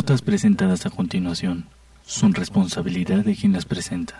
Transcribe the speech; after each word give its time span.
Notas 0.00 0.22
presentadas 0.22 0.86
a 0.86 0.90
continuación 0.90 1.66
son 2.00 2.32
responsabilidad 2.32 3.18
de 3.18 3.36
quien 3.36 3.52
las 3.52 3.66
presenta. 3.66 4.14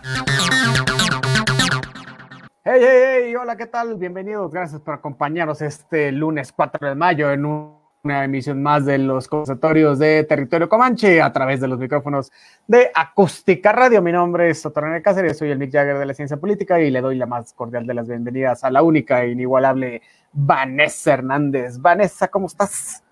Hey, 2.62 2.80
hey, 2.82 3.02
hey, 3.14 3.34
hola, 3.34 3.56
¿qué 3.56 3.64
tal? 3.64 3.96
Bienvenidos, 3.96 4.52
gracias 4.52 4.78
por 4.82 4.92
acompañarnos 4.92 5.62
este 5.62 6.12
lunes 6.12 6.52
4 6.52 6.86
de 6.86 6.94
mayo 6.94 7.32
en 7.32 7.46
una 7.46 8.24
emisión 8.24 8.62
más 8.62 8.84
de 8.84 8.98
los 8.98 9.26
conversatorios 9.26 9.98
de 9.98 10.24
Territorio 10.24 10.68
Comanche 10.68 11.22
a 11.22 11.32
través 11.32 11.62
de 11.62 11.68
los 11.68 11.78
micrófonos 11.78 12.30
de 12.66 12.90
Acústica 12.94 13.72
Radio. 13.72 14.02
Mi 14.02 14.12
nombre 14.12 14.50
es 14.50 14.60
Sotorane 14.60 15.00
Cáceres, 15.00 15.38
soy 15.38 15.50
el 15.50 15.58
Nick 15.58 15.72
Jagger 15.72 15.96
de 15.96 16.04
la 16.04 16.12
Ciencia 16.12 16.36
Política 16.36 16.78
y 16.78 16.90
le 16.90 17.00
doy 17.00 17.16
la 17.16 17.24
más 17.24 17.54
cordial 17.54 17.86
de 17.86 17.94
las 17.94 18.06
bienvenidas 18.06 18.64
a 18.64 18.70
la 18.70 18.82
única 18.82 19.24
e 19.24 19.30
inigualable 19.30 20.02
Vanessa 20.30 21.14
Hernández. 21.14 21.78
Vanessa, 21.78 22.28
¿cómo 22.28 22.48
estás? 22.48 23.02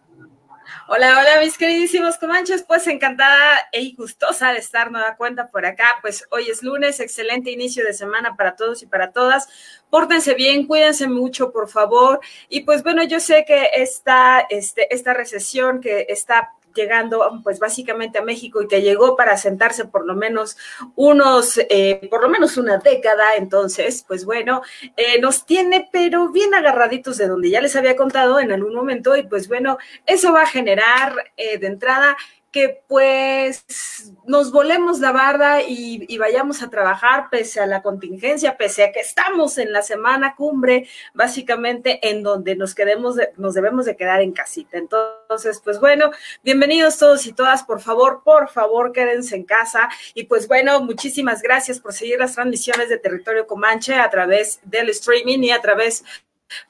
Hola, 0.90 1.18
hola, 1.20 1.42
mis 1.42 1.58
queridísimos 1.58 2.16
comanches, 2.16 2.62
pues 2.62 2.86
encantada 2.86 3.58
y 3.72 3.94
gustosa 3.94 4.54
de 4.54 4.58
estar 4.58 4.90
nueva 4.90 5.16
cuenta 5.16 5.50
por 5.50 5.66
acá. 5.66 5.98
Pues 6.00 6.26
hoy 6.30 6.48
es 6.48 6.62
lunes, 6.62 6.98
excelente 6.98 7.50
inicio 7.50 7.84
de 7.84 7.92
semana 7.92 8.36
para 8.36 8.56
todos 8.56 8.82
y 8.82 8.86
para 8.86 9.12
todas. 9.12 9.48
Pórtense 9.90 10.32
bien, 10.32 10.66
cuídense 10.66 11.06
mucho, 11.06 11.52
por 11.52 11.68
favor. 11.68 12.20
Y 12.48 12.62
pues 12.62 12.82
bueno, 12.82 13.02
yo 13.02 13.20
sé 13.20 13.44
que 13.46 13.68
esta, 13.74 14.46
este, 14.48 14.92
esta 14.94 15.12
recesión 15.12 15.82
que 15.82 16.06
está 16.08 16.54
llegando 16.78 17.40
pues 17.42 17.58
básicamente 17.58 18.18
a 18.18 18.22
México 18.22 18.62
y 18.62 18.68
que 18.68 18.80
llegó 18.80 19.16
para 19.16 19.36
sentarse 19.36 19.84
por 19.84 20.06
lo 20.06 20.14
menos 20.14 20.56
unos, 20.94 21.58
eh, 21.58 22.06
por 22.08 22.22
lo 22.22 22.28
menos 22.28 22.56
una 22.56 22.78
década, 22.78 23.34
entonces, 23.36 24.04
pues 24.06 24.24
bueno, 24.24 24.62
eh, 24.96 25.20
nos 25.20 25.44
tiene 25.44 25.88
pero 25.90 26.30
bien 26.30 26.54
agarraditos 26.54 27.18
de 27.18 27.26
donde 27.26 27.50
ya 27.50 27.60
les 27.60 27.76
había 27.76 27.96
contado 27.96 28.38
en 28.38 28.52
algún 28.52 28.74
momento 28.74 29.16
y 29.16 29.24
pues 29.24 29.48
bueno, 29.48 29.78
eso 30.06 30.32
va 30.32 30.42
a 30.42 30.46
generar 30.46 31.32
eh, 31.36 31.58
de 31.58 31.66
entrada 31.66 32.16
que 32.50 32.82
pues 32.88 34.12
nos 34.26 34.50
volemos 34.50 35.00
la 35.00 35.12
barda 35.12 35.62
y, 35.62 36.16
vayamos 36.18 36.62
a 36.62 36.70
trabajar 36.70 37.28
pese 37.30 37.60
a 37.60 37.66
la 37.66 37.82
contingencia, 37.82 38.56
pese 38.56 38.84
a 38.84 38.92
que 38.92 39.00
estamos 39.00 39.58
en 39.58 39.72
la 39.72 39.82
semana 39.82 40.34
cumbre, 40.34 40.88
básicamente 41.14 42.10
en 42.10 42.22
donde 42.22 42.56
nos 42.56 42.74
quedemos, 42.74 43.16
nos 43.36 43.54
debemos 43.54 43.84
de 43.84 43.96
quedar 43.96 44.20
en 44.20 44.32
casita. 44.32 44.78
Entonces, 44.78 45.60
pues 45.62 45.78
bueno, 45.78 46.10
bienvenidos 46.42 46.98
todos 46.98 47.26
y 47.26 47.32
todas, 47.32 47.62
por 47.62 47.80
favor, 47.80 48.22
por 48.24 48.48
favor, 48.48 48.92
quédense 48.92 49.36
en 49.36 49.44
casa. 49.44 49.88
Y 50.14 50.24
pues 50.24 50.48
bueno, 50.48 50.80
muchísimas 50.80 51.42
gracias 51.42 51.78
por 51.78 51.92
seguir 51.92 52.18
las 52.18 52.34
transmisiones 52.34 52.88
de 52.88 52.98
Territorio 52.98 53.46
Comanche 53.46 53.94
a 53.94 54.10
través 54.10 54.60
del 54.64 54.88
streaming 54.88 55.40
y 55.40 55.50
a 55.50 55.60
través 55.60 56.04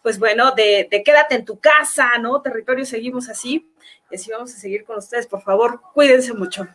pues 0.03 0.19
bueno, 0.19 0.51
de, 0.57 0.89
de, 0.91 1.05
quédate 1.05 1.37
en 1.37 1.45
tu 1.45 1.61
casa, 1.61 2.19
¿no? 2.19 2.43
Territorio, 2.43 2.85
seguimos 2.85 3.29
así 3.29 3.65
y 4.11 4.17
así 4.17 4.31
vamos 4.31 4.55
a 4.55 4.59
seguir 4.59 4.85
con 4.85 4.99
ustedes. 4.99 5.27
Por 5.27 5.43
favor, 5.43 5.81
cuídense 5.93 6.33
mucho. 6.35 6.67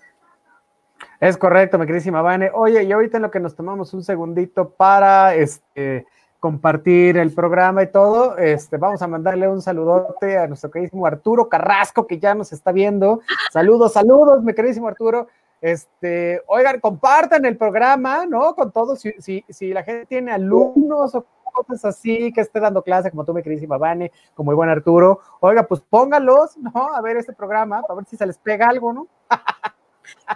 Es 1.20 1.38
correcto, 1.38 1.78
mi 1.78 1.86
queridísima 1.86 2.22
Vane. 2.22 2.52
Oye, 2.54 2.84
y 2.84 2.92
ahorita 2.92 3.18
en 3.18 3.24
lo 3.24 3.32
que 3.32 3.40
nos 3.40 3.56
tomamos 3.56 3.94
un 3.94 4.04
segundito 4.04 4.70
para 4.70 5.36
este, 5.36 6.06
compartir 6.40 7.18
el 7.18 7.32
programa 7.34 7.84
y 7.84 7.92
todo, 7.92 8.38
este, 8.38 8.78
vamos 8.78 9.02
a 9.02 9.08
mandarle 9.08 9.48
un 9.48 9.62
saludote 9.62 10.38
a 10.38 10.48
nuestro 10.48 10.70
queridísimo 10.70 11.06
Arturo 11.06 11.50
Carrasco, 11.50 12.06
que 12.06 12.20
ya 12.20 12.36
nos 12.36 12.52
está 12.52 12.72
viendo. 12.72 13.22
Saludos, 13.52 13.94
saludos, 13.94 14.44
mi 14.44 14.54
queridísimo 14.54 14.88
Arturo. 14.88 15.28
Este, 15.62 16.42
oigan, 16.48 16.82
compartan 16.82 17.46
el 17.46 17.56
programa, 17.56 18.26
¿no? 18.26 18.54
Con 18.54 18.72
todos, 18.72 19.00
si, 19.00 19.14
si, 19.20 19.46
si 19.48 19.72
la 19.72 19.84
gente 19.84 20.06
tiene 20.06 20.34
alumnos 20.34 21.16
o 21.16 21.26
cosas 21.54 21.86
así, 21.86 22.34
que 22.34 22.42
esté 22.42 22.60
dando 22.60 22.82
clase, 22.82 23.12
como 23.12 23.24
tú, 23.24 23.34
mi 23.34 23.42
queridísima 23.42 23.78
Vane, 23.78 24.12
como 24.34 24.52
el 24.52 24.58
buen 24.58 24.70
Arturo. 24.70 25.22
Oiga, 25.40 25.64
pues 25.64 25.82
póngalos, 25.82 26.58
¿no? 26.58 26.94
A 26.94 27.02
ver 27.02 27.18
este 27.18 27.34
programa, 27.34 27.82
a 27.88 27.94
ver 27.94 28.06
si 28.06 28.18
se 28.18 28.26
les 28.26 28.38
pega 28.38 28.68
algo, 28.68 28.92
¿no? 28.92 29.08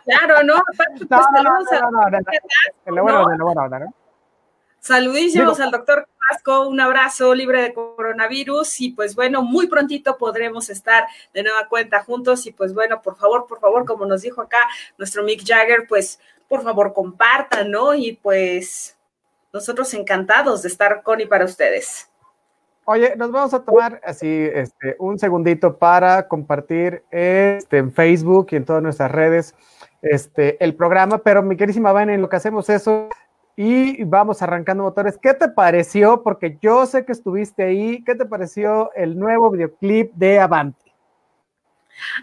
Claro, 0.06 0.44
¿no? 0.44 0.63
Saludísimos 4.79 5.59
al 5.59 5.72
doctor 5.72 6.07
Casco, 6.29 6.67
un 6.67 6.79
abrazo 6.79 7.33
libre 7.33 7.61
de 7.61 7.73
coronavirus 7.73 8.81
y 8.81 8.91
pues 8.91 9.16
bueno, 9.16 9.41
muy 9.41 9.67
prontito 9.67 10.17
podremos 10.17 10.69
estar 10.69 11.06
de 11.33 11.44
nueva 11.44 11.67
cuenta 11.67 12.03
juntos 12.03 12.45
y 12.45 12.51
pues 12.51 12.73
bueno, 12.73 13.01
por 13.01 13.17
favor, 13.17 13.47
por 13.47 13.59
favor, 13.59 13.85
como 13.85 14.06
nos 14.06 14.22
dijo 14.22 14.41
acá 14.41 14.59
nuestro 14.97 15.23
Mick 15.23 15.45
Jagger, 15.45 15.88
pues 15.88 16.19
por 16.47 16.63
favor 16.63 16.94
compartan, 16.94 17.72
¿no? 17.72 17.94
Y 17.94 18.13
pues 18.13 18.96
nosotros 19.53 19.93
encantados 19.93 20.61
de 20.61 20.69
estar 20.69 21.03
con 21.03 21.21
y 21.21 21.25
para 21.25 21.45
ustedes. 21.45 22.09
Oye, 22.85 23.15
nos 23.17 23.31
vamos 23.31 23.53
a 23.53 23.63
tomar 23.63 23.99
así 24.05 24.49
este, 24.53 24.95
un 24.99 25.19
segundito 25.19 25.77
para 25.77 26.27
compartir 26.27 27.03
este, 27.11 27.79
en 27.79 27.91
Facebook 27.91 28.47
y 28.51 28.55
en 28.55 28.63
todas 28.65 28.81
nuestras 28.81 29.11
redes 29.11 29.55
este, 30.01 30.63
el 30.63 30.73
programa, 30.73 31.17
pero 31.17 31.43
mi 31.43 31.57
querísima 31.57 31.91
Vane, 31.91 32.13
en 32.13 32.21
lo 32.21 32.29
que 32.29 32.37
hacemos 32.37 32.69
eso 32.69 33.09
y 33.57 34.03
vamos 34.03 34.41
arrancando 34.41 34.83
motores, 34.83 35.17
¿qué 35.17 35.33
te 35.33 35.49
pareció? 35.49 36.23
Porque 36.23 36.57
yo 36.61 36.85
sé 36.85 37.05
que 37.05 37.11
estuviste 37.11 37.63
ahí, 37.63 38.03
¿qué 38.05 38.15
te 38.15 38.25
pareció 38.25 38.93
el 38.93 39.17
nuevo 39.17 39.49
videoclip 39.49 40.13
de 40.13 40.39
Avante? 40.39 40.86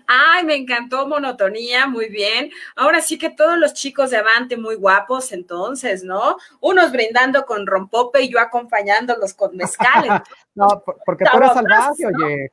Ay, 0.07 0.45
me 0.45 0.55
encantó 0.55 1.07
monotonía, 1.07 1.87
muy 1.87 2.09
bien. 2.09 2.51
Ahora 2.77 3.01
sí 3.01 3.19
que 3.19 3.31
todos 3.31 3.59
los 3.59 3.75
chicos 3.75 4.11
de 4.11 4.19
Avante 4.19 4.57
muy 4.57 4.77
guapos, 4.77 5.33
entonces, 5.33 6.05
¿no? 6.05 6.37
Unos 6.61 6.93
brindando 6.93 7.45
con 7.45 7.67
rompope 7.67 8.23
y 8.23 8.29
yo 8.29 8.41
acompañándolos 8.41 9.35
con 9.35 9.57
mezcal. 9.57 10.23
no, 10.55 10.83
porque 11.05 11.25
tú 11.31 11.37
eres 11.37 11.53
salvaje, 11.53 12.07
oye. 12.07 12.53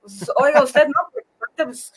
Pues, 0.00 0.30
oiga, 0.36 0.62
usted 0.62 0.86
no, 0.88 1.22
pues, 1.56 1.92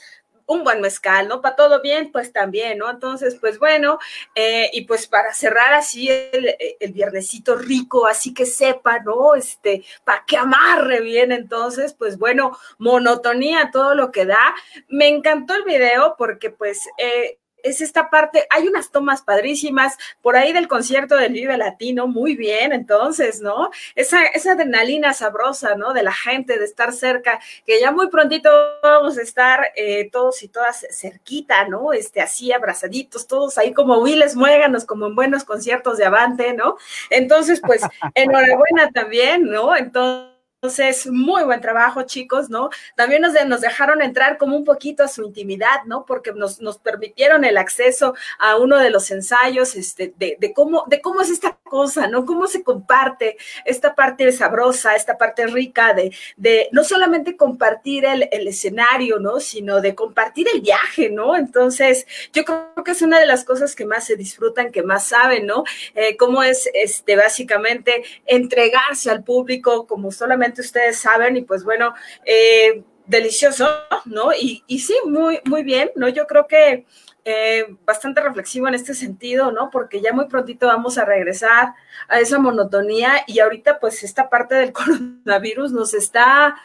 un 0.45 0.63
buen 0.63 0.81
mezcal, 0.81 1.27
¿no? 1.27 1.41
Para 1.41 1.55
todo 1.55 1.81
bien, 1.81 2.11
pues 2.11 2.31
también, 2.31 2.77
¿no? 2.77 2.89
Entonces, 2.89 3.35
pues 3.39 3.59
bueno, 3.59 3.99
eh, 4.35 4.69
y 4.73 4.81
pues 4.81 5.07
para 5.07 5.33
cerrar 5.33 5.73
así 5.73 6.09
el, 6.09 6.55
el, 6.79 6.93
viernesito 6.93 7.55
rico, 7.55 8.05
así 8.07 8.33
que 8.33 8.45
sepa, 8.45 8.99
¿no? 8.99 9.35
Este, 9.35 9.83
para 10.03 10.23
que 10.25 10.37
amarre 10.37 11.01
bien, 11.01 11.31
entonces, 11.31 11.93
pues 11.93 12.17
bueno, 12.17 12.57
monotonía, 12.77 13.71
todo 13.71 13.95
lo 13.95 14.11
que 14.11 14.25
da. 14.25 14.55
Me 14.87 15.07
encantó 15.07 15.55
el 15.55 15.63
video 15.63 16.15
porque 16.17 16.49
pues... 16.49 16.87
Eh, 16.97 17.39
es 17.65 17.81
esta 17.81 18.09
parte, 18.09 18.45
hay 18.51 18.67
unas 18.67 18.91
tomas 18.91 19.23
padrísimas 19.23 19.97
por 20.21 20.37
ahí 20.37 20.53
del 20.53 20.67
concierto 20.67 21.15
del 21.15 21.33
Vive 21.33 21.57
Latino, 21.57 22.07
muy 22.07 22.35
bien, 22.35 22.71
entonces, 22.73 23.41
¿no? 23.41 23.71
Esa, 23.95 24.23
esa 24.25 24.51
adrenalina 24.51 25.13
sabrosa, 25.13 25.75
¿no? 25.75 25.93
De 25.93 26.03
la 26.03 26.13
gente, 26.13 26.59
de 26.59 26.65
estar 26.65 26.93
cerca, 26.93 27.39
que 27.65 27.79
ya 27.79 27.91
muy 27.91 28.09
prontito 28.09 28.49
vamos 28.83 29.17
a 29.17 29.23
estar 29.23 29.71
eh, 29.75 30.09
todos 30.11 30.43
y 30.43 30.47
todas 30.47 30.85
cerquita, 30.91 31.67
¿no? 31.67 31.91
Este, 31.91 32.21
así 32.21 32.53
abrazaditos, 32.53 33.27
todos 33.27 33.57
ahí 33.57 33.73
como 33.73 33.97
Willes 33.97 34.35
Muéganos, 34.35 34.85
como 34.85 35.07
en 35.07 35.15
buenos 35.15 35.43
conciertos 35.43 35.97
de 35.97 36.05
Avante, 36.05 36.53
¿no? 36.53 36.77
Entonces, 37.09 37.61
pues, 37.65 37.81
enhorabuena 38.13 38.91
también, 38.91 39.45
¿no? 39.45 39.75
Entonces, 39.75 40.34
entonces, 40.65 41.05
muy 41.05 41.43
buen 41.43 41.61
trabajo, 41.61 42.01
chicos, 42.03 42.49
¿no? 42.49 42.71
También 42.95 43.21
nos, 43.21 43.61
dejaron 43.61 44.01
entrar 44.01 44.39
como 44.39 44.57
un 44.57 44.65
poquito 44.65 45.03
a 45.03 45.07
su 45.07 45.23
intimidad, 45.23 45.83
¿no? 45.85 46.05
Porque 46.07 46.33
nos, 46.33 46.59
permitieron 46.79 47.45
el 47.45 47.57
acceso 47.57 48.15
a 48.39 48.55
uno 48.55 48.79
de 48.79 48.89
los 48.89 49.11
ensayos, 49.11 49.75
este, 49.75 50.15
de, 50.17 50.53
cómo, 50.55 50.85
de 50.87 51.01
cómo 51.01 51.21
es 51.21 51.29
esta 51.29 51.55
cosa, 51.63 52.07
¿no? 52.07 52.25
Cómo 52.25 52.47
se 52.47 52.63
comparte 52.63 53.37
esta 53.63 53.93
parte 53.93 54.31
sabrosa, 54.31 54.95
esta 54.95 55.19
parte 55.19 55.45
rica 55.45 55.93
de, 55.93 56.67
no 56.71 56.83
solamente 56.83 57.37
compartir 57.37 58.05
el, 58.05 58.27
el 58.31 58.47
escenario, 58.47 59.19
¿no? 59.19 59.39
Sino 59.39 59.81
de 59.81 59.93
compartir 59.93 60.47
el 60.51 60.61
viaje, 60.61 61.11
¿no? 61.11 61.35
Entonces, 61.35 62.07
yo 62.33 62.43
creo 62.43 62.83
que 62.83 62.91
es 62.91 63.03
una 63.03 63.19
de 63.19 63.27
las 63.27 63.43
cosas 63.43 63.75
que 63.75 63.85
más 63.85 64.05
se 64.07 64.15
disfrutan, 64.15 64.71
que 64.71 64.81
más 64.81 65.09
saben, 65.09 65.45
¿no? 65.45 65.63
Eh, 65.93 66.17
cómo 66.17 66.41
es, 66.41 66.67
este, 66.73 67.15
básicamente, 67.15 68.03
entregarse 68.25 69.11
al 69.11 69.23
público 69.23 69.85
como 69.85 70.11
solamente 70.11 70.54
ustedes 70.61 70.97
saben 70.97 71.37
y 71.37 71.41
pues 71.41 71.63
bueno, 71.63 71.93
eh, 72.25 72.83
delicioso, 73.05 73.69
¿no? 74.05 74.33
Y, 74.33 74.63
y, 74.67 74.79
sí, 74.79 74.95
muy, 75.05 75.39
muy 75.45 75.63
bien, 75.63 75.91
¿no? 75.95 76.07
Yo 76.09 76.27
creo 76.27 76.47
que 76.47 76.85
eh, 77.27 77.65
bastante 77.85 78.21
reflexivo 78.21 78.67
en 78.67 78.75
este 78.75 78.93
sentido, 78.93 79.51
¿no? 79.51 79.69
Porque 79.71 80.01
ya 80.01 80.13
muy 80.13 80.25
prontito 80.25 80.67
vamos 80.67 80.97
a 80.97 81.05
regresar 81.05 81.73
a 82.07 82.19
esa 82.19 82.37
monotonía 82.37 83.23
y 83.25 83.39
ahorita 83.39 83.79
pues 83.79 84.03
esta 84.03 84.29
parte 84.29 84.55
del 84.55 84.71
coronavirus 84.73 85.71
nos 85.71 85.93
está, 85.93 86.55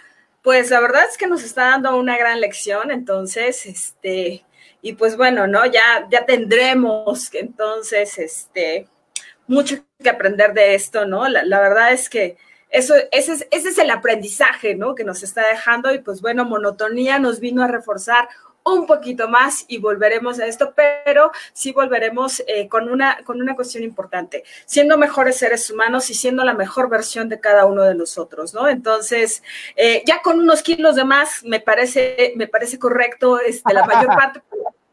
pues 0.42 0.70
la 0.70 0.80
verdad 0.80 1.04
es 1.08 1.16
que 1.16 1.26
nos 1.26 1.42
está 1.44 1.70
dando 1.70 1.96
una 1.96 2.18
gran 2.18 2.40
lección, 2.40 2.90
entonces, 2.90 3.66
este, 3.66 4.44
y 4.82 4.92
pues 4.94 5.16
bueno, 5.16 5.46
¿no? 5.46 5.64
Ya, 5.66 6.06
ya 6.10 6.26
tendremos 6.26 7.32
entonces, 7.34 8.18
este, 8.18 8.86
mucho 9.46 9.76
que 10.02 10.10
aprender 10.10 10.52
de 10.54 10.74
esto, 10.74 11.06
¿no? 11.06 11.28
La 11.28 11.60
verdad 11.60 11.92
es 11.92 12.08
que 12.10 12.36
eso, 12.70 12.94
ese, 13.10 13.32
es, 13.32 13.46
ese 13.50 13.68
es 13.68 13.78
el 13.78 13.90
aprendizaje, 13.90 14.74
¿no? 14.74 14.94
Que 14.94 15.04
nos 15.04 15.22
está 15.22 15.46
dejando 15.46 15.92
y 15.92 15.98
pues 15.98 16.20
bueno, 16.20 16.44
monotonía 16.44 17.18
nos 17.18 17.40
vino 17.40 17.62
a 17.62 17.68
reforzar 17.68 18.28
un 18.64 18.86
poquito 18.86 19.28
más 19.28 19.64
y 19.68 19.78
volveremos 19.78 20.38
a 20.38 20.46
esto, 20.46 20.74
pero 20.76 21.32
sí 21.52 21.72
volveremos 21.72 22.42
eh, 22.46 22.68
con, 22.68 22.90
una, 22.90 23.18
con 23.24 23.40
una 23.40 23.54
cuestión 23.54 23.82
importante, 23.82 24.44
siendo 24.66 24.98
mejores 24.98 25.38
seres 25.38 25.70
humanos 25.70 26.10
y 26.10 26.14
siendo 26.14 26.44
la 26.44 26.54
mejor 26.54 26.88
versión 26.88 27.28
de 27.28 27.40
cada 27.40 27.64
uno 27.64 27.82
de 27.82 27.94
nosotros, 27.94 28.54
¿no? 28.54 28.68
Entonces, 28.68 29.42
eh, 29.76 30.02
ya 30.06 30.20
con 30.22 30.38
unos 30.38 30.62
kilos 30.62 30.96
de 30.96 31.04
más, 31.04 31.42
me 31.44 31.60
parece, 31.60 32.34
me 32.36 32.48
parece 32.48 32.78
correcto, 32.78 33.40
este, 33.40 33.72
la 33.72 33.84
mayor 33.86 34.06
parte 34.16 34.42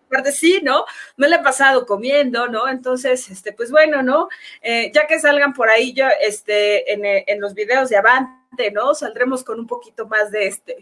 parte 0.08 0.32
sí, 0.32 0.62
¿no? 0.64 0.86
Me 1.16 1.28
la 1.28 1.38
he 1.38 1.44
pasado 1.44 1.86
comiendo, 1.86 2.48
¿no? 2.48 2.68
Entonces, 2.68 3.30
este, 3.30 3.54
pues 3.54 3.72
bueno, 3.72 4.02
¿no? 4.02 4.30
Eh, 4.62 4.92
ya 4.94 5.08
que 5.08 5.20
salgan 5.20 5.54
por 5.54 5.70
ahí 5.70 5.94
yo, 5.94 6.06
este, 6.22 6.94
en, 6.94 7.02
en, 7.04 7.42
los 7.42 7.54
videos 7.54 7.90
de 7.90 7.98
Avante, 7.98 8.72
¿no? 8.72 8.94
Saldremos 8.94 9.44
con 9.44 9.60
un 9.60 9.68
poquito 9.68 10.08
más 10.08 10.32
de 10.32 10.48
este, 10.48 10.78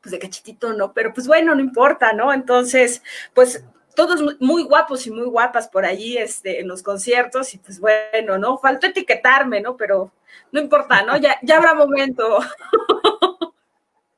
pues 0.00 0.12
de 0.12 0.18
cachitito, 0.18 0.72
¿no? 0.72 0.92
Pero 0.92 1.12
pues 1.12 1.26
bueno, 1.26 1.54
no 1.54 1.60
importa, 1.60 2.12
¿no? 2.12 2.32
Entonces, 2.32 3.02
pues 3.32 3.64
todos 3.94 4.36
muy 4.40 4.64
guapos 4.64 5.06
y 5.06 5.10
muy 5.10 5.26
guapas 5.26 5.68
por 5.68 5.84
allí 5.84 6.18
este, 6.18 6.60
en 6.60 6.68
los 6.68 6.82
conciertos 6.82 7.54
y 7.54 7.58
pues 7.58 7.80
bueno, 7.80 8.38
¿no? 8.38 8.58
Faltó 8.58 8.86
etiquetarme, 8.86 9.60
¿no? 9.60 9.76
Pero 9.76 10.12
no 10.52 10.60
importa, 10.60 11.02
¿no? 11.02 11.16
Ya, 11.16 11.38
ya 11.42 11.56
habrá 11.56 11.74
momento. 11.74 12.38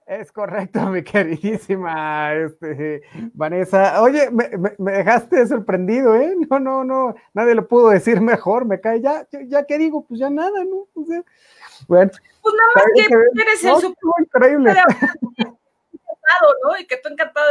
Es 0.07 0.31
correcto, 0.31 0.81
mi 0.87 1.03
queridísima 1.03 2.33
este, 2.33 3.03
Vanessa. 3.35 4.01
Oye, 4.01 4.31
me, 4.31 4.49
me, 4.79 4.93
dejaste 4.93 5.45
sorprendido, 5.49 6.15
¿eh? 6.15 6.33
No, 6.49 6.61
no, 6.61 6.85
no, 6.85 7.17
nadie 7.35 7.57
lo 7.57 7.67
pudo 7.67 7.91
decir 7.91 8.21
mejor, 8.21 8.67
me 8.67 8.81
cae. 8.81 9.01
Ya, 9.01 9.27
ya, 9.49 9.65
¿qué 9.65 9.79
digo? 9.79 10.05
Pues 10.07 10.21
ya 10.21 10.31
nada, 10.31 10.63
¿no? 10.65 10.87
bueno. 11.89 12.11
Pues 12.41 12.55
nada 12.55 12.71
más 12.77 12.85
que, 12.95 13.43
eres 13.43 13.65
el 13.65 13.77
super... 13.81 13.97
increíble. 14.21 14.75
¿no? 16.63 16.79
Y 16.79 16.87
que 16.87 16.99
tú 16.99 17.09
encantado 17.09 17.47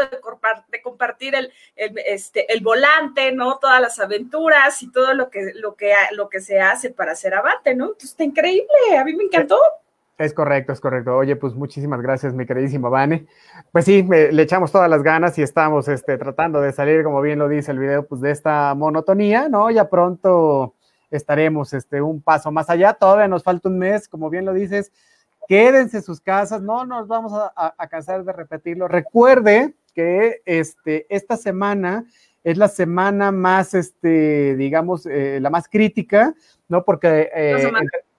de, 0.69 0.81
compartir 0.81 1.35
el, 1.35 1.51
este, 1.75 2.51
el 2.53 2.61
volante, 2.61 3.33
¿no? 3.33 3.57
Todas 3.59 3.81
las 3.81 3.99
aventuras 3.99 4.81
y 4.81 4.91
todo 4.91 5.13
lo 5.13 5.29
que, 5.29 5.51
lo 5.55 5.75
que, 5.75 5.93
lo 6.11 6.29
que 6.29 6.39
se 6.39 6.61
hace 6.61 6.89
para 6.89 7.13
hacer 7.13 7.33
abate, 7.33 7.75
¿no? 7.75 7.87
Entonces 7.87 8.11
está 8.11 8.23
increíble, 8.23 8.97
a 8.97 9.03
mí 9.03 9.13
me 9.13 9.25
encantó. 9.25 9.59
Es 10.17 10.33
correcto, 10.33 10.71
es 10.71 10.79
correcto. 10.79 11.15
Oye, 11.15 11.35
pues 11.35 11.53
muchísimas 11.55 12.01
gracias, 12.01 12.33
mi 12.33 12.45
queridísimo 12.45 12.89
Vane. 12.89 13.27
Pues 13.71 13.85
sí, 13.85 14.03
le 14.03 14.41
echamos 14.41 14.71
todas 14.71 14.89
las 14.89 15.03
ganas 15.03 15.37
y 15.37 15.41
estamos 15.41 15.87
este, 15.87 16.17
tratando 16.17 16.61
de 16.61 16.71
salir, 16.71 17.03
como 17.03 17.21
bien 17.21 17.39
lo 17.39 17.49
dice 17.49 17.71
el 17.71 17.79
video, 17.79 18.07
pues 18.07 18.21
de 18.21 18.31
esta 18.31 18.73
monotonía, 18.75 19.49
¿no? 19.49 19.69
Ya 19.71 19.89
pronto 19.89 20.75
estaremos 21.11 21.73
este, 21.73 22.01
un 22.01 22.21
paso 22.21 22.51
más 22.51 22.69
allá. 22.69 22.93
Todavía 22.93 23.27
nos 23.27 23.43
falta 23.43 23.67
un 23.67 23.77
mes, 23.77 24.07
como 24.07 24.29
bien 24.29 24.45
lo 24.45 24.53
dices 24.53 24.91
quédense 25.47 25.97
en 25.97 26.03
sus 26.03 26.21
casas, 26.21 26.61
no 26.61 26.85
nos 26.85 27.07
vamos 27.07 27.33
a, 27.33 27.87
cansar 27.87 28.23
de 28.23 28.33
repetirlo. 28.33 28.87
Recuerde 28.87 29.75
que 29.93 30.41
este, 30.45 31.05
esta 31.09 31.37
semana 31.37 32.05
es 32.43 32.57
la 32.57 32.67
semana 32.67 33.31
más, 33.31 33.73
este, 33.73 34.55
digamos, 34.55 35.05
eh, 35.05 35.39
la 35.41 35.49
más 35.49 35.67
crítica, 35.67 36.35
¿no? 36.67 36.83
Porque 36.83 37.29
eh, 37.33 37.71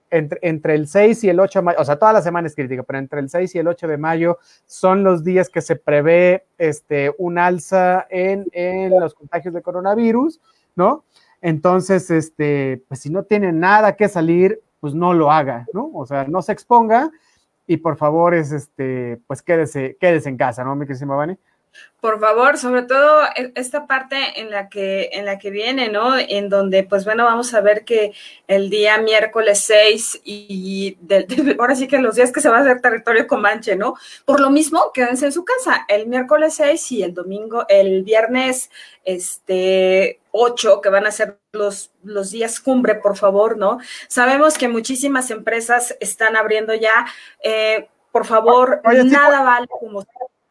entre, 0.09 0.75
el 0.75 0.87
6 0.87 1.23
y 1.23 1.29
el 1.29 1.39
8 1.39 1.59
de 1.59 1.63
mayo, 1.63 1.77
o 1.79 1.85
sea, 1.85 1.97
toda 1.97 2.13
la 2.13 2.21
semana 2.21 2.47
es 2.47 2.55
crítica, 2.55 2.83
pero 2.83 2.99
entre 2.99 3.19
el 3.19 3.29
6 3.29 3.55
y 3.55 3.59
el 3.59 3.67
8 3.67 3.87
de 3.87 3.97
mayo 3.97 4.37
son 4.65 5.03
los 5.03 5.23
días 5.23 5.49
que 5.49 5.61
se 5.61 5.75
prevé 5.75 6.45
este, 6.57 7.13
un 7.17 7.37
alza 7.37 8.07
en, 8.09 8.47
en 8.51 8.99
los 8.99 9.13
contagios 9.13 9.53
de 9.53 9.61
coronavirus, 9.61 10.39
¿no? 10.75 11.03
Entonces, 11.41 12.09
este, 12.09 12.83
pues 12.87 13.01
si 13.01 13.09
no 13.09 13.23
tienen 13.23 13.59
nada 13.59 13.95
que 13.95 14.09
salir, 14.09 14.61
pues 14.79 14.93
no 14.93 15.13
lo 15.13 15.31
haga, 15.31 15.65
¿no? 15.73 15.91
O 15.93 16.05
sea, 16.05 16.25
no 16.25 16.41
se 16.41 16.51
exponga 16.51 17.11
y 17.67 17.77
por 17.77 17.97
favor, 17.97 18.33
es 18.33 18.51
este, 18.51 19.19
pues 19.27 19.41
quédese, 19.41 19.97
quédese 19.99 20.29
en 20.29 20.37
casa, 20.37 20.63
¿no, 20.63 20.75
mi 20.75 20.87
querida 20.87 21.05
Vane? 21.05 21.37
Por 21.99 22.19
favor, 22.19 22.57
sobre 22.57 22.83
todo 22.83 23.23
e, 23.35 23.51
esta 23.55 23.87
parte 23.87 24.39
en 24.39 24.51
la 24.51 24.69
que 24.69 25.09
en 25.13 25.25
la 25.25 25.39
que 25.39 25.49
viene, 25.49 25.89
¿no? 25.89 26.17
En 26.17 26.47
donde, 26.47 26.83
pues 26.83 27.05
bueno, 27.05 27.23
vamos 27.25 27.53
a 27.53 27.61
ver 27.61 27.85
que 27.85 28.13
el 28.47 28.69
día 28.69 28.99
miércoles 28.99 29.61
6 29.65 30.21
y 30.23 30.97
ahora 31.59 31.75
sí 31.75 31.87
que 31.87 31.97
los 31.97 32.15
días 32.15 32.31
que 32.31 32.41
se 32.41 32.49
va 32.49 32.59
a 32.59 32.61
hacer 32.61 32.81
territorio 32.81 33.25
comanche, 33.25 33.75
¿no? 33.75 33.95
Por 34.25 34.39
lo 34.39 34.51
mismo, 34.51 34.91
quédense 34.93 35.25
en 35.25 35.31
su 35.31 35.43
casa. 35.43 35.85
El 35.87 36.07
miércoles 36.07 36.53
6 36.55 36.91
y 36.91 37.03
el 37.03 37.13
domingo, 37.13 37.65
el 37.67 38.03
viernes 38.03 38.69
este 39.03 40.19
8, 40.31 40.81
que 40.81 40.89
van 40.89 41.07
a 41.07 41.11
ser 41.11 41.39
los, 41.51 41.91
los 42.03 42.29
días 42.31 42.59
cumbre, 42.59 42.95
por 42.95 43.17
favor, 43.17 43.57
¿no? 43.57 43.79
Sabemos 44.07 44.57
que 44.57 44.67
muchísimas 44.67 45.31
empresas 45.31 45.97
están 45.99 46.35
abriendo 46.35 46.75
ya. 46.75 47.07
Eh, 47.41 47.87
por 48.11 48.25
favor, 48.25 48.81
nada 49.05 49.41
vale 49.41 49.67
como 49.67 50.05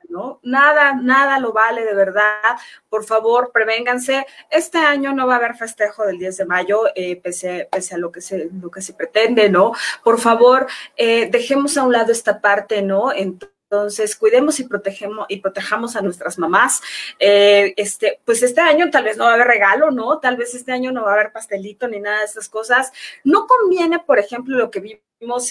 ¿no? 0.08 0.40
Nada, 0.42 0.94
nada 0.94 1.38
lo 1.38 1.52
vale 1.52 1.84
de 1.84 1.94
verdad. 1.94 2.56
Por 2.88 3.04
favor, 3.04 3.50
prevénganse. 3.52 4.26
Este 4.50 4.78
año 4.78 5.12
no 5.12 5.26
va 5.26 5.34
a 5.34 5.38
haber 5.38 5.54
festejo 5.54 6.04
del 6.04 6.18
10 6.18 6.36
de 6.38 6.44
mayo, 6.44 6.82
eh, 6.94 7.16
pese, 7.16 7.68
pese, 7.70 7.94
a 7.94 7.98
lo 7.98 8.12
que, 8.12 8.20
se, 8.20 8.48
lo 8.60 8.70
que 8.70 8.82
se 8.82 8.94
pretende, 8.94 9.48
¿no? 9.48 9.72
Por 10.02 10.20
favor, 10.20 10.66
eh, 10.96 11.28
dejemos 11.30 11.76
a 11.76 11.84
un 11.84 11.92
lado 11.92 12.12
esta 12.12 12.40
parte, 12.40 12.82
¿no? 12.82 13.12
Entonces, 13.12 14.14
cuidemos 14.14 14.60
y 14.60 14.64
protegemos 14.64 15.26
y 15.28 15.40
protejamos 15.40 15.96
a 15.96 16.02
nuestras 16.02 16.38
mamás. 16.38 16.80
Eh, 17.18 17.74
este, 17.76 18.20
pues 18.24 18.42
este 18.42 18.60
año 18.60 18.90
tal 18.90 19.04
vez 19.04 19.16
no 19.16 19.24
va 19.24 19.30
a 19.30 19.34
haber 19.34 19.48
regalo, 19.48 19.90
¿no? 19.90 20.20
Tal 20.20 20.36
vez 20.36 20.54
este 20.54 20.72
año 20.72 20.92
no 20.92 21.02
va 21.02 21.10
a 21.10 21.14
haber 21.14 21.32
pastelito 21.32 21.88
ni 21.88 22.00
nada 22.00 22.20
de 22.20 22.26
esas 22.26 22.48
cosas. 22.48 22.92
No 23.24 23.46
conviene, 23.46 23.98
por 23.98 24.18
ejemplo, 24.18 24.56
lo 24.56 24.70
que 24.70 24.80
vimos 24.80 25.05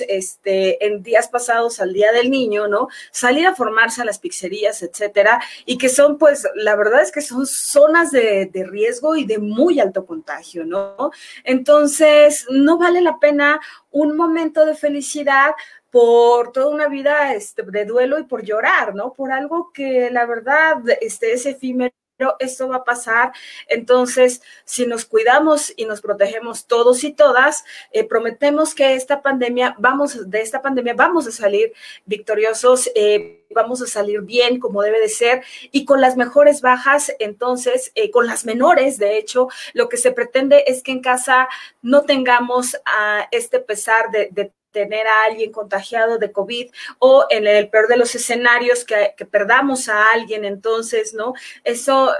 este, 0.08 0.86
en 0.86 1.02
días 1.02 1.28
pasados 1.28 1.80
al 1.80 1.92
Día 1.92 2.12
del 2.12 2.30
Niño, 2.30 2.68
¿no? 2.68 2.88
Salir 3.12 3.48
a 3.48 3.56
formarse 3.56 4.02
a 4.02 4.06
las 4.06 4.20
pizzerías, 4.20 4.84
etcétera, 4.84 5.42
y 5.66 5.78
que 5.78 5.90
son, 5.90 6.18
pues, 6.18 6.48
la 6.56 6.76
verdad 6.76 7.02
es 7.02 7.12
que 7.12 7.22
son 7.22 7.48
zonas 7.48 8.12
de, 8.12 8.46
de 8.46 8.64
riesgo 8.64 9.16
y 9.16 9.26
de 9.26 9.40
muy 9.40 9.80
alto 9.80 10.06
contagio, 10.06 10.66
¿no? 10.66 11.12
Entonces, 11.44 12.46
no 12.50 12.78
vale 12.78 13.02
la 13.02 13.18
pena 13.20 13.60
un 13.92 14.16
momento 14.16 14.66
de 14.66 14.76
felicidad 14.76 15.52
por 15.90 16.52
toda 16.52 16.68
una 16.68 16.88
vida 16.88 17.34
este, 17.34 17.64
de 17.64 17.86
duelo 17.86 18.20
y 18.20 18.24
por 18.24 18.44
llorar, 18.44 18.94
¿no? 18.94 19.14
Por 19.14 19.32
algo 19.32 19.72
que 19.74 20.10
la 20.12 20.26
verdad 20.26 20.78
este, 21.02 21.34
es 21.34 21.46
efímero 21.46 21.94
esto 22.40 22.68
va 22.68 22.78
a 22.78 22.84
pasar. 22.84 23.34
Entonces, 23.68 24.42
si 24.64 24.86
nos 24.86 25.06
cuidamos 25.06 25.74
y 25.76 25.86
nos 25.86 26.02
protegemos 26.02 26.66
todos 26.68 27.04
y 27.04 27.14
todas, 27.14 27.64
eh, 27.92 28.08
prometemos 28.08 28.74
que 28.74 28.96
esta 28.96 29.22
pandemia, 29.22 29.76
vamos, 29.80 30.30
de 30.30 30.42
esta 30.42 30.62
pandemia 30.62 30.94
vamos 30.94 31.28
a 31.28 31.32
salir 31.32 31.74
victoriosos, 32.06 32.90
eh, 32.96 33.46
vamos 33.52 33.82
a 33.82 33.88
salir 33.88 34.22
bien 34.22 34.60
como 34.60 34.81
debe 34.81 35.00
de 35.00 35.10
ser 35.10 35.44
y 35.72 35.86
con 35.86 36.02
las 36.02 36.18
mejores 36.18 36.62
bajas, 36.62 37.14
entonces, 37.19 37.92
eh, 37.95 38.12
con 38.12 38.28
las 38.28 38.45
menores, 38.45 38.98
de 38.98 39.18
hecho, 39.18 39.48
lo 39.74 39.90
que 39.90 39.98
se 39.98 40.12
pretende 40.12 40.64
es 40.68 40.84
que 40.84 40.92
en 40.92 41.02
casa 41.02 41.48
no 41.81 42.04
tengamos 42.04 42.76
a 42.86 43.28
este 43.31 43.60
pesar 43.60 44.12
de 44.12 44.52
tener 44.76 45.08
a 45.08 45.24
alguien 45.24 45.54
contagiado 45.54 46.18
de 46.18 46.34
COVID 46.34 46.70
o 47.00 47.26
en 47.30 47.48
el 47.48 47.70
peor 47.70 47.88
de 47.88 47.96
los 47.96 48.14
escenarios 48.14 48.84
que, 48.84 49.16
perdamos 49.32 49.88
a 49.88 50.12
alguien, 50.12 50.44
entonces, 50.44 51.14
¿no? 51.14 51.34
Eso, 51.64 52.14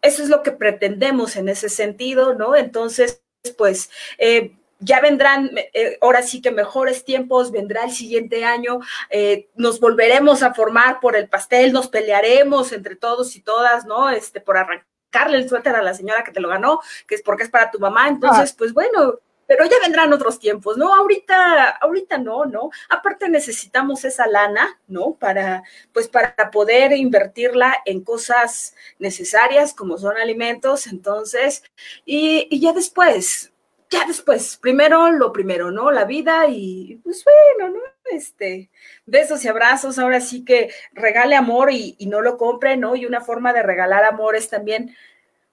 eso 0.00 0.22
es 0.22 0.30
lo 0.30 0.42
que 0.42 0.52
pretendemos 0.52 1.36
en 1.36 1.50
ese 1.50 1.68
sentido, 1.68 2.34
¿no? 2.34 2.56
Entonces, 2.56 3.22
pues... 3.56 3.90
Eh, 4.16 4.54
ya 4.80 5.00
vendrán, 5.00 5.50
eh, 5.74 5.98
ahora 6.00 6.22
sí 6.22 6.40
que 6.40 6.52
mejores 6.52 7.04
tiempos, 7.04 7.50
vendrá 7.50 7.82
el 7.82 7.90
siguiente 7.90 8.44
año, 8.44 8.78
eh, 9.10 9.48
nos 9.56 9.80
volveremos 9.80 10.44
a 10.44 10.54
formar 10.54 11.00
por 11.00 11.16
el 11.16 11.28
pastel, 11.28 11.72
nos 11.72 11.88
pelearemos 11.88 12.70
entre 12.70 12.94
todos 12.94 13.34
y 13.34 13.40
todas, 13.40 13.86
¿no? 13.86 14.08
Este, 14.08 14.40
por 14.40 14.56
arrancarle 14.56 15.38
el 15.38 15.48
suéter 15.48 15.74
a 15.74 15.82
la 15.82 15.94
señora 15.94 16.22
que 16.22 16.30
te 16.30 16.38
lo 16.38 16.48
ganó, 16.48 16.78
que 17.08 17.16
es 17.16 17.22
porque 17.22 17.42
es 17.42 17.50
para 17.50 17.72
tu 17.72 17.80
mamá. 17.80 18.06
Entonces, 18.06 18.52
ah. 18.52 18.54
pues 18.56 18.72
bueno, 18.72 19.18
pero 19.48 19.64
ya 19.64 19.76
vendrán 19.82 20.12
otros 20.12 20.38
tiempos, 20.38 20.76
¿no? 20.76 20.94
Ahorita, 20.94 21.70
ahorita 21.70 22.18
no, 22.18 22.44
¿no? 22.44 22.70
Aparte 22.90 23.30
necesitamos 23.30 24.04
esa 24.04 24.26
lana, 24.26 24.78
¿no? 24.86 25.14
Para, 25.14 25.64
pues 25.94 26.06
para 26.06 26.50
poder 26.52 26.92
invertirla 26.92 27.78
en 27.86 28.04
cosas 28.04 28.76
necesarias 28.98 29.72
como 29.72 29.96
son 29.96 30.18
alimentos, 30.18 30.86
entonces, 30.86 31.64
y, 32.04 32.46
y 32.50 32.60
ya 32.60 32.74
después, 32.74 33.50
ya 33.88 34.04
después, 34.06 34.58
primero 34.58 35.10
lo 35.12 35.32
primero, 35.32 35.70
¿no? 35.70 35.90
La 35.90 36.04
vida 36.04 36.46
y 36.48 37.00
pues 37.02 37.24
bueno, 37.24 37.74
¿no? 37.74 37.82
Este, 38.12 38.70
besos 39.06 39.42
y 39.44 39.48
abrazos, 39.48 39.98
ahora 39.98 40.20
sí 40.20 40.44
que 40.44 40.70
regale 40.92 41.36
amor 41.36 41.72
y, 41.72 41.96
y 41.98 42.06
no 42.06 42.20
lo 42.20 42.36
compre, 42.36 42.76
¿no? 42.76 42.96
Y 42.96 43.06
una 43.06 43.22
forma 43.22 43.54
de 43.54 43.62
regalar 43.62 44.04
amor 44.04 44.36
es 44.36 44.50
también 44.50 44.94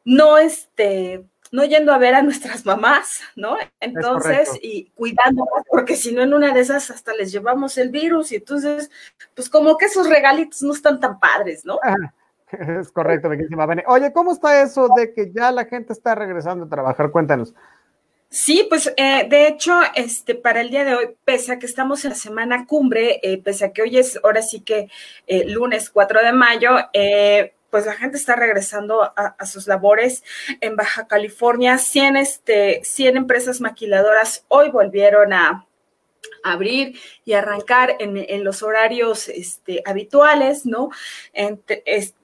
no, 0.04 0.38
este, 0.38 1.26
no 1.52 1.64
yendo 1.64 1.94
a 1.94 1.98
ver 1.98 2.16
a 2.16 2.22
nuestras 2.22 2.66
mamás, 2.66 3.22
¿no? 3.36 3.58
Entonces, 3.80 4.50
y 4.62 4.86
cuidándolas, 4.96 5.64
porque 5.70 5.96
si 5.96 6.14
no 6.14 6.22
en 6.22 6.34
una 6.34 6.54
de 6.54 6.62
esas 6.62 6.90
hasta 6.92 7.14
les 7.14 7.32
llevamos 7.32 7.78
el 7.78 7.90
virus 7.90 8.32
y 8.32 8.36
entonces, 8.36 8.90
pues 9.34 9.50
como 9.50 9.78
que 9.78 9.86
esos 9.86 10.10
regalitos 10.10 10.62
no 10.62 10.74
están 10.74 11.00
tan 11.00 11.20
padres, 11.20 11.66
¿no? 11.66 11.80
es 12.80 12.92
correcto, 12.92 13.30
bellísima. 13.30 13.68
Oye, 13.88 14.12
¿cómo 14.14 14.32
está 14.32 14.62
eso 14.62 14.90
de 14.96 15.14
que 15.14 15.32
ya 15.32 15.52
la 15.52 15.66
gente 15.66 15.94
está 15.94 16.16
regresando 16.16 16.66
a 16.66 16.70
trabajar? 16.70 17.12
Cuéntanos. 17.12 17.54
Sí, 18.30 18.66
pues 18.68 18.92
eh, 18.98 19.28
de 19.30 19.48
hecho, 19.48 19.80
este, 19.94 20.36
para 20.36 20.60
el 20.60 20.70
día 20.70 20.84
de 20.84 20.96
hoy, 20.96 21.16
pese 21.24 21.54
a 21.54 21.60
que 21.60 21.68
estamos 21.68 22.04
en 22.04 22.10
la 22.10 22.16
semana 22.16 22.66
cumbre, 22.66 23.20
eh, 23.24 23.42
pese 23.42 23.66
a 23.66 23.72
que 23.72 23.82
hoy 23.84 23.98
es 23.98 24.20
ahora 24.24 24.42
sí 24.42 24.62
que 24.62 24.90
eh, 25.28 25.46
lunes 25.48 25.90
4 25.90 26.22
de 26.22 26.34
mayo, 26.34 26.72
pues 27.76 27.86
la 27.86 27.92
gente 27.96 28.16
está 28.16 28.38
regresando 28.38 29.04
a, 29.04 29.46
sus 29.46 29.68
labores 29.68 30.24
en 30.62 30.78
Baja 30.78 31.08
California. 31.08 31.78
100, 31.78 32.16
este, 32.16 32.80
100 32.86 33.18
empresas 33.18 33.60
maquiladoras 33.60 34.46
hoy 34.48 34.72
volvieron 34.72 35.34
a, 35.34 35.68
abrir 36.42 36.98
y 37.26 37.34
arrancar 37.34 37.98
en, 38.00 38.44
los 38.46 38.64
horarios 38.64 39.28
este, 39.28 39.84
habituales, 39.86 40.66
¿no? 40.66 40.90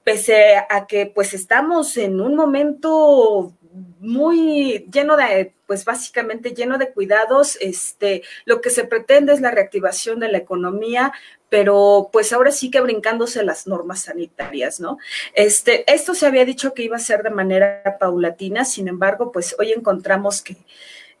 pese 0.04 0.56
a 0.56 0.86
que 0.86 1.04
pues 1.04 1.34
estamos 1.34 1.98
en 1.98 2.18
un 2.18 2.34
momento 2.34 3.52
muy 4.00 4.86
lleno 4.90 5.16
de, 5.16 5.54
pues 5.66 5.84
básicamente 5.84 6.54
lleno 6.54 6.78
de 6.78 6.92
cuidados, 6.92 7.58
este, 7.60 8.22
lo 8.44 8.60
que 8.60 8.70
se 8.70 8.84
pretende 8.84 9.32
es 9.32 9.40
la 9.40 9.50
reactivación 9.50 10.18
de 10.18 10.28
la 10.28 10.38
economía, 10.38 11.12
pero 11.52 12.08
pues 12.10 12.32
ahora 12.32 12.50
sí 12.50 12.70
que 12.70 12.80
brincándose 12.80 13.44
las 13.44 13.66
normas 13.66 14.04
sanitarias, 14.04 14.80
¿no? 14.80 14.96
Este, 15.34 15.84
esto 15.92 16.14
se 16.14 16.24
había 16.24 16.46
dicho 16.46 16.72
que 16.72 16.82
iba 16.82 16.96
a 16.96 16.98
ser 16.98 17.22
de 17.22 17.28
manera 17.28 17.98
paulatina, 18.00 18.64
sin 18.64 18.88
embargo, 18.88 19.32
pues 19.32 19.54
hoy 19.58 19.72
encontramos 19.72 20.40
que 20.40 20.56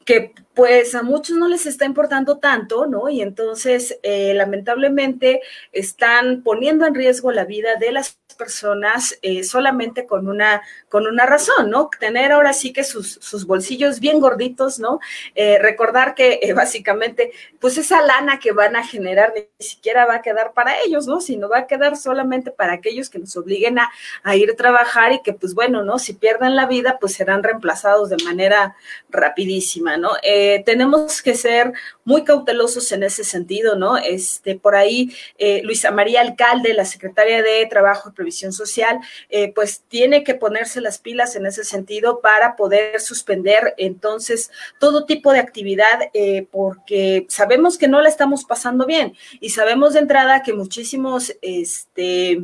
que 0.04 0.32
pues 0.54 0.94
a 0.94 1.02
muchos 1.02 1.36
no 1.36 1.48
les 1.48 1.66
está 1.66 1.84
importando 1.84 2.38
tanto, 2.38 2.86
¿no? 2.86 3.08
Y 3.08 3.22
entonces, 3.22 3.98
eh, 4.02 4.34
lamentablemente, 4.34 5.40
están 5.70 6.42
poniendo 6.42 6.86
en 6.86 6.94
riesgo 6.94 7.30
la 7.30 7.44
vida 7.44 7.76
de 7.76 7.92
las 7.92 8.18
personas 8.34 9.18
eh, 9.22 9.44
solamente 9.44 10.06
con 10.06 10.28
una, 10.28 10.62
con 10.88 11.06
una 11.06 11.26
razón, 11.26 11.70
¿no? 11.70 11.90
Tener 11.98 12.32
ahora 12.32 12.52
sí 12.52 12.72
que 12.72 12.84
sus, 12.84 13.18
sus 13.20 13.46
bolsillos 13.46 14.00
bien 14.00 14.20
gorditos, 14.20 14.78
¿no? 14.78 15.00
Eh, 15.34 15.58
recordar 15.58 16.14
que 16.14 16.52
básicamente, 16.54 17.32
pues 17.60 17.78
esa 17.78 18.02
lana 18.02 18.38
que 18.38 18.52
van 18.52 18.76
a 18.76 18.86
generar 18.86 19.32
ni 19.34 19.46
siquiera 19.58 20.06
va 20.06 20.16
a 20.16 20.22
quedar 20.22 20.52
para 20.52 20.80
ellos, 20.82 21.06
¿no? 21.06 21.20
Sino 21.20 21.48
va 21.48 21.58
a 21.58 21.66
quedar 21.66 21.96
solamente 21.96 22.50
para 22.50 22.74
aquellos 22.74 23.10
que 23.10 23.18
nos 23.18 23.36
obliguen 23.36 23.78
a, 23.78 23.90
a 24.22 24.36
ir 24.36 24.50
a 24.50 24.56
trabajar 24.56 25.12
y 25.12 25.22
que, 25.22 25.32
pues 25.32 25.54
bueno, 25.54 25.82
¿no? 25.82 25.98
Si 25.98 26.14
pierden 26.14 26.56
la 26.56 26.66
vida, 26.66 26.98
pues 27.00 27.14
serán 27.14 27.42
reemplazados 27.42 28.10
de 28.10 28.22
manera 28.24 28.76
rapidísima, 29.10 29.96
¿no? 29.96 30.10
Eh, 30.22 30.62
tenemos 30.64 31.22
que 31.22 31.34
ser 31.34 31.72
muy 32.04 32.24
cautelosos 32.24 32.90
en 32.92 33.02
ese 33.02 33.24
sentido, 33.24 33.76
¿no? 33.76 33.96
Este, 33.96 34.56
por 34.56 34.74
ahí, 34.74 35.14
eh, 35.38 35.62
Luisa 35.64 35.90
María 35.90 36.20
Alcalde, 36.20 36.74
la 36.74 36.84
secretaria 36.84 37.42
de 37.42 37.66
Trabajo 37.66 38.10
y 38.10 38.21
Previsión 38.22 38.52
Social, 38.52 39.00
eh, 39.30 39.52
pues 39.52 39.82
tiene 39.88 40.22
que 40.22 40.34
ponerse 40.34 40.80
las 40.80 40.98
pilas 40.98 41.34
en 41.34 41.46
ese 41.46 41.64
sentido 41.64 42.20
para 42.20 42.54
poder 42.54 43.00
suspender 43.00 43.74
entonces 43.76 44.50
todo 44.78 45.04
tipo 45.06 45.32
de 45.32 45.40
actividad, 45.40 46.10
porque 46.50 47.26
sabemos 47.28 47.78
que 47.78 47.88
no 47.88 48.00
la 48.00 48.08
estamos 48.08 48.44
pasando 48.44 48.86
bien 48.86 49.14
y 49.40 49.50
sabemos 49.50 49.94
de 49.94 50.00
entrada 50.00 50.42
que 50.42 50.52
muchísimos, 50.52 51.34
este, 51.42 52.42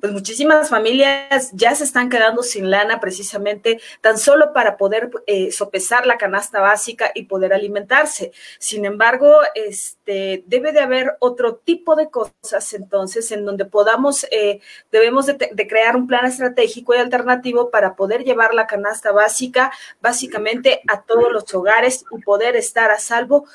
pues 0.00 0.12
muchísimas 0.12 0.68
familias 0.68 1.50
ya 1.52 1.74
se 1.74 1.84
están 1.84 2.08
quedando 2.08 2.42
sin 2.42 2.70
lana 2.70 3.00
precisamente 3.00 3.80
tan 4.00 4.18
solo 4.18 4.52
para 4.52 4.76
poder 4.76 5.10
eh, 5.26 5.50
sopesar 5.50 6.06
la 6.06 6.18
canasta 6.18 6.60
básica 6.60 7.10
y 7.14 7.24
poder 7.24 7.52
alimentarse. 7.52 8.32
Sin 8.58 8.84
embargo, 8.84 9.40
este, 9.54 10.44
debe 10.46 10.72
de 10.72 10.80
haber 10.80 11.16
otro 11.18 11.56
tipo 11.56 11.96
de 11.96 12.10
cosas 12.10 12.72
entonces 12.74 13.30
en 13.32 13.44
donde 13.44 13.64
podamos, 13.64 14.24
eh, 14.30 14.60
debemos 14.92 15.26
de, 15.26 15.50
de 15.52 15.66
crear 15.66 15.96
un 15.96 16.06
plan 16.06 16.26
estratégico 16.26 16.94
y 16.94 16.98
alternativo 16.98 17.70
para 17.70 17.96
poder 17.96 18.24
llevar 18.24 18.54
la 18.54 18.66
canasta 18.66 19.10
básica 19.10 19.72
básicamente 20.00 20.80
a 20.86 21.02
todos 21.02 21.32
los 21.32 21.52
hogares 21.54 22.04
y 22.16 22.22
poder 22.22 22.56
estar 22.56 22.90
a 22.90 22.98
salvo 22.98 23.46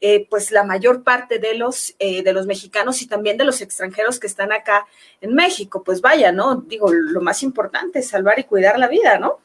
eh, 0.00 0.26
pues 0.30 0.50
la 0.50 0.64
mayor 0.64 1.02
parte 1.02 1.38
de 1.38 1.54
los, 1.54 1.94
eh, 1.98 2.22
de 2.22 2.32
los 2.32 2.46
mexicanos 2.46 3.02
y 3.02 3.06
también 3.06 3.36
de 3.36 3.44
los 3.44 3.60
extranjeros 3.60 4.18
que 4.18 4.26
están 4.26 4.52
acá 4.52 4.86
en 5.20 5.34
México. 5.34 5.82
Pues 5.84 6.00
vaya, 6.00 6.32
¿no? 6.32 6.56
Digo, 6.56 6.92
lo 6.92 7.20
más 7.20 7.42
importante 7.42 7.98
es 7.98 8.08
salvar 8.08 8.38
y 8.38 8.44
cuidar 8.44 8.78
la 8.78 8.88
vida, 8.88 9.18
¿no? 9.18 9.40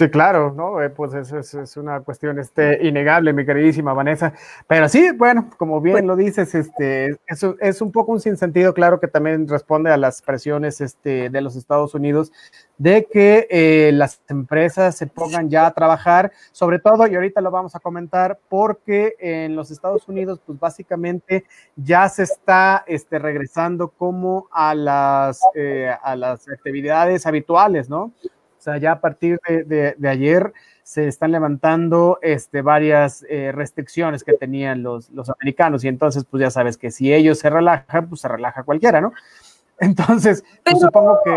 Sí, 0.00 0.08
claro, 0.08 0.54
¿no? 0.56 0.80
Eh, 0.80 0.88
pues 0.88 1.12
eso 1.12 1.38
es, 1.38 1.76
una 1.76 2.00
cuestión 2.00 2.38
este, 2.38 2.86
innegable, 2.88 3.34
mi 3.34 3.44
queridísima 3.44 3.92
Vanessa. 3.92 4.32
Pero 4.66 4.88
sí, 4.88 5.10
bueno, 5.10 5.50
como 5.58 5.78
bien 5.82 6.06
lo 6.06 6.16
dices, 6.16 6.54
este, 6.54 7.18
es 7.26 7.82
un 7.82 7.92
poco 7.92 8.12
un 8.12 8.20
sinsentido, 8.20 8.72
claro, 8.72 8.98
que 8.98 9.08
también 9.08 9.46
responde 9.46 9.90
a 9.90 9.98
las 9.98 10.22
presiones 10.22 10.80
este, 10.80 11.28
de 11.28 11.40
los 11.42 11.54
Estados 11.54 11.94
Unidos 11.94 12.32
de 12.78 13.04
que 13.12 13.46
eh, 13.50 13.90
las 13.92 14.22
empresas 14.28 14.96
se 14.96 15.06
pongan 15.06 15.50
ya 15.50 15.66
a 15.66 15.74
trabajar, 15.74 16.32
sobre 16.50 16.78
todo, 16.78 17.06
y 17.06 17.14
ahorita 17.14 17.42
lo 17.42 17.50
vamos 17.50 17.76
a 17.76 17.80
comentar, 17.80 18.38
porque 18.48 19.16
en 19.18 19.54
los 19.54 19.70
Estados 19.70 20.08
Unidos, 20.08 20.40
pues 20.46 20.58
básicamente 20.58 21.44
ya 21.76 22.08
se 22.08 22.22
está 22.22 22.84
este, 22.86 23.18
regresando 23.18 23.88
como 23.88 24.48
a 24.50 24.74
las, 24.74 25.42
eh, 25.54 25.94
a 26.02 26.16
las 26.16 26.48
actividades 26.48 27.26
habituales, 27.26 27.90
¿no? 27.90 28.14
O 28.60 28.62
sea, 28.62 28.76
ya 28.76 28.92
a 28.92 29.00
partir 29.00 29.40
de, 29.46 29.96
ayer 30.06 30.52
se 30.82 31.08
están 31.08 31.32
levantando 31.32 32.18
este, 32.20 32.60
varias 32.60 33.24
eh, 33.30 33.52
restricciones 33.52 34.22
que 34.22 34.34
tenían 34.34 34.82
los, 34.82 35.08
los 35.10 35.30
americanos 35.30 35.82
y 35.82 35.88
entonces 35.88 36.26
pues 36.30 36.42
ya 36.42 36.50
sabes 36.50 36.76
que 36.76 36.90
si 36.90 37.10
ellos 37.10 37.38
se 37.38 37.48
relajan, 37.48 38.10
pues 38.10 38.20
se 38.20 38.28
relaja 38.28 38.62
cualquiera, 38.64 39.00
¿no? 39.00 39.14
Entonces, 39.80 40.44
pues, 40.62 40.78
supongo 40.78 41.20
que, 41.24 41.30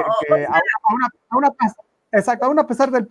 aún, 2.41 2.59
a, 2.59 2.67
pesar 2.67 2.91
del, 2.91 3.07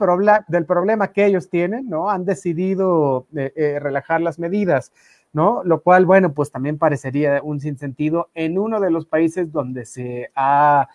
del 0.48 0.66
problema 0.66 1.08
que 1.08 1.24
ellos 1.24 1.48
tienen, 1.48 1.88
¿no? 1.88 2.10
Han 2.10 2.26
decidido 2.26 3.26
eh, 3.34 3.50
eh, 3.56 3.78
relajar 3.80 4.20
las 4.20 4.38
medidas, 4.38 4.92
¿no? 5.32 5.64
Lo 5.64 5.80
cual, 5.80 6.04
bueno, 6.04 6.34
pues 6.34 6.50
también 6.50 6.76
parecería 6.76 7.40
un 7.42 7.60
sinsentido 7.60 8.28
en 8.34 8.58
uno 8.58 8.78
de 8.78 8.90
los 8.90 9.06
países 9.06 9.50
donde 9.50 9.86
se 9.86 10.30
ha 10.34 10.86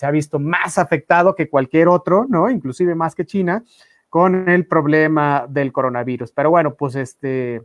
se 0.00 0.06
ha 0.06 0.10
visto 0.10 0.38
más 0.38 0.78
afectado 0.78 1.34
que 1.34 1.50
cualquier 1.50 1.86
otro, 1.86 2.24
¿no? 2.26 2.48
Inclusive 2.48 2.94
más 2.94 3.14
que 3.14 3.26
China, 3.26 3.62
con 4.08 4.48
el 4.48 4.66
problema 4.66 5.44
del 5.46 5.72
coronavirus. 5.72 6.32
Pero 6.32 6.48
bueno, 6.48 6.74
pues 6.74 6.94
este, 6.94 7.62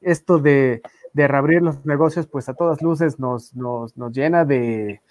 esto 0.00 0.38
de, 0.38 0.80
de 1.12 1.28
reabrir 1.28 1.60
los 1.60 1.84
negocios, 1.84 2.26
pues 2.28 2.48
a 2.48 2.54
todas 2.54 2.80
luces 2.80 3.18
nos, 3.18 3.54
nos, 3.54 3.94
nos 3.94 4.10
llena 4.10 4.46
de, 4.46 5.02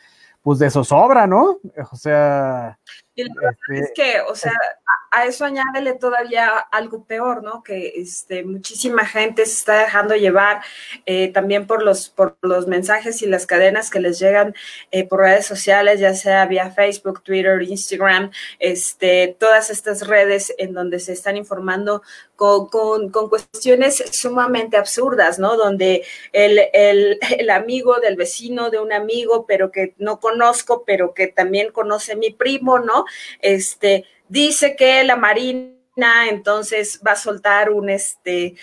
pues 0.41 0.57
de 0.57 0.71
zozobra, 0.71 1.27
¿no? 1.27 1.59
O 1.91 1.95
sea... 1.95 2.79
Este, 3.15 3.29
es 3.69 3.91
que, 3.93 4.21
o 4.27 4.33
sea, 4.33 4.51
a 5.15 5.25
eso 5.25 5.45
añádele 5.45 5.93
todavía 5.93 6.57
algo 6.71 7.05
peor, 7.05 7.41
¿no? 7.41 7.63
Que 7.63 7.93
este, 7.95 8.43
muchísima 8.43 9.05
gente 9.05 9.45
se 9.45 9.53
está 9.53 9.79
dejando 9.79 10.13
llevar 10.17 10.61
eh, 11.05 11.29
también 11.29 11.67
por 11.67 11.81
los, 11.83 12.09
por 12.09 12.37
los 12.41 12.67
mensajes 12.67 13.21
y 13.21 13.25
las 13.25 13.45
cadenas 13.45 13.89
que 13.89 14.01
les 14.01 14.19
llegan 14.19 14.53
eh, 14.91 15.07
por 15.07 15.21
redes 15.21 15.45
sociales, 15.45 16.01
ya 16.01 16.13
sea 16.15 16.45
vía 16.47 16.69
Facebook, 16.69 17.23
Twitter, 17.23 17.61
Instagram, 17.61 18.31
este, 18.59 19.37
todas 19.39 19.69
estas 19.69 20.05
redes 20.05 20.53
en 20.57 20.73
donde 20.73 20.99
se 20.99 21.13
están 21.13 21.37
informando 21.37 22.01
con, 22.35 22.67
con, 22.67 23.09
con 23.09 23.29
cuestiones 23.29 24.03
sumamente 24.11 24.75
absurdas, 24.75 25.39
¿no? 25.39 25.55
Donde 25.55 26.03
el, 26.33 26.59
el, 26.73 27.19
el 27.39 27.49
amigo 27.51 28.01
del 28.01 28.17
vecino 28.17 28.69
de 28.69 28.79
un 28.79 28.91
amigo, 28.91 29.45
pero 29.47 29.71
que 29.71 29.93
no 29.97 30.19
conozco, 30.19 30.83
pero 30.85 31.13
que 31.13 31.27
también 31.27 31.71
conoce 31.71 32.17
mi 32.17 32.31
primo, 32.31 32.79
¿no? 32.79 33.05
Este, 33.39 34.03
dice 34.29 34.75
que 34.75 35.03
la 35.03 35.15
Marina 35.15 35.74
entonces 36.29 36.99
va 37.05 37.11
a 37.13 37.15
soltar 37.15 37.69
un 37.69 37.89
este, 37.89 38.55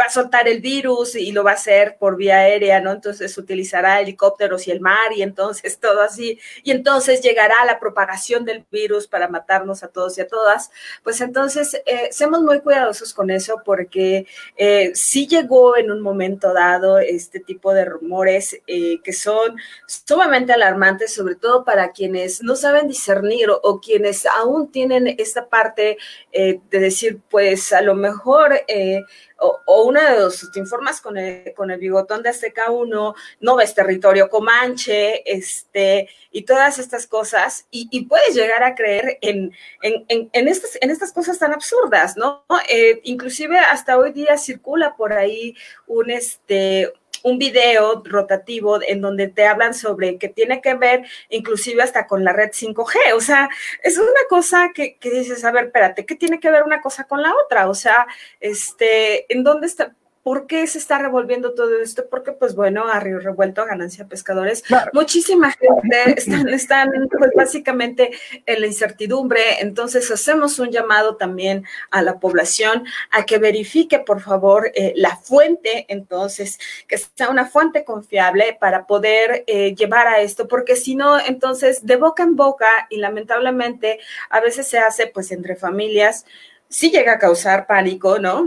va 0.00 0.06
a 0.06 0.10
soltar 0.10 0.48
el 0.48 0.60
virus 0.60 1.14
y 1.14 1.32
lo 1.32 1.44
va 1.44 1.52
a 1.52 1.54
hacer 1.54 1.96
por 1.98 2.16
vía 2.16 2.38
aérea, 2.38 2.80
¿no? 2.80 2.90
Entonces 2.92 3.36
utilizará 3.38 4.00
helicópteros 4.00 4.66
y 4.66 4.70
el 4.72 4.80
mar 4.80 5.12
y 5.14 5.22
entonces 5.22 5.78
todo 5.80 6.02
así, 6.02 6.38
y 6.62 6.70
entonces 6.72 7.20
llegará 7.20 7.54
la 7.64 7.78
propagación 7.78 8.44
del 8.44 8.64
virus 8.70 9.06
para 9.06 9.28
matarnos 9.28 9.82
a 9.82 9.88
todos 9.88 10.18
y 10.18 10.22
a 10.22 10.28
todas. 10.28 10.70
Pues 11.02 11.20
entonces, 11.20 11.80
eh, 11.86 12.08
seamos 12.10 12.42
muy 12.42 12.60
cuidadosos 12.60 13.14
con 13.14 13.30
eso 13.30 13.62
porque 13.64 14.26
eh, 14.56 14.90
sí 14.94 15.26
llegó 15.26 15.76
en 15.76 15.90
un 15.90 16.00
momento 16.00 16.52
dado 16.52 16.98
este 16.98 17.40
tipo 17.40 17.72
de 17.72 17.84
rumores 17.84 18.60
eh, 18.66 19.00
que 19.02 19.12
son 19.12 19.56
sumamente 19.86 20.52
alarmantes, 20.52 21.14
sobre 21.14 21.36
todo 21.36 21.64
para 21.64 21.92
quienes 21.92 22.42
no 22.42 22.56
saben 22.56 22.88
discernir 22.88 23.48
o, 23.50 23.80
quienes 23.80 24.26
aún 24.26 24.70
tienen 24.70 25.14
esta 25.18 25.48
parte 25.48 25.96
de 26.32 26.79
decir, 26.80 27.20
pues 27.30 27.72
a 27.72 27.80
lo 27.80 27.94
mejor, 27.94 28.60
eh, 28.66 29.02
o, 29.38 29.82
una 29.84 30.10
de 30.10 30.18
dos, 30.18 30.50
te 30.52 30.58
informas 30.58 31.00
con 31.00 31.16
el, 31.16 31.54
con 31.54 31.70
el 31.70 31.78
bigotón 31.78 32.22
de 32.22 32.30
Azteca 32.30 32.70
1, 32.70 33.14
no 33.40 33.56
ves 33.56 33.74
territorio 33.74 34.28
comanche, 34.28 35.22
este, 35.24 36.08
y 36.30 36.42
todas 36.42 36.78
estas 36.78 37.06
cosas, 37.06 37.66
y, 37.70 38.04
puedes 38.06 38.34
llegar 38.34 38.64
a 38.64 38.74
creer 38.74 39.18
en, 39.20 39.52
en, 39.82 40.28
en, 40.32 40.48
estas, 40.48 40.78
en 40.80 40.90
estas 40.90 41.12
cosas 41.12 41.38
tan 41.38 41.52
absurdas, 41.52 42.16
¿no? 42.16 42.44
Eh, 42.68 43.00
inclusive 43.04 43.58
hasta 43.58 43.98
hoy 43.98 44.12
día 44.12 44.36
circula 44.36 44.96
por 44.96 45.12
ahí 45.12 45.54
un, 45.86 46.10
este, 46.10 46.92
un 47.22 47.38
video 47.38 48.02
rotativo 48.04 48.80
en 48.82 49.00
donde 49.00 49.28
te 49.28 49.46
hablan 49.46 49.74
sobre 49.74 50.18
que 50.18 50.28
tiene 50.28 50.60
que 50.60 50.74
ver 50.74 51.04
inclusive 51.28 51.82
hasta 51.82 52.06
con 52.06 52.24
la 52.24 52.32
red 52.32 52.50
5G. 52.50 53.14
O 53.14 53.20
sea, 53.20 53.48
es 53.82 53.98
una 53.98 54.10
cosa 54.28 54.70
que, 54.74 54.96
que 54.96 55.10
dices, 55.10 55.44
a 55.44 55.52
ver, 55.52 55.66
espérate, 55.66 56.06
¿qué 56.06 56.16
tiene 56.16 56.40
que 56.40 56.50
ver 56.50 56.62
una 56.62 56.80
cosa 56.80 57.04
con 57.04 57.22
la 57.22 57.32
otra? 57.44 57.68
O 57.68 57.74
sea, 57.74 58.06
este, 58.40 59.32
¿en 59.32 59.44
dónde 59.44 59.66
está? 59.66 59.94
¿Por 60.22 60.46
qué 60.46 60.66
se 60.66 60.76
está 60.76 60.98
revolviendo 60.98 61.54
todo 61.54 61.80
esto? 61.80 62.04
Porque, 62.10 62.32
pues 62.32 62.54
bueno, 62.54 62.86
a 62.86 63.00
Río 63.00 63.20
Revuelto, 63.20 63.62
a 63.62 63.66
Ganancia 63.66 64.06
Pescadores, 64.06 64.62
muchísima 64.92 65.50
gente 65.52 66.14
están, 66.18 66.48
están 66.50 66.90
pues, 67.18 67.30
básicamente 67.34 68.10
en 68.44 68.60
la 68.60 68.66
incertidumbre. 68.66 69.40
Entonces, 69.60 70.10
hacemos 70.10 70.58
un 70.58 70.70
llamado 70.70 71.16
también 71.16 71.64
a 71.90 72.02
la 72.02 72.20
población 72.20 72.84
a 73.10 73.24
que 73.24 73.38
verifique, 73.38 73.98
por 73.98 74.20
favor, 74.20 74.70
eh, 74.74 74.92
la 74.96 75.16
fuente, 75.16 75.86
entonces, 75.88 76.58
que 76.86 76.98
sea 76.98 77.30
una 77.30 77.46
fuente 77.46 77.84
confiable 77.84 78.58
para 78.60 78.86
poder 78.86 79.44
eh, 79.46 79.74
llevar 79.74 80.06
a 80.06 80.20
esto, 80.20 80.48
porque 80.48 80.76
si 80.76 80.96
no, 80.96 81.18
entonces, 81.18 81.86
de 81.86 81.96
boca 81.96 82.22
en 82.24 82.36
boca, 82.36 82.68
y 82.90 82.98
lamentablemente 82.98 84.00
a 84.28 84.40
veces 84.40 84.68
se 84.68 84.78
hace, 84.78 85.06
pues, 85.06 85.32
entre 85.32 85.56
familias, 85.56 86.26
sí 86.68 86.90
llega 86.90 87.14
a 87.14 87.18
causar 87.18 87.66
pánico, 87.66 88.18
¿no? 88.18 88.44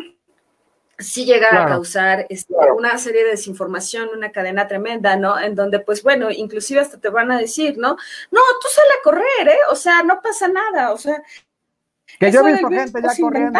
Sí 1.03 1.25
llega 1.25 1.63
a 1.63 1.67
causar 1.67 2.25
este, 2.29 2.53
una 2.75 2.97
serie 2.97 3.23
de 3.23 3.31
desinformación, 3.31 4.09
una 4.15 4.31
cadena 4.31 4.67
tremenda, 4.67 5.15
¿no? 5.15 5.39
En 5.39 5.55
donde, 5.55 5.79
pues 5.79 6.01
bueno, 6.01 6.31
inclusive 6.31 6.79
hasta 6.79 6.99
te 6.99 7.09
van 7.09 7.31
a 7.31 7.37
decir, 7.37 7.77
¿no? 7.77 7.89
No, 8.31 8.41
tú 8.61 8.67
sale 8.73 8.89
a 8.99 9.03
correr, 9.03 9.47
¿eh? 9.49 9.59
O 9.71 9.75
sea, 9.75 10.03
no 10.03 10.21
pasa 10.21 10.47
nada, 10.47 10.91
o 10.91 10.97
sea. 10.97 11.21
Que 12.19 12.31
yo 12.31 12.41
he 12.41 12.51
visto 12.51 12.69
gente 12.69 13.01
ya 13.01 13.09
corriendo 13.19 13.59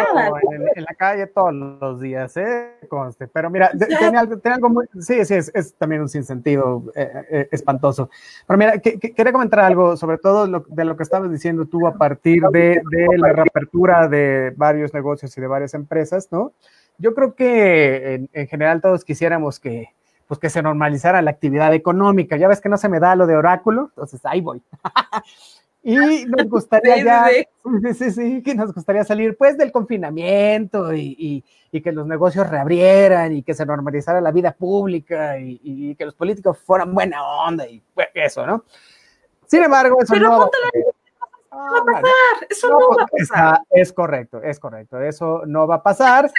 en, 0.76 0.84
la 0.84 0.94
calle 0.96 1.26
todos 1.26 1.52
los 1.52 2.00
días, 2.00 2.36
¿eh? 2.36 2.78
Conste. 2.88 3.26
Pero 3.26 3.50
mira, 3.50 3.72
tiene 3.72 4.16
algo, 4.16 4.38
tiene 4.38 4.54
algo, 4.54 4.68
muy. 4.70 4.86
Sí, 5.00 5.24
sí, 5.24 5.34
es, 5.34 5.74
también 5.74 6.02
un 6.02 6.08
sinsentido 6.08 6.84
eh, 6.94 7.26
eh, 7.30 7.48
espantoso. 7.50 8.10
Pero 8.46 8.56
mira, 8.56 8.78
que, 8.78 8.98
quería 8.98 9.32
comentar 9.32 9.58
algo, 9.60 9.96
sobre 9.96 10.18
todo 10.18 10.46
de 10.46 10.84
lo 10.84 10.96
que 10.96 11.02
estabas 11.02 11.32
diciendo 11.32 11.66
tú 11.66 11.86
a 11.86 11.94
partir 11.94 12.42
de, 12.52 12.80
de 12.90 13.18
la 13.18 13.32
reapertura 13.32 14.06
de 14.06 14.52
varios 14.56 14.94
negocios 14.94 15.36
y 15.36 15.40
de 15.40 15.46
varias 15.48 15.74
empresas, 15.74 16.28
¿no? 16.30 16.52
Yo 16.98 17.14
creo 17.14 17.34
que 17.34 18.28
en, 18.32 18.48
general 18.48 18.80
todos 18.80 19.04
quisiéramos 19.04 19.60
que, 19.60 19.88
pues 20.26 20.40
que 20.40 20.50
se 20.50 20.62
normalizara 20.62 21.22
la 21.22 21.30
actividad 21.30 21.74
económica. 21.74 22.36
Ya 22.36 22.48
ves 22.48 22.60
que 22.60 22.68
no 22.68 22.76
se 22.76 22.88
me 22.88 23.00
da 23.00 23.16
lo 23.16 23.26
de 23.26 23.36
oráculo, 23.36 23.90
entonces 23.90 24.20
ahí 24.24 24.40
voy. 24.40 24.62
y 25.82 26.24
nos 26.26 26.48
gustaría 26.48 26.96
ya, 27.04 27.26
sí, 27.28 27.94
sí, 27.94 28.10
sí, 28.10 28.42
que 28.42 28.54
nos 28.54 28.72
gustaría 28.72 29.04
salir 29.04 29.36
pues 29.36 29.58
del 29.58 29.72
confinamiento 29.72 30.94
y, 30.94 31.44
y, 31.70 31.80
que 31.82 31.90
los 31.90 32.06
negocios 32.06 32.48
reabrieran 32.48 33.32
y 33.36 33.42
que 33.42 33.52
se 33.52 33.66
normalizara 33.66 34.20
la 34.20 34.30
vida 34.30 34.52
pública 34.52 35.38
y, 35.40 35.94
que 35.96 36.04
los 36.04 36.14
políticos 36.14 36.58
fueran 36.64 36.94
buena 36.94 37.20
onda 37.22 37.66
y 37.66 37.82
pues, 37.92 38.08
eso, 38.14 38.46
¿no? 38.46 38.64
Sin 39.46 39.62
embargo, 39.62 39.98
eso 40.00 40.14
no 40.16 40.50
va 41.54 41.78
a 41.78 41.84
pasar, 41.84 42.46
eso 42.48 42.68
no, 42.68 42.78
va 42.96 43.02
a 43.02 43.06
pasar. 43.06 43.60
es 43.70 43.92
correcto, 43.92 44.42
es 44.42 44.58
correcto, 44.58 45.00
eso 45.00 45.42
no 45.46 45.66
va 45.66 45.76
a 45.76 45.82
pasar. 45.82 46.30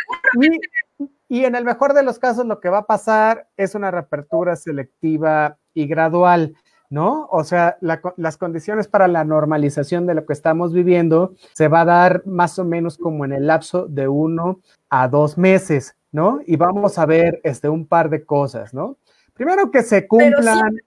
Y, 1.28 1.44
en 1.44 1.56
el 1.56 1.66
mejor 1.66 1.94
de 1.94 2.04
los 2.04 2.20
casos 2.20 2.46
lo 2.46 2.60
que 2.60 2.70
va 2.70 2.80
a 2.80 2.86
pasar 2.86 3.48
es 3.58 3.76
una 3.76 3.92
reapertura 3.92 4.56
selectiva 4.56 5.58
y 5.74 5.88
gradual. 5.88 6.56
¿no? 6.88 7.28
O 7.32 7.44
sea, 7.44 7.78
las 7.82 8.38
condiciones 8.38 8.88
para 8.88 9.08
la 9.08 9.26
normalización 9.26 10.06
de 10.06 10.14
lo 10.14 10.26
que 10.26 10.34
estamos 10.34 10.72
viviendo 10.72 11.34
se 11.54 11.68
va 11.68 11.82
a 11.82 11.86
dar 11.86 12.22
más 12.26 12.60
o 12.60 12.64
menos 12.64 12.98
como 12.98 13.26
en 13.26 13.34
el 13.34 13.48
lapso 13.48 13.88
de 13.88 14.08
uno 14.08 14.62
a 14.90 15.08
dos 15.08 15.36
meses, 15.36 15.98
¿no? 16.12 16.42
Y 16.46 16.56
vamos 16.58 17.00
a 17.00 17.08
ver 17.08 17.42
este, 17.44 17.70
un 17.70 17.88
par 17.88 18.10
de 18.12 18.24
cosas, 18.24 18.74
¿no? 18.74 18.98
Primero 19.34 19.72
que 19.72 19.82
se 19.82 20.08
cumplan. 20.08 20.78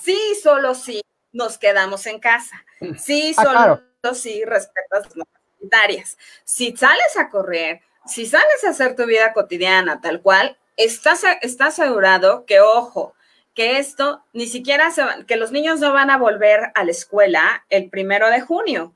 sí, 0.00 0.16
solo 0.40 0.74
sí 0.74 1.02
nos 1.32 1.58
quedamos 1.58 2.06
en 2.06 2.20
casa. 2.20 2.64
Sí, 2.98 3.34
ah, 3.36 3.42
solo 3.42 4.14
sí 4.14 4.44
respetas 4.44 5.16
las 5.16 5.28
sanitarias. 5.58 6.18
Si 6.44 6.76
sales 6.76 7.16
a 7.16 7.30
correr, 7.30 7.80
si 8.06 8.26
sales 8.26 8.64
a 8.64 8.70
hacer 8.70 8.96
tu 8.96 9.06
vida 9.06 9.32
cotidiana 9.32 10.00
tal 10.00 10.20
cual, 10.20 10.58
estás, 10.76 11.22
estás 11.40 11.78
asegurado 11.78 12.44
que, 12.46 12.60
ojo, 12.60 13.14
que 13.54 13.78
esto 13.78 14.24
ni 14.32 14.46
siquiera 14.46 14.90
se 14.90 15.04
que 15.26 15.36
los 15.36 15.52
niños 15.52 15.80
no 15.80 15.92
van 15.92 16.10
a 16.10 16.18
volver 16.18 16.72
a 16.74 16.84
la 16.84 16.90
escuela 16.90 17.64
el 17.68 17.90
primero 17.90 18.30
de 18.30 18.40
junio. 18.40 18.94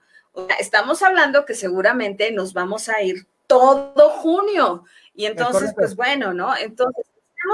estamos 0.58 1.02
hablando 1.02 1.44
que 1.44 1.54
seguramente 1.54 2.30
nos 2.32 2.52
vamos 2.52 2.88
a 2.88 3.02
ir 3.02 3.26
todo 3.46 4.11
junio. 4.11 4.84
Y 5.14 5.26
entonces, 5.26 5.72
pues 5.74 5.96
bueno, 5.96 6.34
¿no? 6.34 6.54
Entonces, 6.56 7.06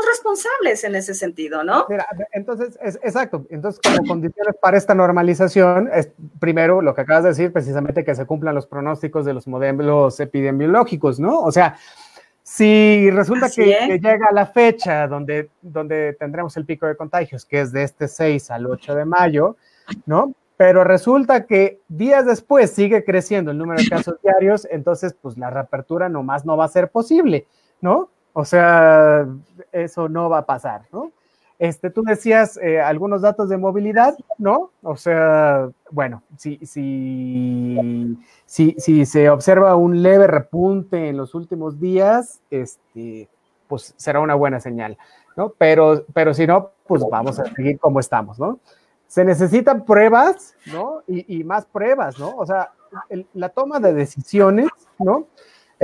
responsables 0.07 0.85
en 0.85 0.95
ese 0.95 1.15
sentido, 1.15 1.65
¿no? 1.65 1.87
entonces, 2.33 2.79
es, 2.83 2.97
exacto. 3.03 3.47
Entonces, 3.51 3.81
como 3.83 4.07
condiciones 4.07 4.55
para 4.61 4.77
esta 4.77 4.95
normalización, 4.95 5.91
es 5.93 6.11
primero 6.39 6.81
lo 6.83 6.95
que 6.95 7.03
acabas 7.03 7.25
de 7.25 7.31
decir, 7.31 7.53
precisamente 7.53 8.05
que 8.05 8.15
se 8.15 8.27
cumplan 8.27 8.55
los 8.55 8.67
pronósticos 8.67 9.25
de 9.25 9.35
los 9.35 9.47
modelos 9.47 10.19
epidemiológicos, 10.21 11.21
¿no? 11.21 11.41
O 11.41 11.53
sea, 11.53 11.77
si 12.43 13.11
resulta 13.11 13.49
que, 13.51 13.99
llega 14.03 14.33
la 14.33 14.47
fecha 14.47 15.07
donde, 15.07 15.51
donde 15.61 16.15
tendremos 16.19 16.57
el 16.57 16.65
pico 16.65 16.87
de 16.87 16.97
contagios, 16.97 17.45
que 17.45 17.61
es 17.61 17.73
de 17.73 17.85
este 17.85 18.09
6 18.09 18.51
al 18.51 18.67
8 18.67 18.95
de 18.95 19.05
mayo, 19.05 19.57
¿no? 20.07 20.35
Pero 20.57 20.85
resulta 20.85 21.47
que 21.47 21.81
días 21.89 22.27
después 22.27 22.71
sigue 22.71 23.05
creciendo 23.05 23.51
el 23.51 23.59
número 23.59 23.83
de 23.83 23.89
casos 23.89 24.17
diarios, 24.23 24.67
entonces, 24.71 25.15
pues 25.21 25.37
la 25.39 25.51
reapertura 25.51 26.09
nomás 26.09 26.45
no 26.45 26.57
va 26.57 26.67
a 26.67 26.69
ser 26.69 26.91
posible, 26.91 27.47
¿no? 27.81 28.11
O 28.33 28.45
sea, 28.45 29.27
eso 29.73 30.09
no 30.09 30.29
va 30.29 30.39
a 30.39 30.47
pasar, 30.47 30.83
¿no? 30.93 31.13
Este, 31.59 31.91
tú 31.91 32.03
decías 32.03 32.59
eh, 32.61 32.81
algunos 32.81 33.23
datos 33.23 33.49
de 33.49 33.57
movilidad, 33.57 34.17
¿no? 34.37 34.73
O 34.83 34.97
sea, 34.97 35.71
bueno, 35.93 36.23
si, 36.37 36.59
si, 36.67 38.19
si, 38.47 38.75
si, 38.79 39.07
se 39.07 39.31
observa 39.31 39.77
un 39.77 40.03
leve 40.03 40.27
repunte 40.27 41.09
en 41.09 41.17
los 41.17 41.37
últimos 41.37 41.79
días, 41.79 42.41
este, 42.51 43.29
pues 43.69 43.95
será 43.97 44.19
una 44.19 44.35
buena 44.35 44.59
señal, 44.59 44.99
¿no? 45.37 45.51
Pero, 45.57 46.05
pero 46.13 46.35
si 46.35 46.49
no, 46.49 46.71
pues 46.85 47.05
vamos 47.09 47.39
a 47.39 47.45
seguir 47.45 47.79
como 47.79 48.01
estamos, 48.01 48.41
¿no? 48.41 48.59
Se 49.07 49.25
necesitan 49.25 49.85
pruebas, 49.85 50.57
¿no? 50.73 51.03
Y, 51.07 51.39
y 51.39 51.45
más 51.45 51.65
pruebas, 51.67 52.19
¿no? 52.19 52.35
O 52.37 52.45
sea, 52.45 52.73
la 53.35 53.51
toma 53.51 53.79
de 53.79 53.93
decisiones, 53.93 54.69
¿no? 54.99 55.27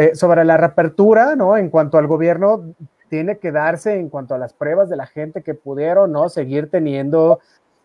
Eh, 0.00 0.14
sobre 0.14 0.44
la 0.44 0.56
reapertura, 0.56 1.34
¿no? 1.34 1.56
En 1.56 1.70
cuanto 1.70 1.98
al 1.98 2.06
gobierno, 2.06 2.72
tiene 3.08 3.38
que 3.38 3.50
darse 3.50 3.98
en 3.98 4.10
cuanto 4.10 4.32
a 4.32 4.38
las 4.38 4.52
pruebas 4.52 4.88
de 4.88 4.94
la 4.94 5.06
gente 5.06 5.42
que 5.42 5.54
pudieron, 5.54 6.12
¿no? 6.12 6.28
Seguir 6.28 6.70
teniendo 6.70 7.40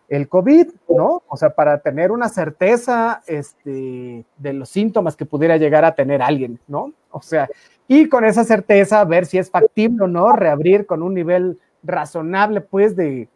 el 0.08 0.28
COVID, 0.28 0.68
¿no? 0.90 1.24
O 1.26 1.36
sea, 1.36 1.56
para 1.56 1.78
tener 1.78 2.12
una 2.12 2.28
certeza 2.28 3.20
este, 3.26 4.24
de 4.36 4.52
los 4.52 4.68
síntomas 4.68 5.16
que 5.16 5.26
pudiera 5.26 5.56
llegar 5.56 5.84
a 5.84 5.96
tener 5.96 6.22
alguien, 6.22 6.60
¿no? 6.68 6.92
O 7.10 7.20
sea, 7.20 7.48
y 7.88 8.08
con 8.08 8.24
esa 8.24 8.44
certeza 8.44 9.04
ver 9.04 9.26
si 9.26 9.38
es 9.38 9.50
factible 9.50 10.04
o 10.04 10.06
no 10.06 10.30
reabrir 10.34 10.86
con 10.86 11.02
un 11.02 11.14
nivel 11.14 11.58
razonable, 11.82 12.60
pues, 12.60 12.94
de, 12.94 13.28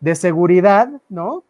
de 0.00 0.14
seguridad, 0.14 0.90
¿no? 1.08 1.44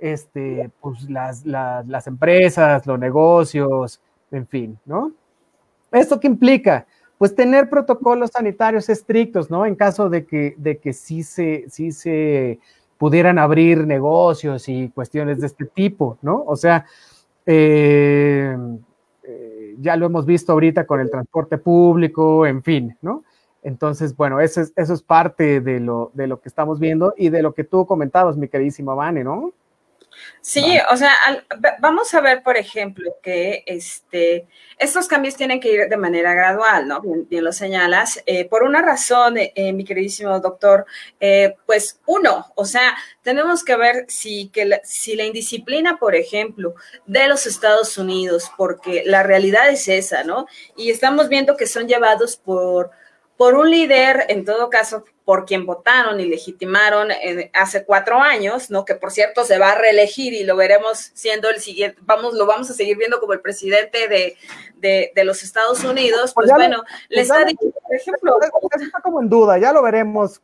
Este, 0.00 0.68
pues 0.80 1.08
las, 1.08 1.46
las, 1.46 1.86
las 1.86 2.08
empresas, 2.08 2.88
los 2.88 2.98
negocios, 2.98 4.00
en 4.32 4.48
fin, 4.48 4.80
¿no? 4.84 5.12
¿Esto 5.94 6.18
qué 6.20 6.26
implica? 6.26 6.86
Pues 7.18 7.34
tener 7.34 7.70
protocolos 7.70 8.30
sanitarios 8.32 8.88
estrictos, 8.88 9.50
¿no? 9.50 9.64
En 9.64 9.76
caso 9.76 10.08
de 10.08 10.26
que, 10.26 10.54
de 10.58 10.78
que 10.78 10.92
sí, 10.92 11.22
se, 11.22 11.64
sí 11.68 11.92
se 11.92 12.58
pudieran 12.98 13.38
abrir 13.38 13.86
negocios 13.86 14.68
y 14.68 14.88
cuestiones 14.88 15.40
de 15.40 15.46
este 15.46 15.64
tipo, 15.64 16.18
¿no? 16.22 16.42
O 16.46 16.56
sea, 16.56 16.84
eh, 17.46 18.56
eh, 19.22 19.76
ya 19.80 19.96
lo 19.96 20.06
hemos 20.06 20.26
visto 20.26 20.52
ahorita 20.52 20.86
con 20.86 21.00
el 21.00 21.10
transporte 21.10 21.58
público, 21.58 22.44
en 22.46 22.62
fin, 22.62 22.96
¿no? 23.00 23.22
Entonces, 23.62 24.14
bueno, 24.16 24.40
eso 24.40 24.60
es, 24.60 24.72
eso 24.76 24.92
es 24.92 25.02
parte 25.02 25.60
de 25.60 25.80
lo, 25.80 26.10
de 26.14 26.26
lo 26.26 26.40
que 26.40 26.48
estamos 26.48 26.78
viendo 26.80 27.14
y 27.16 27.30
de 27.30 27.42
lo 27.42 27.54
que 27.54 27.64
tú 27.64 27.86
comentabas, 27.86 28.36
mi 28.36 28.48
queridísima 28.48 28.94
Vane, 28.94 29.24
¿no? 29.24 29.52
Sí, 30.40 30.78
o 30.90 30.96
sea, 30.96 31.12
vamos 31.80 32.12
a 32.12 32.20
ver, 32.20 32.42
por 32.42 32.56
ejemplo, 32.56 33.16
que 33.22 33.64
este, 33.66 34.46
estos 34.78 35.08
cambios 35.08 35.36
tienen 35.36 35.58
que 35.58 35.72
ir 35.72 35.88
de 35.88 35.96
manera 35.96 36.34
gradual, 36.34 36.86
¿no? 36.86 37.00
Bien, 37.00 37.42
lo 37.42 37.52
señalas. 37.52 38.22
Eh, 38.26 38.44
por 38.44 38.62
una 38.62 38.82
razón, 38.82 39.36
eh, 39.38 39.72
mi 39.72 39.84
queridísimo 39.84 40.38
doctor, 40.40 40.84
eh, 41.18 41.56
pues 41.66 42.00
uno, 42.06 42.52
o 42.56 42.64
sea, 42.66 42.94
tenemos 43.22 43.64
que 43.64 43.76
ver 43.76 44.04
si, 44.08 44.48
que 44.50 44.66
la, 44.66 44.80
si 44.84 45.16
la 45.16 45.24
indisciplina, 45.24 45.96
por 45.96 46.14
ejemplo, 46.14 46.74
de 47.06 47.26
los 47.28 47.46
Estados 47.46 47.96
Unidos, 47.96 48.52
porque 48.56 49.02
la 49.06 49.22
realidad 49.22 49.70
es 49.70 49.88
esa, 49.88 50.24
¿no? 50.24 50.46
Y 50.76 50.90
estamos 50.90 51.28
viendo 51.28 51.56
que 51.56 51.66
son 51.66 51.88
llevados 51.88 52.36
por 52.36 52.90
por 53.36 53.54
un 53.54 53.70
líder, 53.70 54.26
en 54.28 54.44
todo 54.44 54.70
caso, 54.70 55.04
por 55.24 55.46
quien 55.46 55.64
votaron 55.64 56.20
y 56.20 56.26
legitimaron 56.26 57.08
hace 57.54 57.84
cuatro 57.84 58.20
años, 58.20 58.70
¿no? 58.70 58.84
Que 58.84 58.94
por 58.94 59.10
cierto 59.10 59.44
se 59.44 59.58
va 59.58 59.72
a 59.72 59.78
reelegir 59.78 60.34
y 60.34 60.44
lo 60.44 60.54
veremos 60.54 61.10
siendo 61.14 61.48
el 61.48 61.60
siguiente, 61.60 61.98
vamos, 62.02 62.34
lo 62.34 62.46
vamos 62.46 62.70
a 62.70 62.74
seguir 62.74 62.98
viendo 62.98 63.20
como 63.20 63.32
el 63.32 63.40
presidente 63.40 64.06
de, 64.08 64.36
de, 65.14 65.24
los 65.24 65.42
Estados 65.42 65.82
Unidos, 65.82 66.32
pues, 66.34 66.50
pues 66.50 66.52
bueno, 66.52 66.84
le 67.08 67.16
pues 67.24 67.30
está 67.30 67.44
diciendo, 67.44 67.78
por 67.82 67.94
ejemplo. 67.94 68.38
Está 68.78 69.00
como 69.00 69.22
en 69.22 69.30
duda, 69.30 69.56
ya 69.58 69.72
lo 69.72 69.82
veremos 69.82 70.42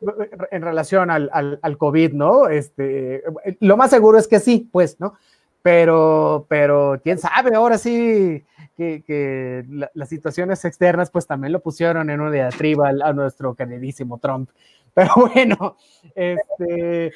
en 0.51 0.63
relación 0.63 1.11
al, 1.11 1.29
al, 1.33 1.59
al 1.61 1.77
COVID, 1.77 2.13
¿no? 2.13 2.49
Este, 2.49 3.23
lo 3.61 3.77
más 3.77 3.91
seguro 3.91 4.19
es 4.19 4.27
que 4.27 4.41
sí, 4.41 4.69
pues, 4.73 4.99
¿no? 4.99 5.15
Pero, 5.63 6.47
pero 6.49 7.01
quién 7.03 7.19
sabe, 7.19 7.55
ahora 7.55 7.79
sí 7.79 8.45
que, 8.77 9.65
las 9.95 10.09
situaciones 10.09 10.65
externas 10.65 11.11
pues 11.11 11.27
también 11.27 11.53
lo 11.53 11.61
pusieron 11.61 12.11
en 12.11 12.21
una 12.21 12.31
diatriba 12.31 12.89
a 12.89 13.13
nuestro 13.13 13.55
queridísimo 13.55 14.19
Trump. 14.19 14.51
Pero 14.95 15.11
bueno, 15.15 15.77
este, 16.17 17.13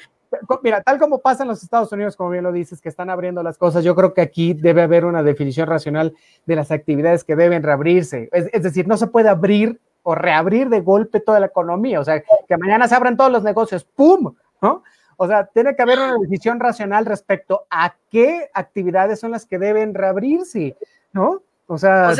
mira, 0.63 0.81
tal 0.81 0.97
como 0.97 1.19
pasa 1.19 1.43
en 1.43 1.49
los 1.49 1.61
Estados 1.61 1.91
Unidos, 1.91 2.15
como 2.15 2.29
bien 2.29 2.45
lo 2.45 2.53
dices, 2.53 2.79
que 2.79 2.87
están 2.87 3.09
abriendo 3.09 3.43
las 3.43 3.57
cosas, 3.57 3.83
yo 3.83 3.95
creo 3.95 4.13
que 4.13 4.21
aquí 4.21 4.53
debe 4.53 4.81
haber 4.81 5.03
una 5.03 5.23
definición 5.23 5.67
racional 5.67 6.15
de 6.45 6.55
las 6.55 6.71
actividades 6.71 7.25
que 7.25 7.35
deben 7.35 7.63
reabrirse. 7.63 8.29
Es, 8.31 8.49
es, 8.53 8.63
decir, 8.63 8.87
no 8.87 8.95
se 8.95 9.07
puede 9.07 9.27
abrir 9.27 9.81
o 10.03 10.15
reabrir 10.15 10.69
de 10.69 10.79
golpe 10.79 11.19
toda 11.19 11.41
la 11.41 11.47
economía, 11.47 11.99
o 11.99 12.05
sea, 12.05 12.21
que 12.21 12.57
mañana 12.57 12.87
se 12.87 12.95
abran 12.95 13.17
todos 13.17 13.31
los 13.31 13.43
negocios, 13.43 13.83
¡pum! 13.83 14.35
¿no? 14.61 14.83
O 15.17 15.27
sea, 15.27 15.45
tiene 15.45 15.75
que 15.75 15.81
haber 15.81 15.99
una 15.99 16.17
decisión 16.17 16.59
racional 16.59 17.05
respecto 17.05 17.65
a 17.69 17.95
qué 18.11 18.49
actividades 18.53 19.19
son 19.19 19.31
las 19.31 19.45
que 19.45 19.59
deben 19.59 19.93
reabrirse, 19.93 20.75
¿no? 21.13 21.41
O 21.67 21.77
sea, 21.77 22.11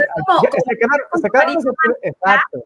exacto. 2.02 2.66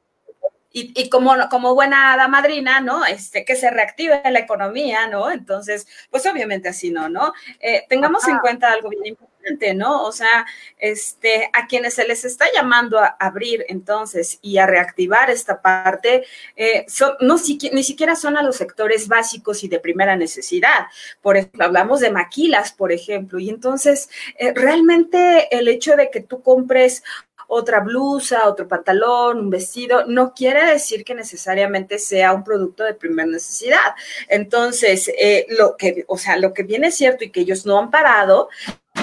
Y, 0.72 0.94
y, 0.96 1.10
como, 1.10 1.34
como 1.50 1.74
buena 1.74 2.14
hada 2.14 2.28
madrina, 2.28 2.80
¿no? 2.80 3.04
Este, 3.04 3.44
que 3.44 3.56
se 3.56 3.72
reactive 3.72 4.22
la 4.30 4.40
economía, 4.40 5.08
¿no? 5.08 5.32
Entonces, 5.32 5.88
pues 6.12 6.26
obviamente 6.28 6.70
así 6.70 6.92
no, 6.92 7.10
¿no? 7.10 7.34
Eh, 7.60 7.86
tengamos 7.90 8.28
en 8.28 8.38
cuenta 8.38 8.72
algo 8.72 8.90
bien 8.90 9.08
importante 9.08 9.29
¿no? 9.76 10.04
O 10.04 10.12
sea, 10.12 10.46
este, 10.78 11.50
a 11.54 11.68
quienes 11.68 11.96
se 11.96 12.08
les 12.08 12.26
está 12.26 12.46
llamando 12.54 13.00
a 13.00 13.16
abrir 13.20 13.66
entonces 13.68 14.40
y 14.42 14.58
a 14.58 14.66
reactivar 14.66 15.30
esta 15.30 15.62
parte, 15.62 16.26
eh, 16.56 16.86
no, 17.22 17.38
ni 17.72 17.84
siquiera 17.84 18.16
son 18.16 18.38
a 18.38 18.44
los 18.44 18.58
sectores 18.58 19.08
básicos 19.08 19.64
y 19.64 19.68
de 19.68 19.80
primera 19.80 20.16
necesidad. 20.16 20.88
Por 21.22 21.38
ejemplo, 21.38 21.66
hablamos 21.66 22.00
de 22.00 22.12
maquilas, 22.12 22.72
por 22.72 22.92
ejemplo, 22.92 23.40
y 23.40 23.50
entonces 23.50 24.10
eh, 24.38 24.54
realmente 24.54 25.48
el 25.56 25.68
hecho 25.68 25.96
de 25.96 26.10
que 26.10 26.22
tú 26.22 26.42
compres 26.42 27.04
otra 27.52 27.80
blusa, 27.80 28.48
otro 28.48 28.68
pantalón, 28.68 29.40
un 29.40 29.50
vestido, 29.50 30.06
no 30.06 30.36
quiere 30.36 30.66
decir 30.66 31.04
que 31.04 31.16
necesariamente 31.16 31.98
sea 31.98 32.32
un 32.32 32.44
producto 32.44 32.84
de 32.84 32.94
primera 32.94 33.28
necesidad. 33.28 33.96
Entonces, 34.28 35.12
eh, 35.20 35.48
lo 35.50 35.76
que, 35.76 36.06
o 36.08 36.16
sea, 36.16 36.38
lo 36.38 36.54
que 36.54 36.62
viene 36.62 36.88
es 36.88 36.96
cierto 36.96 37.24
y 37.24 37.32
que 37.32 37.40
ellos 37.42 37.66
no 37.66 37.80
han 37.80 37.90
parado 37.90 38.50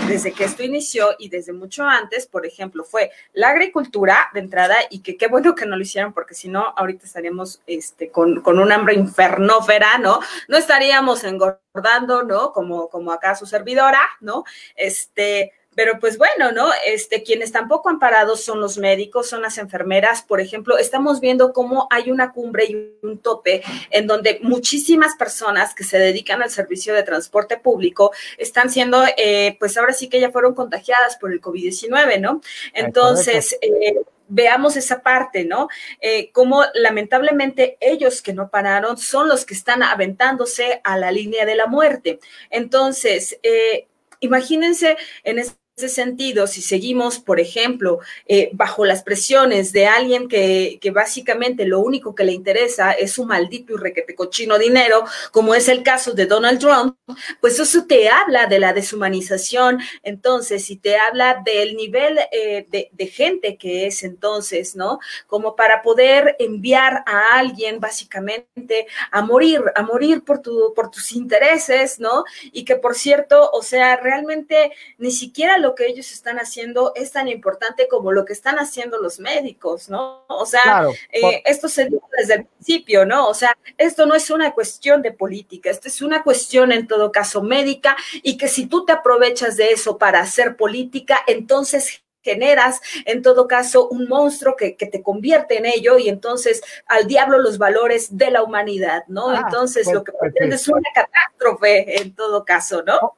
desde 0.06 0.32
que 0.32 0.44
esto 0.44 0.62
inició 0.62 1.14
y 1.18 1.28
desde 1.28 1.52
mucho 1.52 1.84
antes, 1.84 2.26
por 2.26 2.46
ejemplo, 2.46 2.84
fue 2.84 3.10
la 3.32 3.50
agricultura 3.50 4.30
de 4.32 4.40
entrada 4.40 4.76
y 4.90 5.00
que 5.00 5.16
qué 5.16 5.26
bueno 5.26 5.54
que 5.54 5.66
no 5.66 5.76
lo 5.76 5.82
hicieron 5.82 6.12
porque 6.12 6.34
si 6.34 6.48
no, 6.48 6.72
ahorita 6.76 7.06
estaríamos 7.06 7.60
este, 7.66 8.10
con, 8.10 8.40
con, 8.40 8.58
un 8.58 8.72
hambre 8.72 8.94
infernófera, 8.94 9.98
¿no? 9.98 10.20
No 10.48 10.56
estaríamos 10.56 11.24
engordando, 11.24 12.22
¿no? 12.22 12.52
Como, 12.52 12.88
como 12.88 13.12
acá 13.12 13.34
su 13.34 13.46
servidora, 13.46 14.00
¿no? 14.20 14.44
Este, 14.76 15.52
pero 15.76 16.00
pues 16.00 16.18
bueno, 16.18 16.50
¿no? 16.50 16.70
Este, 16.84 17.22
quienes 17.22 17.52
tampoco 17.52 17.88
han 17.88 18.00
parado 18.00 18.36
son 18.36 18.60
los 18.60 18.78
médicos, 18.78 19.28
son 19.28 19.42
las 19.42 19.58
enfermeras. 19.58 20.22
Por 20.22 20.40
ejemplo, 20.40 20.78
estamos 20.78 21.20
viendo 21.20 21.52
cómo 21.52 21.86
hay 21.90 22.10
una 22.10 22.32
cumbre 22.32 22.64
y 22.64 22.96
un 23.02 23.18
tope 23.18 23.62
en 23.90 24.08
donde 24.08 24.40
muchísimas 24.42 25.14
personas 25.14 25.74
que 25.74 25.84
se 25.84 25.98
dedican 25.98 26.42
al 26.42 26.50
servicio 26.50 26.94
de 26.94 27.04
transporte 27.04 27.58
público 27.58 28.10
están 28.38 28.70
siendo, 28.70 29.04
eh, 29.16 29.56
pues 29.60 29.76
ahora 29.76 29.92
sí 29.92 30.08
que 30.08 30.18
ya 30.18 30.32
fueron 30.32 30.54
contagiadas 30.54 31.16
por 31.16 31.30
el 31.30 31.40
COVID-19, 31.40 32.20
¿no? 32.20 32.40
Entonces, 32.72 33.56
eh, 33.60 34.00
veamos 34.28 34.76
esa 34.76 35.02
parte, 35.02 35.44
¿no? 35.44 35.68
Eh, 36.00 36.30
como 36.32 36.64
lamentablemente 36.74 37.76
ellos 37.80 38.22
que 38.22 38.32
no 38.32 38.48
pararon 38.48 38.96
son 38.96 39.28
los 39.28 39.44
que 39.44 39.54
están 39.54 39.82
aventándose 39.82 40.80
a 40.84 40.96
la 40.98 41.10
línea 41.10 41.44
de 41.44 41.54
la 41.54 41.66
muerte. 41.66 42.18
Entonces, 42.50 43.38
eh, 43.42 43.86
imagínense 44.20 44.96
en 45.24 45.38
este 45.38 45.65
ese 45.76 45.90
sentido, 45.90 46.46
si 46.46 46.62
seguimos, 46.62 47.18
por 47.18 47.38
ejemplo, 47.38 47.98
eh, 48.26 48.48
bajo 48.54 48.86
las 48.86 49.02
presiones 49.02 49.74
de 49.74 49.86
alguien 49.86 50.26
que, 50.26 50.78
que, 50.80 50.90
básicamente 50.90 51.66
lo 51.66 51.80
único 51.80 52.14
que 52.14 52.24
le 52.24 52.32
interesa 52.32 52.92
es 52.92 53.12
su 53.12 53.26
maldito 53.26 53.74
y 53.74 53.76
requete 53.76 54.14
cochino 54.14 54.56
dinero, 54.56 55.04
como 55.32 55.54
es 55.54 55.68
el 55.68 55.82
caso 55.82 56.12
de 56.12 56.24
Donald 56.24 56.60
Trump, 56.60 56.96
pues 57.42 57.60
eso 57.60 57.84
te 57.86 58.08
habla 58.08 58.46
de 58.46 58.58
la 58.58 58.72
deshumanización, 58.72 59.80
entonces, 60.02 60.64
si 60.64 60.76
te 60.76 60.96
habla 60.96 61.42
del 61.44 61.76
nivel 61.76 62.20
eh, 62.32 62.66
de, 62.70 62.88
de, 62.92 63.06
gente 63.08 63.58
que 63.58 63.86
es 63.86 64.02
entonces, 64.02 64.76
¿no? 64.76 64.98
Como 65.26 65.56
para 65.56 65.82
poder 65.82 66.36
enviar 66.38 67.04
a 67.04 67.38
alguien 67.38 67.80
básicamente 67.80 68.86
a 69.10 69.20
morir, 69.20 69.60
a 69.74 69.82
morir 69.82 70.24
por, 70.24 70.40
tu, 70.40 70.72
por 70.74 70.90
tus 70.90 71.12
intereses, 71.12 72.00
¿no? 72.00 72.24
Y 72.50 72.64
que, 72.64 72.76
por 72.76 72.94
cierto, 72.94 73.50
o 73.52 73.60
sea, 73.60 73.96
realmente 73.96 74.72
ni 74.96 75.10
siquiera 75.10 75.58
lo 75.58 75.65
lo 75.66 75.74
que 75.74 75.87
ellos 75.87 76.12
están 76.12 76.38
haciendo 76.38 76.92
es 76.94 77.11
tan 77.11 77.26
importante 77.26 77.88
como 77.88 78.12
lo 78.12 78.24
que 78.24 78.33
están 78.33 78.61
haciendo 78.61 78.98
los 78.98 79.18
médicos, 79.18 79.88
¿no? 79.88 80.24
O 80.29 80.46
sea, 80.46 80.87
eh, 81.11 81.42
esto 81.44 81.68
se 81.68 81.87
dijo 81.87 82.09
desde 82.16 82.35
el 82.35 82.44
principio, 82.46 83.05
¿no? 83.05 83.29
O 83.29 83.35
sea, 83.35 83.59
esto 83.76 84.07
no 84.07 84.14
es 84.14 84.31
una 84.31 84.52
cuestión 84.52 85.02
de 85.02 85.11
política, 85.11 85.68
esto 85.68 85.88
es 85.88 86.02
una 86.02 86.22
cuestión 86.22 86.70
en 86.70 86.87
todo 86.87 87.11
caso 87.11 87.42
médica 87.42 87.96
y 88.22 88.38
que 88.38 88.46
si 88.46 88.66
tú 88.66 88.85
te 88.85 88.92
aprovechas 88.92 89.57
de 89.57 89.70
eso 89.72 89.98
para 89.98 90.20
hacer 90.20 90.57
política, 90.57 91.18
entonces 91.26 92.05
generas 92.26 92.80
en 93.04 93.22
todo 93.22 93.46
caso 93.46 93.88
un 93.88 94.08
monstruo 94.08 94.56
que, 94.56 94.74
te 94.76 95.02
convierte 95.02 95.58
en 95.58 95.66
ello 95.66 95.98
y 95.98 96.08
entonces 96.08 96.62
al 96.86 97.06
diablo 97.06 97.38
los 97.38 97.56
valores 97.56 98.16
de 98.16 98.30
la 98.30 98.42
humanidad, 98.42 99.04
¿no? 99.06 99.30
Ah, 99.30 99.42
entonces 99.44 99.84
pues, 99.84 99.94
lo 99.94 100.04
que 100.04 100.12
pues, 100.12 100.32
pretende 100.32 100.56
es 100.56 100.68
una 100.68 100.90
catástrofe 100.92 102.02
en 102.02 102.14
todo 102.14 102.44
caso, 102.44 102.82
¿no? 102.82 103.14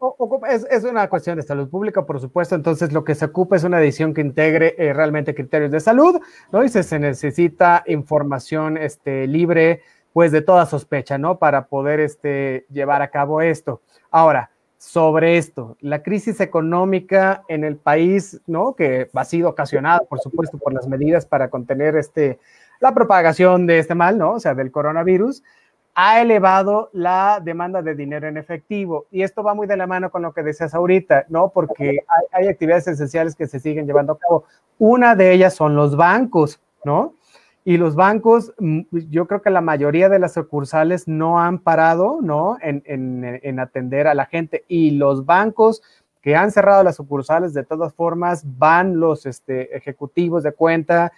es, 0.49 0.85
una 0.85 1.09
cuestión 1.09 1.37
de 1.37 1.43
salud 1.43 1.69
pública, 1.69 2.05
por 2.05 2.21
supuesto, 2.21 2.55
entonces 2.55 2.93
lo 2.93 3.03
que 3.03 3.15
se 3.15 3.25
ocupa 3.25 3.57
es 3.57 3.65
una 3.65 3.81
edición 3.81 4.13
que 4.13 4.21
integre 4.21 4.75
eh, 4.79 4.93
realmente 4.93 5.35
criterios 5.35 5.71
de 5.71 5.81
salud, 5.81 6.21
¿no? 6.53 6.63
Y 6.63 6.69
se, 6.69 6.83
se 6.83 6.99
necesita 6.99 7.85
información 7.87 8.77
este, 8.77 9.27
libre, 9.27 9.83
pues 10.13 10.33
de 10.33 10.43
toda 10.43 10.67
sospecha, 10.67 11.17
¿no? 11.17 11.39
Para 11.39 11.67
poder 11.69 12.01
este, 12.01 12.67
llevar 12.71 13.01
a 13.03 13.11
cabo 13.11 13.41
esto. 13.41 13.81
Ahora, 14.11 14.51
sobre 14.79 15.39
esto, 15.39 15.77
la 15.81 16.03
crisis 16.05 16.41
económica 16.41 17.43
en 17.49 17.65
el 17.65 17.77
país, 17.77 18.41
¿no? 18.47 18.75
Que 18.75 19.11
ha 19.13 19.25
sido 19.25 19.51
ocasionada, 19.51 20.01
por 20.09 20.21
supuesto, 20.21 20.57
por 20.57 20.73
las 20.73 20.87
medidas 20.87 21.27
para 21.27 21.51
contener 21.51 21.97
este, 21.97 22.39
la 22.79 22.95
propagación 22.95 23.67
de 23.67 23.81
este 23.81 23.97
mal, 23.97 24.17
¿no? 24.17 24.35
O 24.35 24.41
sea, 24.41 24.55
del 24.55 24.71
coronavirus, 24.71 25.43
ha 25.97 26.21
elevado 26.21 26.91
la 26.93 27.41
demanda 27.43 27.83
de 27.83 27.97
dinero 27.97 28.29
en 28.29 28.37
efectivo. 28.37 29.07
Y 29.11 29.23
esto 29.23 29.43
va 29.43 29.53
muy 29.53 29.67
de 29.67 29.77
la 29.77 29.89
mano 29.89 30.13
con 30.13 30.23
lo 30.23 30.33
que 30.33 30.45
decías 30.45 30.73
ahorita, 30.73 31.27
¿no? 31.29 31.49
Porque 31.49 32.05
hay, 32.07 32.45
hay 32.45 32.49
actividades 32.49 32.87
esenciales 32.87 33.35
que 33.35 33.49
se 33.49 33.59
siguen 33.59 33.85
llevando 33.85 34.13
a 34.13 34.19
cabo. 34.19 34.45
Una 34.79 35.17
de 35.17 35.33
ellas 35.33 35.55
son 35.55 35.75
los 35.75 35.97
bancos, 35.97 36.61
¿no? 36.85 37.15
Y 37.69 37.77
los 37.77 37.97
bancos, 37.97 38.55
mm, 38.59 38.81
yo 39.11 39.27
creo 39.27 39.43
que 39.43 39.51
la 39.51 39.61
mayoría 39.61 40.09
de 40.09 40.19
las 40.19 40.33
sucursales 40.33 41.07
no 41.07 41.39
han 41.39 41.59
parado, 41.59 42.21
¿no? 42.23 42.57
En, 42.63 43.61
atender 43.61 44.07
a 44.07 44.15
la 44.15 44.25
gente. 44.25 44.65
Y 44.69 44.93
los 44.93 45.27
bancos 45.27 45.83
que 46.23 46.35
han 46.35 46.51
cerrado 46.51 46.83
las 46.83 46.97
sucursales, 46.97 47.53
de 47.53 47.65
todas 47.65 47.93
formas, 47.93 48.43
van 48.57 48.99
los 48.99 49.27
este, 49.27 49.77
ejecutivos 49.77 50.45
de 50.45 50.53
cuenta 50.53 51.13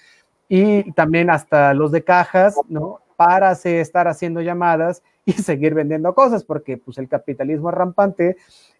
y 0.48 0.90
también 0.94 1.30
hasta 1.30 1.72
los 1.72 1.92
de 1.92 2.02
cajas, 2.02 2.56
¿no? 2.68 2.98
Para 3.14 3.52
estar 3.52 4.08
haciendo 4.08 4.40
llamadas 4.40 5.04
y 5.24 5.32
seguir 5.50 5.74
vendiendo 5.74 6.16
cosas, 6.16 6.42
porque 6.42 6.76
pues 6.76 6.98
el 6.98 7.06
capitalismo 7.06 7.68
es 7.68 7.76
rampante 7.76 8.36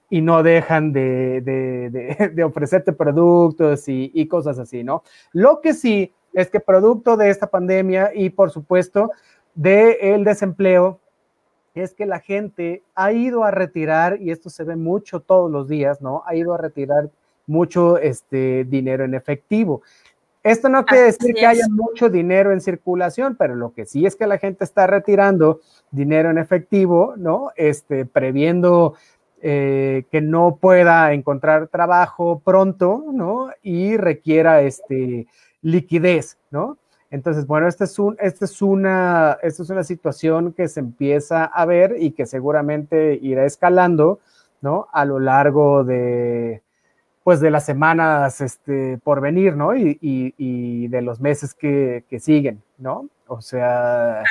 y 0.09 0.23
no 0.23 0.43
dejan 0.43 0.93
de, 0.93 2.43
ofrecerte 2.45 2.93
productos 2.93 3.89
y, 3.89 4.11
y, 4.13 4.27
cosas 4.27 4.59
así, 4.59 4.83
¿no? 4.83 5.05
Lo 5.33 5.61
que 5.61 5.73
sí 5.73 6.13
es 6.33 6.51
que 6.51 6.61
producto 6.61 7.16
de 7.16 7.31
esta 7.31 7.47
pandemia 7.49 8.12
y 8.14 8.31
por 8.31 8.51
supuesto 8.51 9.11
del 9.55 9.97
el 10.01 10.25
desempleo, 10.25 11.01
es 11.75 11.95
que 11.95 12.07
la 12.07 12.21
gente 12.21 12.83
ha 12.95 13.12
ido 13.12 13.45
a 13.45 13.51
retirar, 13.51 14.21
y 14.21 14.31
esto 14.31 14.51
se 14.51 14.64
ve 14.64 14.77
mucho 14.77 15.21
todos 15.21 15.51
los 15.51 15.69
días, 15.69 16.01
¿no? 16.01 16.23
Ha 16.27 16.35
ido 16.35 16.55
a 16.55 16.59
retirar 16.59 17.11
mucho 17.47 17.99
este 17.99 18.64
dinero 18.64 19.05
en 19.05 19.14
efectivo. 19.14 19.83
Esto 20.43 20.69
no 20.69 20.87
quiere 20.87 21.05
decir 21.05 21.35
que 21.35 21.47
haya 21.47 21.66
mucho 21.69 22.09
dinero 22.09 22.53
en 22.53 22.61
circulación, 22.61 23.37
pero 23.37 23.55
lo 23.55 23.75
que 23.75 23.85
sí 23.85 24.07
es 24.07 24.16
que 24.16 24.27
la 24.27 24.38
gente 24.38 24.64
está 24.64 24.87
retirando 24.87 25.61
dinero 25.90 26.31
en 26.31 26.38
efectivo, 26.38 27.14
¿no? 27.16 27.51
Este, 27.57 28.07
previendo 28.07 28.95
eh, 29.43 30.05
que 30.11 30.23
no 30.23 30.57
pueda 30.61 31.12
encontrar 31.12 31.69
trabajo 31.69 32.40
pronto, 32.43 33.05
¿no? 33.12 33.51
Y 33.62 33.99
requiera 33.99 34.62
este, 34.62 35.27
liquidez, 35.62 36.38
¿no? 36.51 36.79
Entonces, 37.11 37.46
bueno, 37.46 37.66
esta 37.66 37.85
es, 37.85 37.99
un, 37.99 38.16
esta 38.20 38.44
es, 38.44 38.62
una, 38.62 39.37
esta 39.42 39.62
es 39.64 39.70
una 39.70 39.83
situación 39.83 40.53
que 40.53 40.68
se 40.68 40.81
empieza 40.81 41.44
a 41.44 41.66
ver 41.66 41.96
y 41.99 42.12
que 42.12 42.25
seguramente 42.25 43.18
irá 43.20 43.44
escalando, 43.44 44.20
¿no? 44.61 44.87
A 44.92 45.05
lo 45.05 45.18
largo 45.18 45.83
de, 45.83 46.62
pues, 47.25 47.40
de 47.40 47.51
las 47.51 47.64
semanas 47.64 48.40
este, 48.40 48.99
por 49.03 49.20
venir, 49.20 49.57
¿no? 49.57 49.77
Y, 49.77 49.99
y, 50.01 50.87
de 50.87 51.03
los 51.03 51.20
meses 51.20 51.53
que, 51.53 52.05
que, 52.09 52.20
siguen, 52.20 52.62
¿no? 52.79 53.09
O 53.27 53.40
sea, 53.40 54.23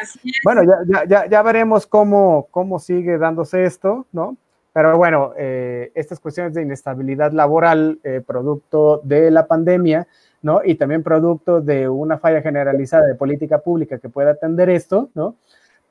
bueno, 0.43 0.61
ya, 0.63 1.05
ya, 1.05 1.25
ya, 1.29 1.41
veremos 1.41 1.85
cómo, 1.85 2.47
cómo 2.51 2.79
sigue 2.79 3.17
dándose 3.17 3.65
esto, 3.65 4.05
¿no? 4.11 4.37
Pero 4.73 4.97
bueno, 4.97 5.33
eh, 5.37 5.91
estas 5.95 6.19
cuestiones 6.19 6.53
de 6.53 6.61
inestabilidad 6.61 7.31
laboral, 7.31 7.99
eh, 8.03 8.21
producto 8.25 9.01
de 9.03 9.31
la 9.31 9.47
pandemia, 9.47 10.07
¿no? 10.41 10.61
Y 10.63 10.75
también 10.75 11.03
producto 11.03 11.61
de 11.61 11.89
una 11.89 12.17
falla 12.17 12.41
generalizada 12.41 13.05
de 13.05 13.15
política 13.15 13.59
pública 13.59 13.99
que 13.99 14.09
pueda 14.09 14.31
atender 14.31 14.69
esto, 14.69 15.09
¿no? 15.13 15.35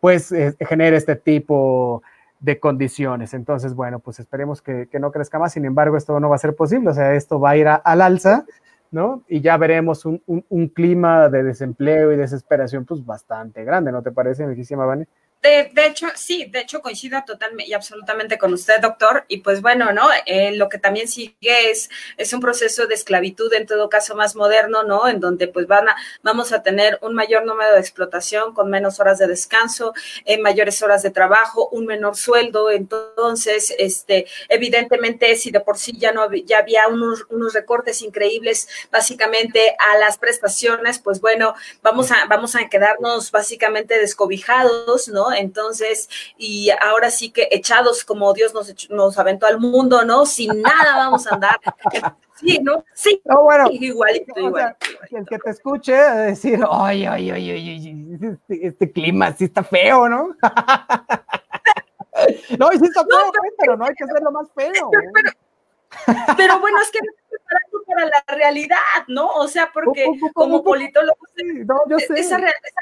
Pues 0.00 0.32
eh, 0.32 0.54
genera 0.60 0.96
este 0.96 1.16
tipo 1.16 2.02
de 2.40 2.60
condiciones. 2.60 3.34
Entonces, 3.34 3.74
bueno, 3.74 3.98
pues 3.98 4.20
esperemos 4.20 4.62
que, 4.62 4.88
no 5.00 5.10
crezca 5.10 5.38
más. 5.38 5.52
Sin 5.52 5.64
embargo, 5.64 5.96
esto 5.96 6.18
no 6.20 6.28
va 6.28 6.36
a 6.36 6.38
ser 6.38 6.54
posible. 6.54 6.90
O 6.90 6.94
sea, 6.94 7.14
esto 7.14 7.40
va 7.40 7.50
a 7.50 7.56
ir 7.56 7.68
al 7.68 8.00
alza, 8.00 8.44
¿no? 8.90 9.22
Y 9.28 9.40
ya 9.40 9.56
veremos 9.56 10.04
un, 10.04 10.20
clima 10.74 11.28
de 11.28 11.42
desempleo 11.42 12.12
y 12.12 12.16
desesperación, 12.16 12.84
pues 12.84 13.04
bastante 13.04 13.64
grande, 13.64 13.92
¿no 13.92 14.02
te 14.02 14.12
parece, 14.12 14.46
muchísima 14.46 14.86
Vane? 14.86 15.08
De, 15.40 15.70
hecho, 15.86 16.08
sí, 16.16 16.46
de 16.46 16.60
hecho 16.60 16.82
coincido 16.82 17.22
totalmente 17.24 17.70
y 17.70 17.72
absolutamente 17.72 18.38
con 18.38 18.52
usted, 18.52 18.80
doctor. 18.80 19.24
Y 19.28 19.38
pues 19.38 19.62
bueno, 19.62 19.92
¿no? 19.92 20.08
Eh, 20.26 20.56
lo 20.56 20.68
que 20.68 20.78
también 20.78 21.06
sigue 21.06 21.70
es, 21.70 21.88
es 22.16 22.32
un 22.32 22.40
proceso 22.40 22.88
de 22.88 22.94
esclavitud, 22.94 23.52
en 23.54 23.66
todo 23.66 23.88
caso 23.88 24.16
más 24.16 24.34
moderno, 24.34 24.82
¿no? 24.82 25.06
En 25.06 25.20
donde 25.20 25.46
pues 25.46 25.68
van 25.68 25.88
a, 25.88 25.96
vamos 26.22 26.52
a 26.52 26.62
tener 26.62 26.98
un 27.02 27.14
mayor 27.14 27.46
número 27.46 27.72
de 27.72 27.80
explotación 27.80 28.52
con 28.52 28.68
menos 28.68 28.98
horas 28.98 29.18
de 29.18 29.28
descanso, 29.28 29.94
en 30.24 30.42
mayores 30.42 30.82
horas 30.82 31.02
de 31.02 31.10
trabajo, 31.10 31.68
un 31.70 31.86
menor 31.86 32.16
sueldo. 32.16 32.70
Entonces, 32.70 33.72
este, 33.78 34.26
evidentemente, 34.48 35.36
si 35.36 35.52
de 35.52 35.60
por 35.60 35.78
sí 35.78 35.96
ya 35.96 36.10
no 36.12 36.28
ya 36.32 36.58
había 36.58 36.88
unos, 36.88 37.26
unos 37.30 37.54
recortes 37.54 38.02
increíbles 38.02 38.68
básicamente 38.90 39.76
a 39.78 39.98
las 39.98 40.18
prestaciones, 40.18 40.98
pues 40.98 41.20
bueno, 41.20 41.54
vamos 41.80 42.10
a, 42.10 42.26
vamos 42.28 42.56
a 42.56 42.68
quedarnos 42.68 43.30
básicamente 43.30 43.98
descobijados, 43.98 45.08
¿no? 45.08 45.27
Entonces, 45.32 46.08
y 46.36 46.70
ahora 46.82 47.10
sí 47.10 47.30
que 47.30 47.48
echados 47.50 48.04
como 48.04 48.32
Dios 48.32 48.54
nos, 48.54 48.88
nos 48.90 49.18
aventó 49.18 49.46
al 49.46 49.58
mundo, 49.58 50.04
¿no? 50.04 50.26
Sin 50.26 50.62
nada 50.62 50.96
vamos 50.96 51.26
a 51.26 51.34
andar. 51.34 51.58
Sí, 52.38 52.60
¿no? 52.62 52.84
Sí, 52.94 53.20
no, 53.24 53.42
bueno, 53.42 53.68
igualito, 53.68 54.32
el 54.36 54.54
que 55.26 55.38
te 55.38 55.50
escuche 55.50 55.92
decir, 55.92 56.60
oye, 56.68 57.08
oye, 57.08 57.32
oye, 57.32 57.52
oye 57.52 57.96
este, 58.22 58.66
este, 58.68 58.92
clima 58.92 59.32
sí 59.32 59.46
está 59.46 59.64
feo, 59.64 60.08
¿no? 60.08 60.36
no, 62.58 62.68
sí 62.70 62.84
está 62.84 63.04
feo, 63.04 63.32
pero, 63.58 63.76
no 63.76 63.86
hay 63.86 63.94
que 63.94 64.04
hacerlo 64.04 64.30
más 64.30 64.46
feo. 64.54 64.88
Pero, 66.36 66.60
bueno, 66.60 66.80
es 66.80 66.92
que 66.92 67.00
no 67.00 67.10
preparando 67.28 67.82
para 67.86 68.04
la 68.04 68.22
realidad, 68.28 68.76
¿no? 69.08 69.30
O 69.30 69.48
sea, 69.48 69.72
porque 69.72 70.06
como 70.32 70.62
politólogo, 70.62 71.18
no, 71.66 71.80
yo 71.88 71.98
sé. 71.98 72.20
esa, 72.20 72.36
esa 72.36 72.80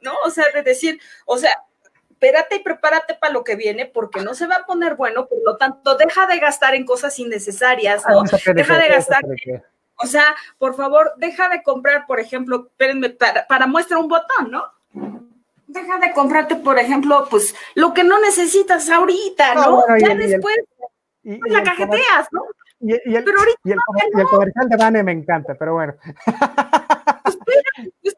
¿no? 0.00 0.14
O 0.24 0.30
sea, 0.30 0.44
de 0.54 0.62
decir, 0.62 1.00
o 1.26 1.38
sea, 1.38 1.64
espérate 2.10 2.56
y 2.56 2.60
prepárate 2.60 3.14
para 3.14 3.32
lo 3.32 3.44
que 3.44 3.54
viene 3.54 3.86
porque 3.86 4.20
no 4.20 4.34
se 4.34 4.46
va 4.46 4.56
a 4.56 4.66
poner 4.66 4.96
bueno, 4.96 5.26
por 5.28 5.38
lo 5.44 5.56
tanto, 5.56 5.96
deja 5.96 6.26
de 6.26 6.38
gastar 6.38 6.74
en 6.74 6.84
cosas 6.84 7.18
innecesarias, 7.18 8.02
¿no? 8.08 8.22
Deja 8.54 8.76
de 8.76 8.88
gastar. 8.88 9.22
O 10.00 10.06
sea, 10.06 10.34
por 10.58 10.76
favor, 10.76 11.12
deja 11.16 11.48
de 11.48 11.62
comprar, 11.62 12.06
por 12.06 12.20
ejemplo, 12.20 12.66
espérenme, 12.68 13.10
para, 13.10 13.46
para 13.46 13.66
muestra 13.66 13.98
un 13.98 14.08
botón, 14.08 14.50
¿no? 14.50 14.64
Deja 15.66 15.98
de 15.98 16.12
comprarte, 16.12 16.56
por 16.56 16.78
ejemplo, 16.78 17.26
pues 17.30 17.54
lo 17.74 17.92
que 17.92 18.04
no 18.04 18.20
necesitas 18.20 18.88
ahorita, 18.88 19.54
¿no? 19.54 19.84
ya 19.98 20.14
después 20.14 20.56
pues, 21.22 21.38
la 21.46 21.62
cajeteas, 21.62 22.28
¿no? 22.32 22.42
Y, 22.80 22.92
el, 22.92 23.24
pero 23.24 23.40
ahorita 23.40 23.58
y 23.64 23.72
el, 23.72 24.26
comercial 24.28 24.68
de 24.68 24.76
Vane 24.76 25.02
me 25.02 25.12
encanta, 25.12 25.54
pero 25.56 25.74
bueno. 25.74 25.94
Pues, 28.02 28.16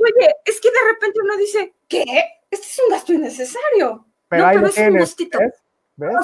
Oye, 0.00 0.34
es 0.44 0.60
que 0.60 0.70
de 0.70 0.92
repente 0.92 1.20
uno 1.22 1.36
dice, 1.36 1.74
¿qué? 1.88 2.04
Este 2.50 2.66
es 2.66 2.80
un 2.84 2.90
gasto 2.90 3.12
innecesario. 3.12 4.06
Pero, 4.28 4.46
no, 4.46 4.52
pero 4.52 4.66
es 4.66 4.78
un 4.78 4.98
gustito. 4.98 5.38
¿Ves? 5.38 5.54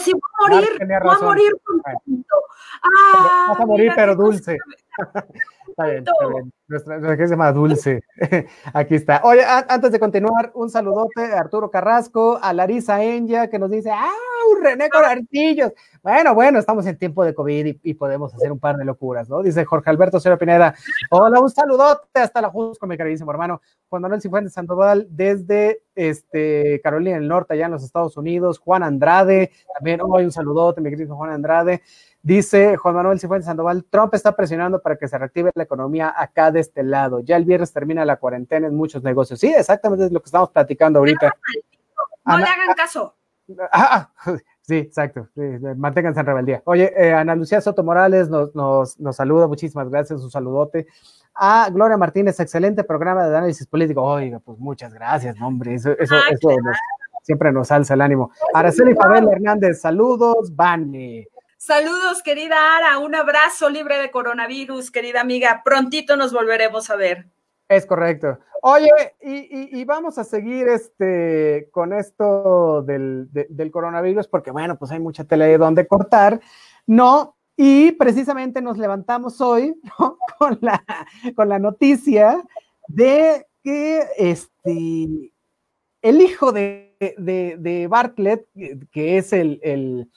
si 0.03 0.13
voy 0.13 0.21
a 0.41 0.49
morir, 0.49 0.79
voy 1.03 1.15
a 1.15 1.19
morir 1.19 1.53
Ah, 2.83 3.47
Vas 3.51 3.61
a 3.61 3.67
morir, 3.67 3.93
pero 3.95 4.15
dulce. 4.15 4.57
está 5.69 5.87
bien, 5.87 5.99
está 5.99 6.29
bien. 6.29 6.53
Nuestra, 6.69 6.99
nuestra 6.99 7.17
que 7.17 7.25
se 7.25 7.31
llama 7.31 7.53
Dulce. 7.53 8.03
Aquí 8.73 8.95
está. 8.95 9.21
Oye, 9.25 9.43
antes 9.45 9.93
de 9.93 10.01
continuar, 10.01 10.51
un 10.55 10.69
saludote 10.71 11.23
a 11.33 11.41
Arturo 11.41 11.71
Carrasco, 11.71 12.39
a 12.43 12.53
Larisa 12.53 13.03
Enya, 13.03 13.49
que 13.49 13.59
nos 13.59 13.71
dice, 13.71 13.91
¡ah! 13.93 14.11
René 14.63 14.89
Colartillos. 14.91 15.73
Bueno, 16.03 16.35
bueno, 16.35 16.59
estamos 16.59 16.87
en 16.87 16.97
tiempo 16.97 17.25
de 17.25 17.35
COVID 17.35 17.79
y, 17.83 17.95
podemos 17.95 18.33
hacer 18.35 18.53
un 18.53 18.61
par 18.61 18.77
de 18.77 18.85
locuras, 18.85 19.29
¿no? 19.29 19.43
Dice 19.43 19.65
Jorge 19.65 19.91
Alberto 19.91 20.21
Cero 20.21 20.39
Pineda. 20.39 20.75
Hola, 21.11 21.41
un 21.41 21.51
saludote 21.51 22.21
hasta 22.21 22.41
la 22.41 22.51
Jusco, 22.51 22.87
mi 22.87 22.97
queridísimo 22.97 23.31
hermano. 23.31 23.61
Juan 23.89 24.03
Manuel 24.03 24.23
Cifuentes 24.23 24.53
Sandoval, 24.53 25.07
desde 25.11 25.83
este, 25.95 26.81
Carolina 26.83 27.17
del 27.17 27.29
Norte, 27.29 27.55
allá 27.55 27.67
en 27.67 27.73
los 27.73 27.83
Estados 27.83 28.17
Unidos. 28.17 28.59
Juan 28.59 28.83
Andrade, 28.83 29.51
también 29.75 30.01
hoy 30.03 30.25
un 30.25 30.33
saludote, 30.33 30.81
mi 30.81 30.91
querido 30.91 31.17
Juan 31.17 31.31
Andrade. 31.31 31.83
Dice 32.27 32.77
Juan 32.77 32.97
Manuel 32.97 33.21
Cifuentes 33.21 33.47
Sandoval, 33.47 33.85
Trump 33.89 34.13
está 34.13 34.35
presionando 34.35 34.83
para 34.83 34.97
que 34.97 35.07
se 35.07 35.17
reactive 35.17 35.53
la 35.55 35.63
economía 35.63 36.13
acá 36.17 36.51
de 36.51 36.59
este 36.59 36.83
lado. 36.83 37.21
Ya 37.21 37.37
el 37.37 37.45
viernes 37.45 37.73
termina 37.73 38.05
la 38.05 38.17
cuarentena 38.17 38.67
en 38.67 38.75
muchos 38.75 39.05
negocios. 39.05 39.39
Sí, 39.39 39.55
exactamente 39.57 40.07
es 40.07 40.11
lo 40.11 40.19
que 40.19 40.27
estamos 40.27 40.51
platicando 40.51 40.99
ahorita. 40.99 41.33
No, 42.25 42.37
le 42.37 42.45
hagan 42.45 42.75
caso. 42.77 43.15
Ah, 43.71 44.11
sí, 44.61 44.75
exacto. 44.79 45.29
manténganse 45.77 46.19
en 46.19 46.27
rebeldía. 46.27 46.63
Oye, 46.65 46.93
eh, 46.97 47.13
Ana 47.13 47.37
Lucía 47.37 47.61
Soto 47.61 47.85
Morales 47.85 48.29
nos, 48.29 48.53
nos, 48.57 48.99
nos, 48.99 49.15
saluda. 49.15 49.47
Muchísimas 49.47 49.89
gracias. 49.89 50.21
Un 50.21 50.33
saludote. 50.33 50.89
A 51.33 51.71
Gloria 51.71 51.97
Martínez, 51.97 52.41
excelente 52.41 52.83
programa 52.83 53.29
de 53.29 53.37
análisis 53.37 53.69
político. 53.69 54.03
Oiga, 54.03 54.41
pues 54.41 54.59
muchas 54.59 54.93
gracias, 54.93 55.41
hombre. 55.41 55.75
Eso, 55.75 55.93
eso, 55.93 56.17
eso 56.29 56.49
siempre 57.23 57.53
nos 57.53 57.71
alza 57.71 57.95
el 57.95 58.01
ánimo. 58.01 58.33
Araceli 58.53 58.97
Pavel 58.97 59.29
Hernández, 59.29 59.81
saludos. 59.81 60.53
Vane. 60.57 61.29
Saludos, 61.67 62.23
querida 62.23 62.77
Ara, 62.77 62.99
un 62.99 63.17
abrazo 63.17 63.69
libre 63.69 63.99
de 63.99 64.13
coronavirus, 64.13 64.93
querida 64.93 65.21
amiga. 65.21 65.63
Prontito 65.65 66.17
nos 66.17 66.33
volveremos 66.33 66.91
a 66.91 66.95
ver. 66.95 67.27
Es 67.69 67.85
correcto. 67.85 68.39
Oye, 68.63 68.89
y, 69.21 69.85
vamos 69.85 70.17
a 70.17 70.23
seguir 70.23 70.69
este, 70.69 71.69
con 71.73 71.93
esto 71.93 72.83
del, 72.83 73.29
coronavirus, 73.73 74.29
porque 74.29 74.53
bueno, 74.53 74.79
pues 74.79 74.93
hay 74.93 75.01
mucha 75.01 75.25
tele 75.25 75.47
de 75.47 75.59
donde 75.59 75.89
cortar, 75.89 76.39
¿no? 76.87 77.35
Y 77.57 77.91
precisamente 77.91 78.63
nos 78.63 78.79
levantamos 78.79 79.41
hoy 79.41 79.75
con, 80.39 80.59
la, 80.61 80.85
con 81.35 81.49
la 81.49 81.59
noticia 81.59 82.45
de 82.87 83.45
que 83.65 84.05
este, 84.17 85.33
el 86.01 86.21
hijo 86.21 86.53
de, 86.53 86.95
de 87.01 87.89
Bartlett, 87.91 88.47
que 88.93 89.19
es 89.19 89.33
el 89.33 89.59
el, 89.65 90.09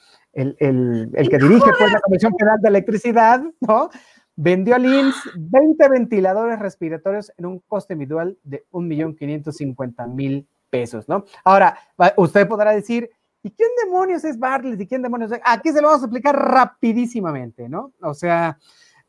que 1.29 1.37
dirige 1.37 1.71
pues, 1.77 1.91
la 1.91 1.99
Comisión 2.01 2.33
Federal 2.37 2.59
de 2.61 2.69
Electricidad, 2.69 3.41
¿no? 3.59 3.89
Vendió 4.35 4.75
al 4.75 4.85
IMSS 4.85 5.31
20 5.35 5.89
ventiladores 5.89 6.59
respiratorios 6.59 7.31
en 7.37 7.45
un 7.45 7.59
coste 7.59 7.93
individual 7.93 8.37
de 8.43 8.65
1.550.000 8.71 10.47
pesos, 10.69 11.09
¿no? 11.09 11.25
Ahora, 11.43 11.77
usted 12.15 12.47
podrá 12.47 12.71
decir, 12.71 13.09
¿y 13.43 13.51
quién 13.51 13.69
demonios 13.83 14.23
es 14.23 14.39
Bartlett? 14.39 14.79
¿Y 14.79 14.87
quién 14.87 15.01
demonios 15.01 15.31
es? 15.31 15.41
Aquí 15.43 15.71
se 15.71 15.81
lo 15.81 15.87
vamos 15.87 16.03
a 16.03 16.05
explicar 16.05 16.35
rapidísimamente, 16.35 17.67
¿no? 17.67 17.91
O 18.01 18.13
sea, 18.13 18.57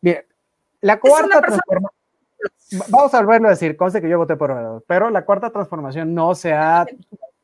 bien, 0.01 0.25
la 0.81 0.99
cuarta 0.99 1.41
transformación... 1.41 2.01
Vamos 2.89 3.13
a 3.13 3.21
volverlo 3.21 3.49
a 3.49 3.51
decir, 3.51 3.77
conste 3.77 4.01
que 4.01 4.09
yo 4.09 4.17
voté 4.17 4.37
por 4.37 4.83
pero 4.87 5.11
la 5.11 5.25
cuarta 5.25 5.51
transformación 5.51 6.15
no 6.15 6.35
se 6.35 6.55
ha 6.55 6.87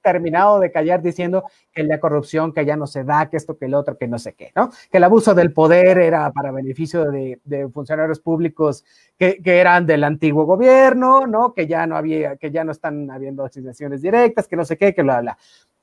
terminado 0.07 0.61
de 0.61 0.71
callar 0.71 1.03
diciendo 1.03 1.45
que 1.73 1.83
la 1.83 1.99
corrupción, 1.99 2.53
que 2.53 2.65
ya 2.65 2.77
no 2.77 2.87
se 2.87 3.03
da, 3.03 3.29
que 3.29 3.37
esto, 3.37 3.59
que 3.59 3.65
el 3.65 3.75
otro, 3.75 3.99
que 3.99 4.07
no 4.07 4.21
sé 4.21 4.35
qué, 4.35 4.53
¿no? 4.55 4.71
Que 4.89 4.99
el 4.99 5.05
abuso 5.05 5.35
del 5.35 5.53
poder 5.53 5.99
era 5.99 6.31
para 6.31 6.53
beneficio 6.53 7.11
de, 7.11 7.41
funcionarios 7.75 8.21
públicos 8.21 8.85
que, 9.19 9.41
eran 9.45 9.85
del 9.85 10.05
antiguo 10.05 10.45
gobierno, 10.45 11.27
¿no? 11.27 11.53
Que 11.55 11.67
ya 11.67 11.89
no 11.89 11.97
había, 11.97 12.37
que 12.37 12.53
ya 12.53 12.63
no 12.63 12.71
están 12.71 13.11
habiendo 13.11 13.45
asignaciones 13.45 14.01
directas, 14.01 14.47
que 14.47 14.55
no 14.55 14.65
sé 14.65 14.77
qué, 14.77 14.95
que 14.95 15.03
lo 15.03 15.13
habla. 15.13 15.37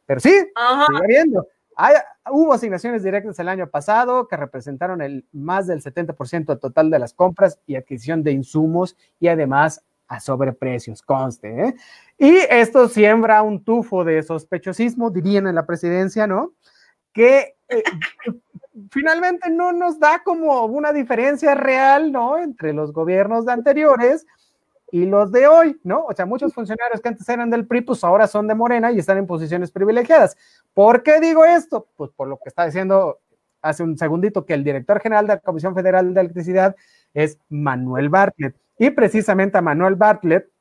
Pero 0.06 0.22
sí, 0.22 0.30
sigue 0.30 1.04
habiendo. 1.04 1.46
hubo 2.32 2.54
asignaciones 2.54 3.04
directas 3.04 3.38
el 3.40 3.50
año 3.50 3.68
pasado 3.68 4.30
que 4.30 4.38
representaron 4.38 5.02
el 5.02 5.26
más 5.34 5.68
del 5.68 5.82
70% 5.82 6.60
total 6.62 6.90
de 6.90 7.00
las 7.00 7.14
compras 7.14 7.60
y 7.68 7.76
adquisición 7.76 8.24
de 8.24 8.32
insumos 8.32 8.96
y 9.20 9.28
además 9.28 9.84
a 10.08 10.20
sobreprecios, 10.20 11.02
conste. 11.02 11.68
¿eh? 11.68 11.76
Y 12.18 12.36
esto 12.50 12.88
siembra 12.88 13.42
un 13.42 13.63
tufo 13.63 14.04
de 14.04 14.22
sospechosismo, 14.24 15.10
dirían 15.10 15.48
en 15.48 15.56
la 15.56 15.66
presidencia, 15.66 16.28
¿no? 16.28 16.54
Que 17.12 17.56
eh, 17.70 17.84
finalmente 18.92 19.50
no 19.50 19.72
nos 19.72 20.00
da 20.00 20.24
como 20.24 20.66
una 20.66 20.94
diferencia 20.94 21.56
real, 21.56 22.12
¿no? 22.12 22.38
Entre 22.38 22.74
los 22.74 22.94
gobiernos 22.94 23.46
de 23.46 23.54
anteriores 23.54 24.26
y 24.92 25.06
los 25.06 25.32
de 25.32 25.48
hoy, 25.48 25.80
¿no? 25.84 26.06
O 26.06 26.13
sea, 26.13 26.26
muchos 26.26 26.54
funcionarios 26.54 27.02
que 27.02 27.10
antes 27.10 27.28
eran 27.28 27.50
del 27.50 27.66
PRI, 27.66 27.82
pues 27.82 28.04
ahora 28.04 28.28
son 28.28 28.48
de 28.48 28.54
Morena 28.54 28.92
y 28.92 29.00
están 29.00 29.18
en 29.18 29.26
posiciones 29.26 29.72
privilegiadas. 29.72 30.38
¿Por 30.74 31.02
qué 31.02 31.20
digo 31.20 31.46
esto? 31.46 31.88
Pues 31.96 32.12
por 32.12 32.28
lo 32.28 32.38
que 32.38 32.50
está 32.50 32.66
diciendo 32.66 33.20
hace 33.63 33.82
un 33.82 33.98
segundito, 33.98 34.46
que 34.46 34.54
el 34.54 34.63
director 34.63 35.00
general 35.02 35.26
de 35.26 35.34
la 35.34 35.39
Comisión 35.39 35.74
Federal 35.74 36.13
de 36.13 36.22
Electricidad 36.22 36.76
es 37.13 37.39
Manuel 37.50 38.10
Bartlett. 38.10 38.56
Y 38.84 38.89
precisamente 38.89 39.58
a 39.58 39.62
Manuel 39.62 39.96
Bartlett, 39.96 40.52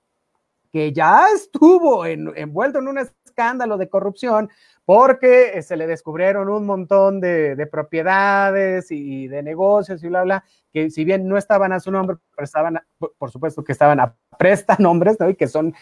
que 0.73 0.93
ya 0.93 1.27
estuvo 1.35 2.07
envuelto 2.07 2.79
en 2.79 2.87
un 2.87 2.99
escándalo 2.99 3.77
de 3.77 3.89
corrupción 3.89 4.49
porque 4.85 5.59
eh, 5.59 5.63
se 5.63 5.77
le 5.77 5.89
descubrieron 5.89 6.49
un 6.49 6.65
montón 6.65 7.21
de, 7.21 7.69
propiedades 7.69 8.93
y 8.93 9.27
de 9.27 9.43
negocios 9.43 10.05
y 10.05 10.09
bla, 10.09 10.23
bla, 10.23 10.45
que 10.73 10.89
si 10.91 11.05
bien 11.05 11.27
no 11.27 11.37
estaban 11.37 11.73
a 11.73 11.81
su 11.81 11.91
nombre, 11.91 12.17
pero 12.37 12.45
estaban, 12.45 12.79
por 13.19 13.33
supuesto 13.33 13.65
que 13.65 13.73
estaban 13.73 13.99
a 13.99 14.15
presta 14.39 14.77
nombres, 14.79 15.19
¿no? 15.19 15.29
Y 15.29 15.35
que 15.35 15.49
son 15.49 15.75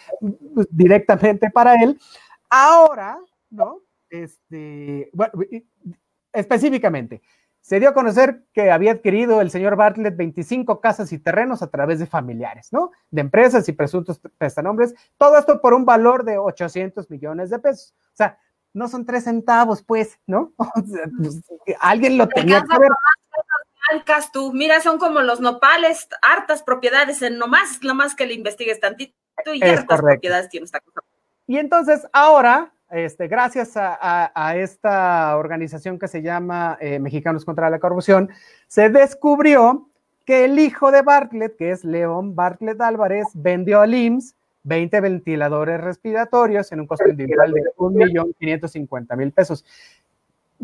pues, 0.54 0.66
directamente 0.70 1.50
para 1.50 1.74
él. 1.74 2.00
Ahora, 2.48 3.18
¿no? 3.50 3.82
Este, 4.08 5.10
específicamente, 6.32 7.20
se 7.60 7.78
dio 7.78 7.90
a 7.90 7.94
conocer 7.94 8.42
que 8.52 8.70
había 8.70 8.92
adquirido 8.92 9.40
el 9.40 9.50
señor 9.50 9.76
Bartlett 9.76 10.16
25 10.16 10.80
casas 10.80 11.12
y 11.12 11.18
terrenos 11.18 11.62
a 11.62 11.70
través 11.70 11.98
de 11.98 12.06
familiares, 12.06 12.72
¿no? 12.72 12.90
De 13.10 13.20
empresas 13.20 13.68
y 13.68 13.72
presuntos 13.72 14.20
prestanombres, 14.38 14.94
todo 15.18 15.38
esto 15.38 15.60
por 15.60 15.74
un 15.74 15.84
valor 15.84 16.24
de 16.24 16.38
800 16.38 17.10
millones 17.10 17.50
de 17.50 17.58
pesos. 17.58 17.94
O 18.12 18.16
sea, 18.16 18.38
no 18.72 18.88
son 18.88 19.04
tres 19.04 19.24
centavos, 19.24 19.82
pues, 19.82 20.18
¿no? 20.26 20.52
Pues, 21.18 21.42
alguien 21.80 22.18
lo 22.18 22.28
tenía 22.28 22.62
que 22.62 22.78
ver. 22.78 22.90
Blancas, 23.90 24.30
tú, 24.30 24.52
mira, 24.52 24.80
son 24.80 24.98
como 24.98 25.20
los 25.20 25.40
nopales, 25.40 26.08
hartas 26.22 26.62
propiedades, 26.62 27.22
en 27.22 27.38
nomás, 27.38 27.82
nomás 27.82 28.14
que 28.14 28.26
le 28.26 28.34
investigues 28.34 28.78
tantito 28.78 29.14
y 29.52 29.62
hartas 29.62 30.00
propiedades 30.00 30.48
tiene 30.48 30.64
esta 30.64 30.80
cosa. 30.80 31.00
Y 31.46 31.58
entonces, 31.58 32.06
ahora, 32.12 32.72
este, 32.90 33.28
gracias 33.28 33.72
a, 33.76 34.54
esta 34.56 35.36
organización 35.36 35.98
que 35.98 36.08
se 36.08 36.22
llama 36.22 36.76
eh, 36.80 36.98
Mexicanos 36.98 37.44
contra 37.44 37.70
la 37.70 37.78
Corrupción, 37.78 38.30
se 38.66 38.88
descubrió 38.90 39.88
que 40.24 40.44
el 40.44 40.58
hijo 40.58 40.90
de 40.90 41.02
Bartlett, 41.02 41.56
que 41.56 41.70
es 41.70 41.84
León 41.84 42.34
Bartlett 42.34 42.80
Álvarez, 42.80 43.26
vendió 43.34 43.80
al 43.80 43.94
IMSS 43.94 44.34
20 44.62 45.00
ventiladores 45.00 45.80
respiratorios 45.80 46.70
en 46.72 46.80
un 46.80 46.86
costo 46.86 47.08
individual 47.08 47.52
de 47.52 47.62
1.550.000 47.76 49.32
pesos. 49.32 49.64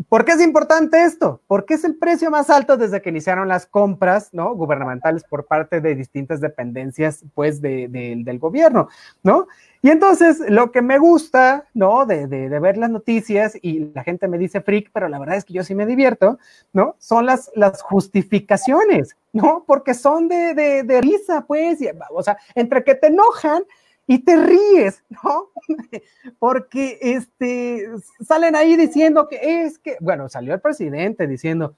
¿Por 0.09 0.25
qué 0.25 0.33
es 0.33 0.41
importante 0.41 1.03
esto? 1.03 1.41
Porque 1.47 1.73
es 1.73 1.83
el 1.83 1.95
precio 1.95 2.29
más 2.29 2.51
alto 2.51 2.77
desde 2.77 3.01
que 3.01 3.09
iniciaron 3.09 3.47
las 3.47 3.65
compras 3.65 4.29
¿no? 4.31 4.53
gubernamentales 4.53 5.23
por 5.23 5.47
parte 5.47 5.81
de 5.81 5.95
distintas 5.95 6.39
dependencias 6.39 7.25
pues, 7.33 7.61
del 7.61 8.39
gobierno, 8.39 8.89
¿no? 9.23 9.47
Y 9.81 9.89
entonces 9.89 10.39
lo 10.49 10.71
que 10.71 10.81
me 10.81 10.99
gusta, 10.99 11.65
¿no? 11.73 12.05
De, 12.05 12.27
ver 12.27 12.77
las 12.77 12.89
noticias 12.89 13.57
y 13.61 13.91
la 13.93 14.03
gente 14.03 14.27
me 14.27 14.37
dice 14.37 14.61
freak, 14.61 14.91
pero 14.93 15.07
la 15.07 15.17
verdad 15.17 15.37
es 15.37 15.45
que 15.45 15.53
yo 15.53 15.63
sí 15.63 15.73
me 15.73 15.85
divierto, 15.85 16.37
¿no? 16.73 16.95
Son 16.99 17.25
las, 17.25 17.49
justificaciones, 17.81 19.15
¿no? 19.33 19.63
Porque 19.65 19.93
son 19.93 20.27
de, 20.27 20.99
risa, 21.01 21.45
pues, 21.47 21.79
o 22.11 22.21
sea, 22.21 22.37
entre 22.53 22.83
que 22.83 22.95
te 22.95 23.07
enojan 23.07 23.63
y 24.07 24.19
te 24.19 24.37
ríes, 24.37 25.03
¿no? 25.09 25.49
Porque 26.39 26.97
este, 27.01 27.87
salen 28.25 28.55
ahí 28.55 28.77
diciendo 28.77 29.27
que 29.27 29.65
es 29.65 29.77
que, 29.77 29.97
bueno, 29.99 30.29
salió 30.29 30.53
el 30.53 30.61
presidente 30.61 31.27
diciendo, 31.27 31.75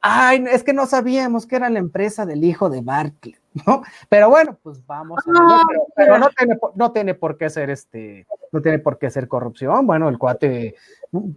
ay, 0.00 0.44
es 0.50 0.62
que 0.62 0.72
no 0.72 0.86
sabíamos 0.86 1.46
que 1.46 1.56
era 1.56 1.70
la 1.70 1.78
empresa 1.78 2.26
del 2.26 2.44
hijo 2.44 2.68
de 2.68 2.80
Barclay, 2.80 3.36
¿no? 3.66 3.82
Pero 4.08 4.28
bueno, 4.28 4.58
pues 4.62 4.84
vamos 4.86 5.18
a 5.26 5.66
ver, 5.68 5.78
pero, 5.94 6.18
no, 6.18 6.28
tiene, 6.30 6.58
no 6.74 6.92
tiene 6.92 7.14
por 7.14 7.36
qué 7.38 7.50
ser 7.50 7.70
este, 7.70 8.26
no 8.52 8.60
tiene 8.60 8.78
por 8.78 8.98
qué 8.98 9.10
ser 9.10 9.28
corrupción, 9.28 9.86
bueno, 9.86 10.08
el 10.08 10.18
cuate 10.18 10.74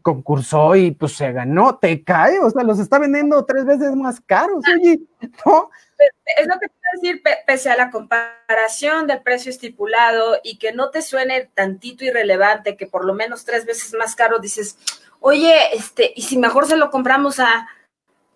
concursó 0.02 0.76
y 0.76 0.92
pues 0.92 1.14
se 1.16 1.32
ganó, 1.32 1.78
te 1.78 2.04
cae, 2.04 2.40
o 2.40 2.50
sea, 2.50 2.64
los 2.64 2.80
está 2.80 3.00
vendiendo 3.00 3.46
tres 3.46 3.66
veces 3.66 3.96
más 3.96 4.20
caros, 4.22 4.64
oye, 4.76 5.00
¿no? 5.46 5.70
Es 6.38 6.48
lo 6.48 6.60
que 6.60 6.66
a 6.66 6.96
decir, 6.96 7.22
pese 7.46 7.70
a 7.70 7.78
la 7.78 7.92
comparación 7.92 9.06
del 9.06 9.22
precio 9.22 9.52
estipulado 9.52 10.40
y 10.44 10.58
que 10.58 10.72
no 10.72 10.90
te 10.90 11.02
suene 11.02 11.50
tantito 11.54 12.04
irrelevante, 12.06 12.78
que 12.78 12.88
por 12.88 13.06
lo 13.06 13.14
menos 13.14 13.46
tres 13.46 13.66
veces 13.66 13.94
más 13.94 14.16
caro, 14.16 14.40
dices, 14.40 14.78
oye, 15.20 15.76
este, 15.76 16.12
y 16.16 16.24
si 16.24 16.38
mejor 16.38 16.66
se 16.66 16.78
lo 16.78 16.90
compramos 16.90 17.40
a, 17.40 17.68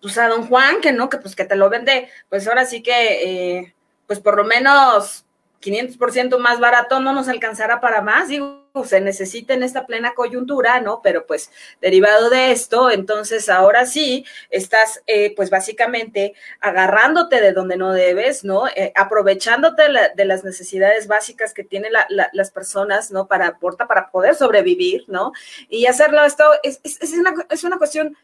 pues 0.04 0.18
a 0.18 0.28
don 0.28 0.46
Juan, 0.46 0.82
que 0.82 0.92
no, 0.92 1.08
que 1.08 1.16
pues 1.16 1.34
que 1.34 1.46
te 1.46 1.56
lo 1.56 1.70
vende, 1.70 2.10
pues 2.28 2.46
ahora 2.46 2.66
sí 2.66 2.82
que, 2.82 3.60
eh, 3.62 3.74
pues 4.06 4.20
por 4.20 4.36
lo 4.36 4.44
menos 4.44 5.24
500% 5.62 6.36
más 6.36 6.60
barato 6.60 7.00
no 7.00 7.14
nos 7.14 7.26
alcanzará 7.28 7.80
para 7.80 8.02
más, 8.02 8.28
digo, 8.28 8.68
se 8.84 9.00
necesita 9.00 9.54
en 9.54 9.62
esta 9.62 9.86
plena 9.86 10.12
coyuntura, 10.12 10.78
¿no? 10.82 11.00
Pero 11.02 11.26
pues 11.26 11.50
derivado 11.80 12.28
de 12.28 12.52
esto, 12.52 12.90
entonces 12.90 13.48
ahora 13.48 13.86
sí 13.86 14.26
estás 14.50 15.02
eh, 15.06 15.34
pues 15.36 15.48
básicamente 15.48 16.34
agarrándote 16.60 17.40
de 17.40 17.52
donde 17.52 17.78
no 17.78 17.94
debes, 17.94 18.44
¿no? 18.44 18.68
Eh, 18.68 18.92
aprovechándote 18.96 19.84
de 20.14 20.24
las 20.26 20.44
necesidades 20.44 21.06
básicas 21.06 21.54
que 21.54 21.64
tienen 21.64 21.94
las 22.10 22.50
personas, 22.50 23.10
¿no? 23.10 23.26
Para, 23.26 23.58
para 23.88 24.10
poder 24.10 24.34
sobrevivir, 24.34 25.04
¿no? 25.06 25.32
Y 25.70 25.86
hacerlo 25.86 26.22
esto 26.26 26.44
es, 26.62 26.82
es, 26.82 27.14
una, 27.14 27.32
es 27.48 27.64
una 27.64 27.78
cuestión 27.78 28.18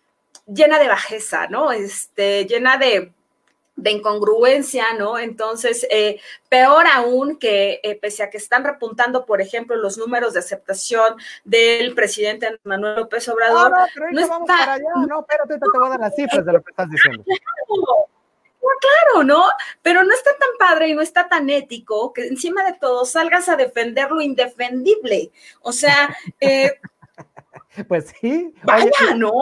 llena 0.52 0.78
de 0.78 0.88
bajeza, 0.88 1.46
¿no? 1.48 1.72
Este, 1.72 2.44
llena 2.46 2.76
de 2.76 3.12
de 3.80 3.90
incongruencia, 3.90 4.92
¿no? 4.98 5.18
Entonces, 5.18 5.86
eh, 5.90 6.20
peor 6.48 6.84
aún 6.92 7.38
que 7.38 7.80
eh, 7.82 7.96
pese 7.96 8.22
a 8.22 8.30
que 8.30 8.36
están 8.36 8.64
repuntando, 8.64 9.24
por 9.24 9.40
ejemplo, 9.40 9.76
los 9.76 9.96
números 9.98 10.34
de 10.34 10.40
aceptación 10.40 11.16
del 11.44 11.94
presidente 11.94 12.58
Manuel 12.64 12.96
López 12.96 13.28
Obrador. 13.28 13.70
No, 13.70 14.10
no, 14.10 14.20
no 14.20 14.28
vamos 14.28 14.48
para 14.48 14.74
allá. 14.74 14.84
No, 15.08 15.20
espérate, 15.20 15.54
te 15.54 15.78
voy 15.78 15.86
a 15.86 15.90
dar 15.90 16.00
las 16.00 16.14
cifras 16.14 16.44
de 16.44 16.52
lo 16.52 16.62
que 16.62 16.70
estás 16.70 16.90
diciendo. 16.90 17.24
Claro, 18.60 18.78
claro, 18.78 19.24
¿no? 19.24 19.48
Pero 19.80 20.04
no 20.04 20.12
está 20.12 20.30
tan 20.38 20.50
padre 20.58 20.88
y 20.88 20.94
no 20.94 21.00
está 21.00 21.26
tan 21.30 21.48
ético 21.48 22.12
que 22.12 22.26
encima 22.26 22.62
de 22.62 22.74
todo 22.74 23.06
salgas 23.06 23.48
a 23.48 23.56
defender 23.56 24.10
lo 24.10 24.20
indefendible. 24.20 25.30
O 25.62 25.72
sea, 25.72 26.14
eh, 26.38 26.78
Pues 27.88 28.12
sí. 28.20 28.52
Vaya, 28.64 28.90
¿no? 29.16 29.32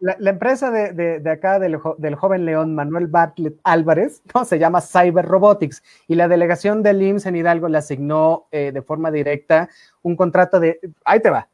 La, 0.00 0.30
empresa 0.30 0.70
de, 0.70 1.22
acá 1.30 1.58
del, 1.58 1.76
joven 1.76 2.44
león 2.44 2.74
Manuel 2.74 3.06
Bartlett 3.06 3.58
Álvarez, 3.64 4.22
¿no? 4.34 4.44
Se 4.44 4.58
llama 4.58 4.80
Cyber 4.80 5.24
Robotics 5.24 5.82
y 6.08 6.14
la 6.14 6.28
delegación 6.28 6.82
del 6.82 7.02
IMSS 7.02 7.26
en 7.26 7.36
Hidalgo 7.36 7.68
le 7.68 7.78
asignó 7.78 8.46
eh, 8.50 8.72
de 8.72 8.82
forma 8.82 9.10
directa 9.10 9.68
un 10.02 10.16
contrato 10.16 10.60
de, 10.60 10.80
ahí 11.04 11.20
te 11.20 11.30
va, 11.30 11.48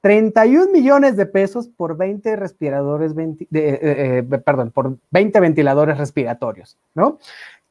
31 0.00 0.72
millones 0.72 1.16
de 1.16 1.26
pesos 1.26 1.68
por 1.68 1.96
20 1.96 2.34
respiradores, 2.36 3.14
de, 3.14 3.46
eh, 3.52 4.18
eh, 4.18 4.22
perdón, 4.44 4.72
por 4.72 4.98
20 5.10 5.40
ventiladores 5.40 5.96
respiratorios, 5.96 6.76
¿no? 6.94 7.18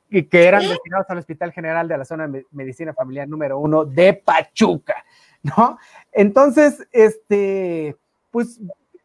Y 0.09 0.23
que 0.23 0.45
eran 0.45 0.61
destinados 0.67 1.09
al 1.09 1.19
Hospital 1.19 1.51
General 1.53 1.87
de 1.87 1.97
la 1.97 2.05
Zona 2.05 2.27
de 2.27 2.45
Medicina 2.51 2.93
Familiar 2.93 3.27
número 3.27 3.59
uno 3.59 3.85
de 3.85 4.13
Pachuca. 4.13 4.95
¿No? 5.43 5.77
Entonces, 6.11 6.87
este, 6.91 7.95
pues, 8.31 8.59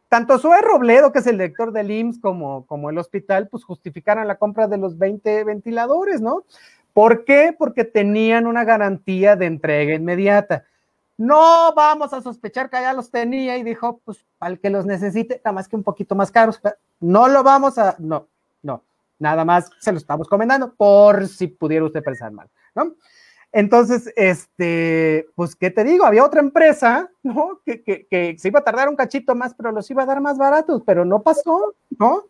tanto 0.09 0.39
Zoe 0.39 0.61
Robledo, 0.63 1.13
que 1.13 1.19
es 1.19 1.27
el 1.27 1.39
director 1.39 1.73
del 1.73 1.91
IMSS, 1.91 2.21
como, 2.21 2.67
como 2.67 2.91
el 2.91 2.99
hospital, 2.99 3.49
pues 3.49 3.65
justificaron 3.65 4.27
la 4.29 4.37
compra 4.37 4.69
de 4.69 4.79
los 4.79 4.99
20 4.99 5.45
ventiladores, 5.45 6.21
¿no? 6.21 6.45
¿Por 6.93 7.25
qué? 7.25 7.55
Porque 7.57 7.85
tenían 7.85 8.47
una 8.47 8.65
garantía 8.65 9.37
de 9.37 9.47
entrega 9.47 9.95
inmediata. 9.95 10.65
No 11.19 11.75
vamos 11.75 12.13
a 12.13 12.23
sospechar 12.23 12.71
que 12.71 12.81
ya 12.81 12.93
los 12.93 13.11
tenía 13.11 13.57
y 13.57 13.63
dijo, 13.63 14.01
pues, 14.05 14.25
al 14.39 14.61
que 14.61 14.71
los 14.71 14.87
necesite, 14.87 15.41
nada 15.45 15.53
más 15.53 15.69
que 15.69 15.77
un 15.77 15.83
poquito 15.83 16.15
más 16.15 16.31
caros. 16.31 16.61
No 17.01 17.29
lo 17.29 17.43
vamos 17.43 17.79
a, 17.79 17.97
no, 17.99 18.29
no, 18.63 18.83
nada 19.19 19.45
más 19.45 19.71
se 19.81 19.93
lo 19.93 19.99
estamos 19.99 20.29
comentando 20.29 20.75
por 20.75 21.27
si 21.27 21.49
pudiera 21.49 21.85
usted 21.85 22.03
pensar 22.03 22.33
mal, 22.33 22.49
¿no? 22.75 22.95
Entonces, 23.57 24.13
este, 24.17 25.27
pues, 25.35 25.57
¿qué 25.57 25.71
te 25.71 25.83
digo? 25.83 26.05
Había 26.05 26.27
otra 26.27 26.41
empresa, 26.41 27.11
¿no? 27.23 27.63
Que, 27.65 27.83
que, 27.83 28.35
se 28.37 28.49
iba 28.49 28.61
a 28.61 28.65
tardar 28.65 28.91
un 28.91 28.97
cachito 28.97 29.35
más, 29.35 29.55
pero 29.55 29.73
los 29.73 29.91
iba 29.91 30.03
a 30.03 30.07
dar 30.07 30.21
más 30.21 30.37
baratos, 30.37 30.83
pero 30.85 31.07
no 31.07 31.23
pasó, 31.23 31.75
¿no? 31.99 32.25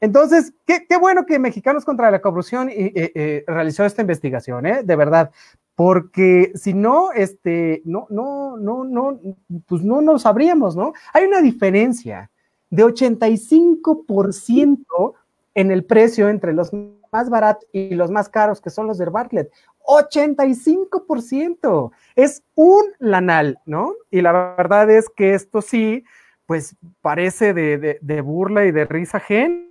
Entonces, 0.00 0.54
qué, 0.64 0.86
qué 0.88 0.96
bueno 0.96 1.26
que 1.26 1.38
Mexicanos 1.38 1.84
contra 1.84 2.10
la 2.10 2.22
Corrupción 2.22 2.70
eh, 2.70 2.92
eh, 2.94 3.44
realizó 3.46 3.84
esta 3.84 4.00
investigación, 4.00 4.64
¿eh? 4.64 4.82
De 4.82 4.96
verdad, 4.96 5.30
porque 5.74 6.50
si 6.54 6.72
no, 6.72 7.12
este, 7.12 7.82
no, 7.84 8.06
no, 8.08 8.56
no, 8.56 8.84
no, 8.84 9.20
pues 9.66 9.82
no 9.82 10.00
nos 10.00 10.22
sabríamos, 10.22 10.76
¿no? 10.76 10.94
Hay 11.12 11.26
una 11.26 11.42
diferencia 11.42 12.30
de 12.70 12.86
85% 12.86 15.14
en 15.54 15.70
el 15.70 15.84
precio 15.84 16.28
entre 16.28 16.52
los 16.52 16.72
más 17.12 17.30
baratos 17.30 17.66
y 17.72 17.94
los 17.94 18.10
más 18.10 18.28
caros, 18.28 18.60
que 18.60 18.70
son 18.70 18.86
los 18.86 18.98
de 18.98 19.06
Bartlett. 19.06 19.50
85%. 19.84 21.90
Es 22.14 22.42
un 22.54 22.84
lanal, 22.98 23.58
¿no? 23.66 23.94
Y 24.10 24.20
la 24.20 24.54
verdad 24.56 24.88
es 24.90 25.08
que 25.08 25.34
esto 25.34 25.62
sí, 25.62 26.04
pues 26.46 26.76
parece 27.00 27.54
de, 27.54 28.20
burla 28.20 28.66
y 28.66 28.72
de 28.72 28.84
risa 28.84 29.16
ajena, 29.18 29.64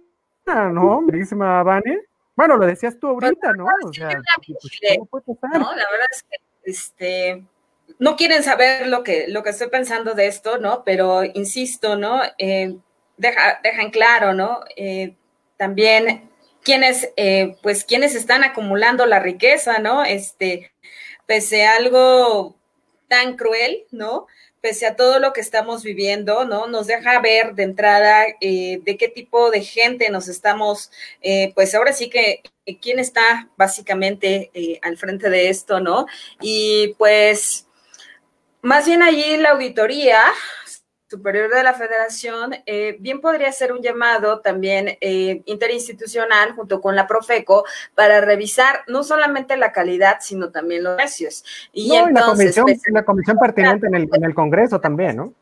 ¿no? 0.46 1.02
Mirísima 1.02 1.62
Vane. 1.64 2.04
Bueno, 2.36 2.58
lo 2.58 2.66
decías 2.66 2.98
tú 3.00 3.08
ahorita, 3.08 3.54
¿no? 3.54 3.66
O 3.84 3.94
sea, 3.94 4.20
pues, 5.10 5.24
no, 5.28 5.40
la 5.50 5.86
verdad 5.92 6.08
es 6.12 6.24
que 6.24 6.38
este, 6.64 7.44
no 7.98 8.16
quieren 8.16 8.44
saber 8.44 8.88
lo 8.88 9.04
que, 9.04 9.28
lo 9.28 9.44
que 9.44 9.50
estoy 9.50 9.70
pensando 9.70 10.14
de 10.14 10.28
esto, 10.28 10.58
¿no? 10.58 10.84
Pero 10.86 11.24
insisto, 11.24 11.98
¿no? 11.98 12.22
Eh, 12.38 12.78
deja, 13.18 13.60
en 13.64 13.92
claro, 13.92 14.34
¿no? 14.34 14.62
Eh, 14.78 15.16
también 15.60 16.32
quienes, 16.64 17.12
eh, 17.18 17.56
pues, 17.62 17.84
quienes 17.84 18.16
están 18.16 18.44
acumulando 18.44 19.06
la 19.06 19.20
riqueza, 19.20 19.78
¿no? 19.78 20.04
Este, 20.04 20.72
pese 21.28 21.68
a 21.68 21.76
algo 21.76 22.56
tan 23.08 23.36
cruel, 23.36 23.86
¿no? 23.92 24.26
pese 24.62 24.86
a 24.86 24.96
todo 24.96 25.20
lo 25.20 25.34
que 25.34 25.42
estamos 25.42 25.84
viviendo, 25.84 26.46
¿no? 26.46 26.68
Nos 26.68 26.88
deja 26.88 27.20
ver 27.20 27.56
de 27.56 27.64
entrada 27.64 28.26
eh, 28.42 28.80
de 28.84 28.98
qué 28.98 29.08
tipo 29.08 29.52
de 29.52 29.62
gente 29.62 30.10
nos 30.10 30.28
estamos, 30.28 30.92
eh, 31.22 31.52
pues 31.56 31.74
ahora 31.76 31.94
sí 31.94 32.10
que 32.10 32.42
eh, 32.66 32.78
quién 32.80 33.00
está 33.00 33.50
básicamente 33.58 34.52
al 34.82 34.98
frente 34.98 35.30
de 35.30 35.50
esto, 35.50 35.80
¿no? 35.80 36.08
Y 36.42 36.96
pues 36.98 37.68
más 38.62 38.86
bien 38.86 39.02
allí 39.02 39.38
la 39.38 39.52
auditoría 39.52 40.22
Superior 41.10 41.50
de 41.52 41.64
la 41.64 41.74
Federación, 41.74 42.54
eh, 42.68 42.96
bien 43.00 43.20
podría 43.20 43.52
ser 43.52 43.74
un 43.74 43.82
llamado 43.82 44.42
también 44.42 44.96
eh, 45.02 45.42
interinstitucional 45.46 46.54
junto 46.54 46.80
con 46.82 46.96
la 46.96 47.08
Profeco 47.08 47.66
para 47.96 48.22
revisar 48.22 48.84
no 48.86 49.04
solamente 49.04 49.58
la 49.58 49.72
calidad, 49.72 50.18
sino 50.22 50.52
también 50.52 50.84
los 50.84 50.98
precios. 50.98 51.44
Y, 51.74 51.90
la, 51.90 52.26
comisión, 52.26 52.66
pues, 52.66 52.82
la 52.92 53.04
comisión 53.04 53.38
pertinente 53.40 53.88
en 53.88 53.96
el, 53.96 54.10
en 54.14 54.24
el 54.24 54.36
Congreso 54.36 54.80
también, 54.80 55.18
¿no? 55.18 55.34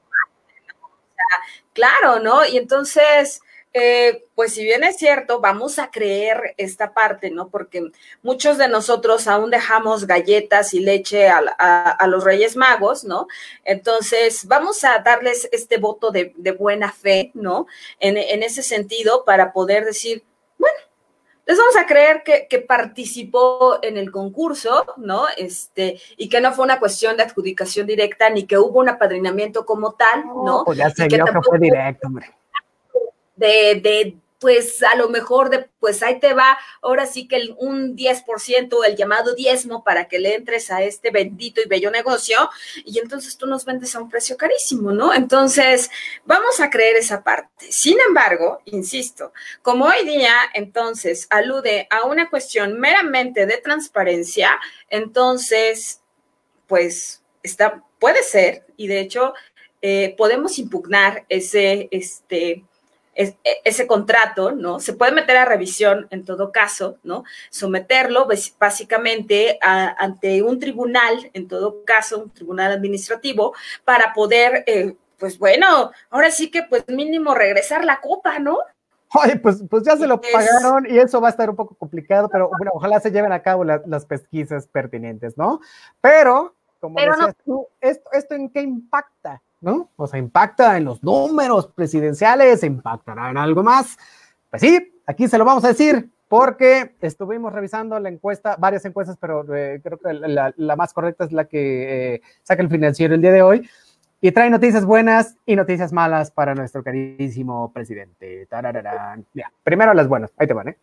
Claro, 1.74 2.22
¿no? 2.22 2.46
Y 2.46 2.58
entonces, 2.58 3.42
eh, 3.80 4.26
pues 4.34 4.54
si 4.54 4.64
bien 4.64 4.84
es 4.84 4.98
cierto, 4.98 5.40
vamos 5.40 5.78
a 5.78 5.92
creer 5.92 6.56
esta 6.58 6.94
parte, 6.94 7.30
¿no? 7.30 7.50
Porque 7.50 7.92
muchos 8.24 8.58
de 8.58 8.68
nosotros 8.68 9.28
aún 9.28 9.52
dejamos 9.52 10.08
galletas 10.08 10.74
y 10.74 10.80
leche 10.80 11.28
a, 11.30 12.08
los 12.08 12.24
Reyes 12.24 12.56
Magos, 12.56 13.04
¿no? 13.04 13.28
Entonces, 13.64 14.48
vamos 14.48 14.84
a 14.84 14.98
darles 15.00 15.48
este 15.52 15.78
voto 15.78 16.10
de, 16.10 16.34
buena 16.58 16.92
fe, 16.92 17.30
¿no? 17.36 17.68
En, 18.00 18.18
ese 18.42 18.64
sentido, 18.64 19.24
para 19.26 19.54
poder 19.54 19.86
decir, 19.86 20.24
bueno, 20.58 20.78
les 21.46 21.58
vamos 21.58 21.76
a 21.76 21.86
creer 21.86 22.24
que, 22.24 22.60
participó 22.60 23.78
en 23.84 23.98
el 23.98 24.10
concurso, 24.12 24.86
¿no? 24.98 25.26
Este, 25.38 26.02
y 26.18 26.30
que 26.30 26.42
no 26.42 26.52
fue 26.52 26.66
una 26.66 26.80
cuestión 26.80 27.16
de 27.16 27.24
adjudicación 27.24 27.86
directa, 27.86 28.32
ni 28.32 28.48
que 28.48 28.58
hubo 28.58 28.80
un 28.80 28.90
apadrinamiento 28.90 29.68
como 29.68 29.94
tal, 29.94 30.26
¿no? 30.26 30.64
pues 30.66 30.80
ya 30.80 30.90
se 30.90 31.08
vio 31.08 31.26
que 31.26 31.32
fue 31.48 31.60
directo, 31.60 32.08
hombre 32.08 32.37
de, 33.38 33.80
de 33.82 34.18
pues 34.40 34.84
a 34.84 34.96
lo 34.96 35.10
mejor 35.10 35.50
de, 35.50 35.70
pues 35.80 36.04
ahí 36.04 36.20
te 36.20 36.34
va, 36.34 36.58
ahora 36.82 37.06
sí 37.06 37.28
que 37.28 37.38
el, 37.38 37.56
un 37.58 37.96
10%, 37.96 38.86
el 38.86 38.96
llamado 38.96 39.34
diezmo 39.34 39.84
para 39.84 40.08
que 40.08 40.20
le 40.20 40.36
entres 40.36 40.70
a 40.70 40.84
este 40.84 41.12
bendito 41.12 41.62
y 41.62 41.68
bello 41.68 41.90
negocio, 41.90 42.50
y 42.86 43.00
entonces 43.00 43.38
tú 43.38 43.48
nos 43.48 43.66
vendes 43.66 43.96
a 43.96 44.00
un 44.00 44.10
precio 44.10 44.38
carísimo, 44.38 44.92
¿no? 44.92 45.14
Entonces, 45.14 45.90
vamos 46.26 46.60
a 46.60 46.70
creer 46.70 46.98
esa 46.98 47.24
parte. 47.24 47.72
Sin 47.72 47.98
embargo, 48.08 48.62
insisto, 48.66 49.34
como 49.62 49.86
hoy 49.86 50.06
día 50.06 50.36
entonces 50.54 51.28
alude 51.30 51.88
a 51.90 52.06
una 52.06 52.30
cuestión 52.30 52.80
meramente 52.80 53.46
de 53.46 53.58
transparencia, 53.58 54.60
entonces, 54.90 56.02
pues 56.68 57.24
está, 57.42 57.84
puede 58.00 58.22
ser, 58.22 58.66
y 58.78 58.88
de 58.88 59.00
hecho, 59.00 59.34
eh, 59.82 60.16
podemos 60.18 60.60
impugnar 60.60 61.26
ese, 61.30 61.88
este, 61.92 62.64
e, 63.18 63.36
ese 63.64 63.88
contrato, 63.88 64.52
¿no? 64.52 64.80
Se 64.80 64.94
puede 64.94 65.12
meter 65.12 65.38
a 65.38 65.46
revisión 65.46 66.08
en 66.12 66.24
todo 66.24 66.52
caso, 66.52 66.98
¿no? 67.04 67.24
Someterlo 67.50 68.28
básicamente 68.60 69.58
ante 69.62 70.44
un 70.44 70.60
tribunal, 70.60 71.32
en 71.34 71.48
todo 71.48 71.84
caso, 71.84 72.24
un 72.24 72.30
tribunal 72.30 72.72
administrativo, 72.72 73.56
para 73.84 74.14
poder, 74.14 74.64
eh, 74.68 74.96
pues 75.18 75.40
bueno, 75.40 75.92
ahora 76.12 76.30
sí 76.30 76.52
que 76.52 76.64
pues 76.64 76.88
mínimo 76.88 77.34
regresar 77.34 77.84
la 77.84 78.00
copa, 78.00 78.38
¿no? 78.38 78.60
Oye, 79.16 79.38
pues, 79.38 79.64
pues 79.70 79.84
ya 79.84 79.96
se 79.96 80.06
lo 80.06 80.20
pagaron 80.20 80.86
y 80.88 81.00
eso 81.00 81.20
va 81.22 81.30
a 81.30 81.32
estar 81.32 81.50
un 81.50 81.56
poco 81.56 81.76
complicado, 81.76 82.30
pero 82.30 82.50
bueno, 82.58 82.72
ojalá 82.74 83.00
se 83.00 83.10
lleven 83.10 83.32
a 83.32 83.42
cabo 83.42 83.64
las 83.64 84.06
pesquisas 84.06 84.68
pertinentes, 84.68 85.38
¿no? 85.38 85.62
Pero, 86.02 86.54
como 86.80 87.00
decías 87.00 87.36
tú, 87.46 87.68
¿esto, 87.80 88.10
¿esto 88.12 88.36
en 88.36 88.50
qué 88.50 88.62
impacta? 88.62 89.42
¿No? 89.62 89.90
O 89.96 90.08
sea, 90.08 90.20
impacta 90.20 90.78
en 90.78 90.86
los 90.86 91.04
números 91.04 91.68
presidenciales, 91.68 92.64
impactará 92.64 93.30
en 93.30 93.38
algo 93.38 93.64
más. 93.64 93.98
Pues 94.50 94.62
sí, 94.62 94.94
aquí 95.06 95.28
se 95.28 95.38
lo 95.38 95.46
vamos 95.46 95.64
a 95.66 95.70
decir, 95.70 96.10
porque 96.28 96.96
estuvimos 97.02 97.54
revisando 97.54 98.00
la 98.00 98.10
encuesta, 98.10 98.56
varias 98.58 98.86
encuestas, 98.86 99.18
pero 99.20 99.44
eh, 99.56 99.80
creo 99.84 99.98
que 99.98 100.14
la, 100.14 100.76
más 100.76 100.94
correcta 100.94 101.26
es 101.26 101.32
la 101.32 101.46
que 101.46 102.16
eh, 102.16 102.22
saca 102.44 102.62
el 102.62 102.70
financiero 102.70 103.16
el 103.16 103.22
día 103.22 103.32
de 103.32 103.42
hoy. 103.42 103.70
Y 104.20 104.32
trae 104.32 104.50
noticias 104.50 104.84
buenas 104.84 105.36
y 105.46 105.56
noticias 105.56 105.94
malas 105.94 106.32
para 106.32 106.56
nuestro 106.56 106.84
queridísimo 106.84 107.72
presidente. 107.72 108.48
primero 109.64 109.94
las 109.94 110.08
buenas, 110.08 110.32
ahí 110.38 110.48
te 110.48 110.54
van, 110.54 110.70
¿eh? 110.70 110.78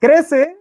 Crece 0.00 0.56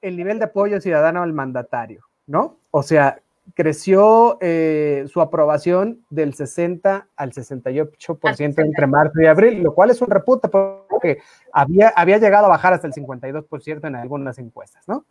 el 0.00 0.16
nivel 0.16 0.38
de 0.38 0.44
apoyo 0.44 0.80
ciudadano 0.80 1.22
al 1.22 1.32
mandatario, 1.32 2.04
¿no? 2.26 2.58
O 2.70 2.82
sea, 2.82 3.20
creció 3.54 4.38
eh, 4.40 5.04
su 5.06 5.20
aprobación 5.20 6.04
del 6.08 6.34
60 6.34 7.08
al 7.14 7.32
68% 7.32 8.58
entre 8.58 8.86
marzo 8.86 9.20
y 9.20 9.26
abril, 9.26 9.62
lo 9.62 9.74
cual 9.74 9.90
es 9.90 10.00
un 10.00 10.08
reputa 10.08 10.48
porque 10.48 11.18
había, 11.52 11.88
había 11.88 12.18
llegado 12.18 12.46
a 12.46 12.48
bajar 12.48 12.72
hasta 12.72 12.86
el 12.86 12.94
52% 12.94 13.86
en 13.86 13.96
algunas 13.96 14.38
encuestas, 14.38 14.88
¿no? 14.88 15.04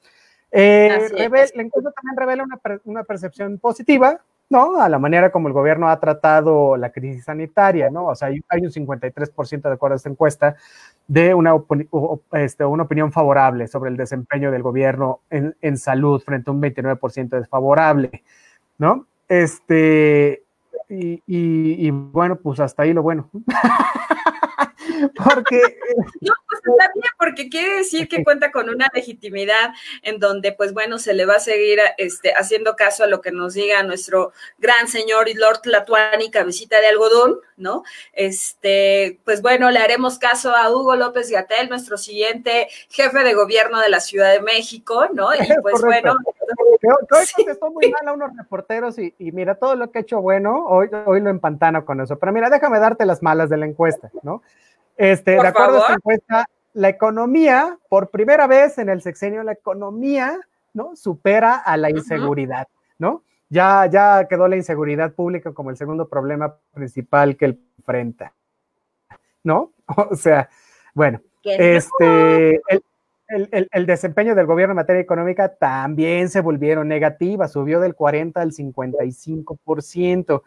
Eh, 0.55 1.09
la 1.15 1.63
encuesta 1.63 1.91
también 1.91 2.15
revela 2.15 2.43
una, 2.43 2.59
una, 2.83 3.03
percepción 3.03 3.57
positiva, 3.57 4.21
¿no? 4.53 4.79
A 4.79 4.87
la 4.87 4.99
manera 4.99 5.31
como 5.31 5.47
el 5.47 5.53
gobierno 5.53 5.89
ha 5.89 5.99
tratado 5.99 6.77
la 6.77 6.91
crisis 6.91 7.25
sanitaria, 7.25 7.89
¿no? 7.89 8.05
O 8.05 8.15
sea, 8.15 8.27
hay, 8.27 8.61
un 8.61 8.71
53% 8.71 9.61
de 9.63 9.73
acuerdo 9.73 9.93
a 9.93 9.97
esta 9.97 10.09
encuesta 10.09 10.55
de 11.07 11.33
una, 11.33 11.55
este, 12.33 12.63
una 12.63 12.83
opinión 12.83 13.11
favorable 13.11 13.67
sobre 13.67 13.89
el 13.89 13.97
desempeño 13.97 14.51
del 14.51 14.61
gobierno 14.61 15.21
en, 15.31 15.55
en 15.61 15.77
salud 15.77 16.21
frente 16.21 16.51
a 16.51 16.53
un 16.53 16.61
29% 16.61 17.29
desfavorable, 17.29 18.23
¿no? 18.77 19.07
Este, 19.27 20.43
y, 20.87 21.13
y, 21.25 21.87
y, 21.87 21.89
bueno, 21.89 22.35
pues 22.35 22.59
hasta 22.59 22.83
ahí 22.83 22.93
lo 22.93 23.01
bueno. 23.01 23.31
porque... 25.25 25.61
está 26.55 26.91
bien, 26.93 27.11
porque 27.17 27.49
quiere 27.49 27.77
decir 27.77 28.07
que 28.07 28.23
cuenta 28.23 28.51
con 28.51 28.69
una 28.69 28.89
legitimidad 28.93 29.71
en 30.01 30.19
donde, 30.19 30.51
pues 30.51 30.73
bueno, 30.73 30.99
se 30.99 31.13
le 31.13 31.25
va 31.25 31.35
a 31.35 31.39
seguir 31.39 31.79
este, 31.97 32.33
haciendo 32.33 32.75
caso 32.75 33.03
a 33.03 33.07
lo 33.07 33.21
que 33.21 33.31
nos 33.31 33.53
diga 33.53 33.83
nuestro 33.83 34.33
gran 34.57 34.87
señor 34.87 35.29
y 35.29 35.33
Lord 35.33 35.61
Latuani, 35.65 36.31
cabecita 36.31 36.79
de 36.79 36.87
algodón, 36.87 37.39
¿no? 37.57 37.83
Este, 38.13 39.19
pues 39.25 39.41
bueno, 39.41 39.71
le 39.71 39.79
haremos 39.79 40.19
caso 40.19 40.55
a 40.55 40.69
Hugo 40.71 40.95
López 40.95 41.29
Gatel, 41.29 41.69
nuestro 41.69 41.97
siguiente 41.97 42.67
jefe 42.89 43.23
de 43.23 43.33
gobierno 43.33 43.79
de 43.79 43.89
la 43.89 43.99
Ciudad 43.99 44.31
de 44.31 44.41
México, 44.41 45.07
¿no? 45.13 45.33
Y 45.33 45.37
pues 45.61 45.81
bueno. 45.81 46.15
Hoy 46.85 47.25
contestó 47.35 47.71
muy 47.71 47.89
mal 47.89 48.07
a 48.07 48.13
unos 48.13 48.35
reporteros 48.35 48.99
y, 48.99 49.13
y, 49.17 49.31
mira, 49.31 49.55
todo 49.55 49.75
lo 49.75 49.91
que 49.91 49.99
he 49.99 50.01
hecho 50.01 50.21
bueno, 50.21 50.65
hoy, 50.67 50.89
hoy 51.05 51.21
lo 51.21 51.29
empantano 51.29 51.85
con 51.85 52.01
eso. 52.01 52.17
Pero 52.19 52.31
mira, 52.31 52.49
déjame 52.49 52.79
darte 52.79 53.05
las 53.05 53.23
malas 53.23 53.49
de 53.49 53.57
la 53.57 53.65
encuesta, 53.65 54.11
¿no? 54.21 54.41
Este, 54.97 55.31
de 55.31 55.47
acuerdo 55.47 55.77
a 55.77 55.79
esta 55.81 55.93
encuesta, 55.93 56.45
la 56.73 56.89
economía, 56.89 57.77
por 57.89 58.09
primera 58.09 58.47
vez 58.47 58.77
en 58.77 58.89
el 58.89 59.01
sexenio, 59.01 59.43
la 59.43 59.53
economía, 59.53 60.39
¿no? 60.73 60.95
Supera 60.95 61.55
a 61.55 61.77
la 61.77 61.89
inseguridad, 61.89 62.67
¿no? 62.97 63.23
Ya, 63.49 63.85
ya 63.85 64.27
quedó 64.27 64.47
la 64.47 64.55
inseguridad 64.55 65.13
pública 65.13 65.53
como 65.53 65.69
el 65.69 65.77
segundo 65.77 66.07
problema 66.07 66.55
principal 66.73 67.37
que 67.37 67.45
él 67.45 67.59
enfrenta, 67.77 68.33
¿no? 69.43 69.71
O 70.09 70.15
sea, 70.15 70.49
bueno, 70.93 71.21
este, 71.43 72.61
el, 73.27 73.69
el, 73.71 73.85
desempeño 73.85 74.33
del 74.33 74.45
gobierno 74.45 74.71
en 74.71 74.77
materia 74.77 75.01
económica 75.01 75.49
también 75.55 76.29
se 76.29 76.41
volvieron 76.41 76.87
negativas, 76.87 77.51
subió 77.51 77.79
del 77.79 77.95
40 77.95 78.41
al 78.41 78.51
55%, 78.51 80.41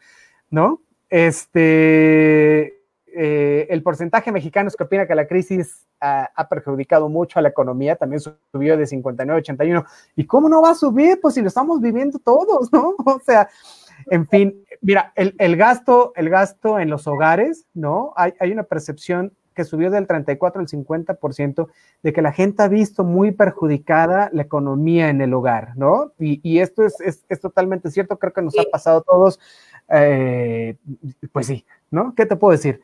¿no? 0.51 0.81
Este, 1.09 2.76
eh, 3.19 3.67
el 3.71 3.83
porcentaje 3.83 4.31
mexicano 4.31 4.69
que 4.77 4.85
opina 4.85 5.07
que 5.07 5.15
la 5.15 5.27
crisis 5.27 5.87
ha, 6.01 6.49
perjudicado 6.51 7.09
mucho 7.09 7.39
a 7.39 7.43
la 7.43 7.49
economía, 7.49 7.97
también 7.97 8.21
subió 8.21 8.77
de 8.77 8.87
59 8.87 9.39
a 9.39 9.41
81. 9.41 9.85
¿Y 10.17 10.27
cómo 10.27 10.51
no 10.51 10.61
va 10.61 10.73
a 10.73 10.75
subir? 10.75 11.19
Pues 11.23 11.35
si 11.35 11.41
lo 11.41 11.49
estamos 11.49 11.81
viviendo 11.81 12.19
todos, 12.19 12.71
¿no? 12.73 12.95
O 13.07 13.19
sea, 13.25 13.49
en 14.11 14.27
fin, 14.27 14.63
mira, 14.83 15.15
el, 15.15 15.57
gasto, 15.57 16.13
el 16.15 16.29
gasto 16.29 16.79
en 16.79 16.91
los 16.91 17.07
hogares, 17.07 17.65
¿no? 17.73 18.13
Hay, 18.17 18.53
una 18.53 18.65
percepción 18.65 19.33
que 19.55 19.65
subió 19.65 19.91
del 19.91 20.07
34 20.07 20.61
al 20.61 20.69
50% 20.69 21.69
de 22.03 22.13
que 22.13 22.21
la 22.21 22.33
gente 22.33 22.63
ha 22.63 22.69
visto 22.69 23.03
muy 23.03 23.33
perjudicada 23.33 24.29
la 24.35 24.43
economía 24.43 25.09
en 25.09 25.23
el 25.23 25.33
hogar, 25.33 25.73
¿no? 25.77 26.13
Y, 26.19 26.59
esto 26.59 26.85
es, 26.85 27.01
es, 27.01 27.41
totalmente 27.41 27.91
cierto, 27.91 28.19
creo 28.19 28.35
que 28.35 28.43
nos 28.43 28.59
ha 28.59 28.65
pasado 28.71 28.99
a 28.99 29.03
todos, 29.03 29.41
eh, 29.89 30.77
pues 31.33 31.47
sí, 31.47 31.65
¿no? 31.91 32.15
¿Qué 32.15 32.27
te 32.27 32.37
puedo 32.37 32.53
decir? 32.53 32.83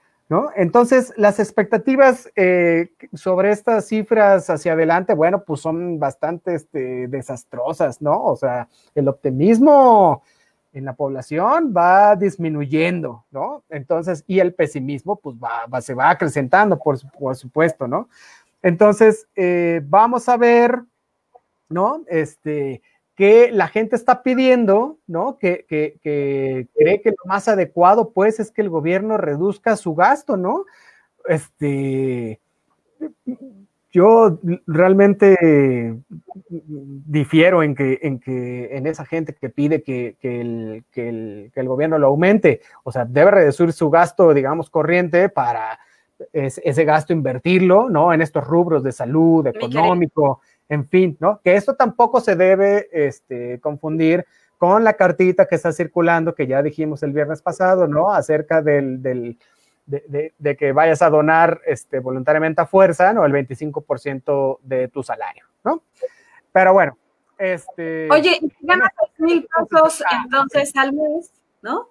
Entonces, 0.56 1.12
las 1.16 1.38
expectativas 1.38 2.30
eh, 2.36 2.90
sobre 3.12 3.50
estas 3.50 3.86
cifras 3.86 4.48
hacia 4.50 4.72
adelante, 4.72 5.14
bueno, 5.14 5.44
pues 5.44 5.60
son 5.60 5.98
bastante 5.98 6.54
este, 6.54 7.08
desastrosas, 7.08 8.00
¿no? 8.00 8.24
O 8.24 8.36
sea, 8.36 8.68
el 8.94 9.08
optimismo 9.08 10.22
en 10.72 10.84
la 10.86 10.94
población 10.94 11.74
va 11.76 12.16
disminuyendo, 12.16 13.24
¿no? 13.30 13.64
Entonces, 13.68 14.24
y 14.26 14.40
el 14.40 14.54
pesimismo, 14.54 15.16
pues 15.16 15.36
va, 15.36 15.80
se 15.80 15.94
va 15.94 16.10
acrecentando, 16.10 16.78
por, 16.78 16.98
supuesto, 17.36 17.86
¿no? 17.86 18.08
Entonces, 18.62 19.26
eh, 19.36 19.82
vamos 19.84 20.28
a 20.28 20.36
ver, 20.36 20.82
¿no? 21.68 22.04
Este, 22.06 22.80
que 23.22 23.52
la 23.52 23.68
gente 23.68 23.94
está 23.94 24.24
pidiendo, 24.24 24.98
¿no? 25.06 25.38
Que, 25.38 25.64
que, 25.68 25.94
que, 26.02 26.66
cree 26.76 27.00
que 27.00 27.10
lo 27.10 27.24
más 27.24 27.46
adecuado, 27.46 28.10
pues, 28.10 28.40
es 28.40 28.50
que 28.50 28.62
el 28.62 28.68
gobierno 28.68 29.16
reduzca 29.16 29.76
su 29.76 29.94
gasto, 29.94 30.36
¿no? 30.36 30.64
Este, 31.28 32.40
yo 33.92 34.40
realmente 34.66 35.96
difiero 36.48 37.62
en 37.62 37.76
que, 37.76 38.00
en 38.02 38.18
que 38.18 38.76
en 38.76 38.88
esa 38.88 39.04
gente 39.04 39.36
que 39.40 39.50
pide 39.50 39.84
que, 39.84 40.16
el, 40.20 40.84
el, 41.54 41.68
gobierno 41.68 41.98
lo 41.98 42.08
aumente. 42.08 42.60
O 42.82 42.90
sea, 42.90 43.04
debe 43.04 43.30
reducir 43.30 43.72
su 43.72 43.88
gasto, 43.88 44.34
digamos, 44.34 44.68
corriente 44.68 45.28
para 45.28 45.78
ese 46.32 46.84
gasto 46.84 47.12
invertirlo, 47.12 47.88
¿no? 47.88 48.12
En 48.12 48.20
estos 48.20 48.44
rubros 48.44 48.82
de 48.82 48.90
salud, 48.90 49.46
económico, 49.46 50.40
en 50.68 50.88
fin, 50.88 51.16
¿no? 51.20 51.40
Que 51.42 51.54
esto 51.54 51.74
tampoco 51.74 52.20
se 52.20 52.36
debe 52.36 52.88
este, 52.92 53.60
confundir 53.60 54.26
con 54.58 54.84
la 54.84 54.94
cartita 54.94 55.46
que 55.46 55.56
está 55.56 55.72
circulando, 55.72 56.34
que 56.34 56.46
ya 56.46 56.62
dijimos 56.62 57.02
el 57.02 57.12
viernes 57.12 57.42
pasado, 57.42 57.88
¿no? 57.88 58.12
Acerca 58.12 58.62
del, 58.62 59.02
del 59.02 59.38
de, 59.86 60.56
que 60.56 60.72
vayas 60.72 61.02
a 61.02 61.10
donar 61.10 61.60
este, 61.66 61.98
voluntariamente 61.98 62.62
a 62.62 62.66
fuerza, 62.66 63.12
¿no? 63.12 63.24
El 63.24 63.32
25% 63.32 64.58
de 64.62 64.88
tu 64.88 65.02
salario, 65.02 65.44
¿no? 65.64 65.82
Pero 66.52 66.72
bueno, 66.72 66.96
este... 67.38 68.08
Oye, 68.10 68.38
ganas 68.60 68.90
mil 69.18 69.46
pesos 69.68 70.02
entonces 70.24 70.76
al 70.76 70.92
mes, 70.92 71.32
¿no? 71.62 71.88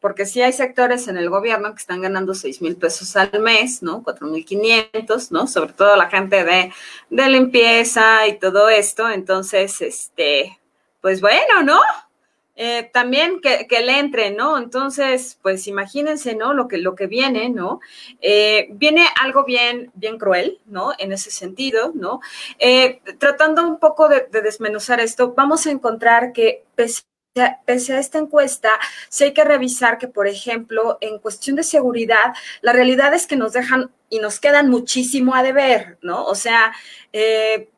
Porque 0.00 0.26
sí 0.26 0.40
hay 0.42 0.52
sectores 0.52 1.08
en 1.08 1.16
el 1.16 1.30
gobierno 1.30 1.70
que 1.72 1.80
están 1.80 2.00
ganando 2.00 2.34
seis 2.34 2.62
mil 2.62 2.76
pesos 2.76 3.14
al 3.16 3.38
mes, 3.40 3.82
¿no? 3.82 4.02
Cuatro 4.02 4.26
mil 4.26 4.44
quinientos, 4.44 5.30
¿no? 5.30 5.46
Sobre 5.46 5.72
todo 5.74 5.94
la 5.96 6.08
gente 6.08 6.44
de, 6.44 6.72
de 7.10 7.28
limpieza 7.28 8.26
y 8.26 8.38
todo 8.38 8.68
esto. 8.68 9.10
Entonces, 9.10 9.80
este, 9.82 10.58
pues 11.00 11.20
bueno, 11.20 11.62
¿no? 11.62 11.80
Eh, 12.62 12.90
también 12.92 13.40
que, 13.40 13.66
le 13.80 13.98
entre, 13.98 14.32
¿no? 14.32 14.58
Entonces, 14.58 15.38
pues 15.40 15.66
imagínense, 15.66 16.34
¿no? 16.34 16.52
Lo 16.52 16.68
que, 16.68 16.76
lo 16.76 16.94
que 16.94 17.06
viene, 17.06 17.48
¿no? 17.48 17.80
Eh, 18.20 18.68
viene 18.72 19.06
algo 19.18 19.44
bien, 19.44 19.90
bien 19.94 20.18
cruel, 20.18 20.60
¿no? 20.66 20.92
En 20.98 21.10
ese 21.10 21.30
sentido, 21.30 21.92
¿no? 21.94 22.20
Eh, 22.58 23.00
tratando 23.16 23.66
un 23.66 23.78
poco 23.78 24.10
de, 24.10 24.28
desmenuzar 24.30 25.00
esto, 25.00 25.32
vamos 25.32 25.66
a 25.66 25.70
encontrar 25.70 26.34
que 26.34 26.64
pese 26.74 27.00
a 27.36 27.98
esta 27.98 28.18
encuesta, 28.18 28.70
sí 29.08 29.24
hay 29.24 29.32
que 29.32 29.44
revisar 29.44 29.98
que, 29.98 30.08
por 30.08 30.26
ejemplo, 30.26 30.98
en 31.00 31.18
cuestión 31.20 31.54
de 31.56 31.62
seguridad, 31.62 32.34
la 32.60 32.72
realidad 32.72 33.14
es 33.14 33.28
que 33.28 33.36
nos 33.36 33.52
dejan 33.52 33.92
y 34.08 34.18
nos 34.18 34.40
quedan 34.40 34.68
muchísimo 34.68 35.34
a 35.36 35.44
deber, 35.44 35.98
¿no? 36.02 36.24
O 36.24 36.34
sea, 36.34 36.72
eh, 37.12 37.70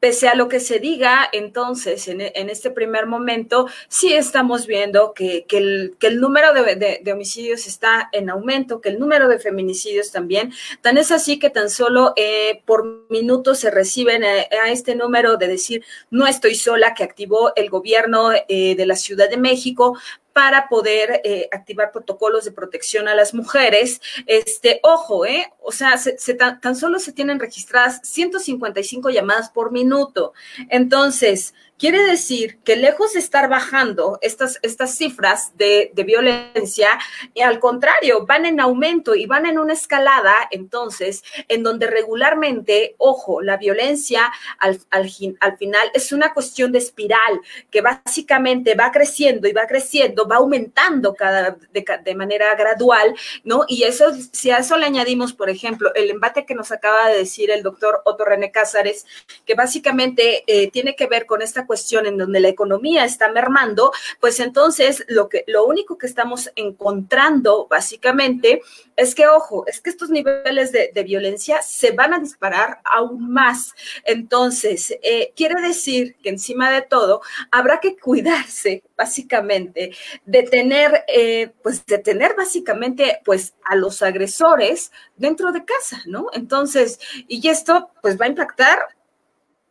pese 0.00 0.28
a 0.28 0.34
lo 0.34 0.48
que 0.48 0.60
se 0.60 0.78
diga, 0.78 1.28
entonces, 1.32 2.08
en, 2.08 2.20
este 2.20 2.70
primer 2.70 3.06
momento, 3.06 3.66
sí 3.88 4.14
estamos 4.14 4.66
viendo 4.66 5.12
que, 5.12 5.44
el, 5.50 6.20
número 6.20 6.52
de, 6.54 7.12
homicidios 7.12 7.66
está 7.66 8.08
en 8.12 8.30
aumento, 8.30 8.80
que 8.80 8.88
el 8.88 8.98
número 8.98 9.28
de 9.28 9.38
feminicidios 9.38 10.10
también. 10.10 10.52
Tan 10.80 10.96
es 10.96 11.12
así 11.12 11.38
que 11.38 11.50
tan 11.50 11.68
solo 11.68 12.14
eh, 12.16 12.62
por 12.64 13.06
minuto 13.10 13.54
se 13.54 13.70
reciben 13.70 14.24
a, 14.24 14.70
este 14.70 14.94
número 14.94 15.36
de 15.36 15.48
decir, 15.48 15.84
no 16.10 16.26
estoy 16.26 16.54
sola, 16.54 16.94
que 16.94 17.04
activó 17.04 17.52
el 17.54 17.68
gobierno 17.68 18.32
eh, 18.48 18.74
de 18.74 18.86
la 18.86 18.96
Ciudad 18.96 19.28
de 19.28 19.36
México 19.36 19.98
para 20.32 20.68
poder 20.68 21.20
eh, 21.24 21.48
activar 21.52 21.92
protocolos 21.92 22.44
de 22.44 22.52
protección 22.52 23.08
a 23.08 23.14
las 23.14 23.34
mujeres. 23.34 24.00
Este, 24.26 24.80
ojo, 24.82 25.26
¿eh? 25.26 25.52
O 25.60 25.72
sea, 25.72 25.98
tan, 26.38 26.60
tan, 26.60 26.76
solo 26.76 26.98
se 26.98 27.12
tienen 27.12 27.40
registradas 27.40 28.00
155 28.04 29.10
llamadas 29.10 29.50
por 29.50 29.72
minuto. 29.72 30.32
Entonces, 30.68 31.54
Quiere 31.80 32.02
decir 32.02 32.58
que 32.62 32.76
lejos 32.76 33.14
de 33.14 33.20
estar 33.20 33.48
bajando 33.48 34.18
estas, 34.20 34.58
estas 34.60 34.98
cifras 34.98 35.56
de, 35.56 35.90
violencia, 36.04 36.98
y 37.32 37.40
al 37.40 37.58
contrario, 37.58 38.26
van 38.26 38.44
en 38.44 38.60
aumento 38.60 39.14
y 39.14 39.24
van 39.24 39.46
en 39.46 39.58
una 39.58 39.72
escalada, 39.72 40.34
entonces, 40.50 41.24
en 41.48 41.62
donde 41.62 41.86
regularmente, 41.86 42.96
ojo, 42.98 43.40
la 43.40 43.56
violencia 43.56 44.30
al, 44.58 44.78
al, 44.90 45.08
final 45.08 45.90
es 45.94 46.12
una 46.12 46.34
cuestión 46.34 46.70
de 46.70 46.80
espiral 46.80 47.40
que 47.70 47.80
básicamente 47.80 48.74
va 48.74 48.90
creciendo 48.92 49.48
y 49.48 49.52
va 49.52 49.66
creciendo, 49.66 50.28
va 50.28 50.36
aumentando 50.36 51.14
cada, 51.14 51.56
de, 51.72 52.14
manera 52.14 52.54
gradual, 52.56 53.14
¿no? 53.42 53.64
Y 53.68 53.84
eso, 53.84 54.12
si 54.32 54.50
a 54.50 54.58
eso 54.58 54.76
le 54.76 54.84
añadimos, 54.84 55.32
por 55.32 55.48
ejemplo, 55.48 55.94
el 55.94 56.10
embate 56.10 56.44
que 56.44 56.54
nos 56.54 56.72
acaba 56.72 57.08
de 57.08 57.16
decir 57.16 57.50
el 57.50 57.62
doctor 57.62 58.02
Otto 58.04 58.26
René 58.26 58.50
Cázares, 58.50 59.06
que 59.46 59.54
básicamente 59.54 60.44
eh, 60.46 60.70
tiene 60.70 60.94
que 60.94 61.06
ver 61.06 61.24
con 61.24 61.40
esta 61.40 61.66
cuestión 61.70 62.04
en 62.06 62.18
donde 62.18 62.40
la 62.40 62.48
economía 62.48 63.04
está 63.04 63.30
mermando, 63.30 63.92
pues 64.18 64.40
entonces 64.40 65.04
lo 65.06 65.28
que 65.28 65.44
lo 65.46 65.66
único 65.66 65.96
que 65.98 66.08
estamos 66.08 66.50
encontrando 66.56 67.68
básicamente 67.70 68.60
es 68.96 69.14
que 69.14 69.28
ojo, 69.28 69.64
es 69.68 69.80
que 69.80 69.90
estos 69.90 70.10
niveles 70.10 70.72
de, 70.72 70.90
violencia 71.04 71.62
se 71.62 71.92
van 71.92 72.12
a 72.12 72.18
disparar 72.18 72.80
aún 72.84 73.30
más. 73.32 73.72
Entonces, 74.04 74.98
eh, 75.00 75.32
quiere 75.36 75.62
decir 75.62 76.16
que 76.16 76.30
encima 76.30 76.72
de 76.72 76.82
todo 76.82 77.22
habrá 77.52 77.78
que 77.78 77.96
cuidarse 77.96 78.82
básicamente 78.96 79.94
de 80.24 80.42
tener, 80.42 81.04
eh, 81.06 81.52
pues 81.62 81.86
de 81.86 81.98
tener 81.98 82.34
básicamente 82.36 83.20
pues 83.24 83.54
a 83.64 83.76
los 83.76 84.02
agresores 84.02 84.90
dentro 85.16 85.52
de 85.52 85.64
casa, 85.64 86.02
¿no? 86.06 86.26
Entonces, 86.32 86.98
y 87.28 87.48
esto 87.48 87.92
pues 88.02 88.20
va 88.20 88.24
a 88.24 88.28
impactar 88.28 88.80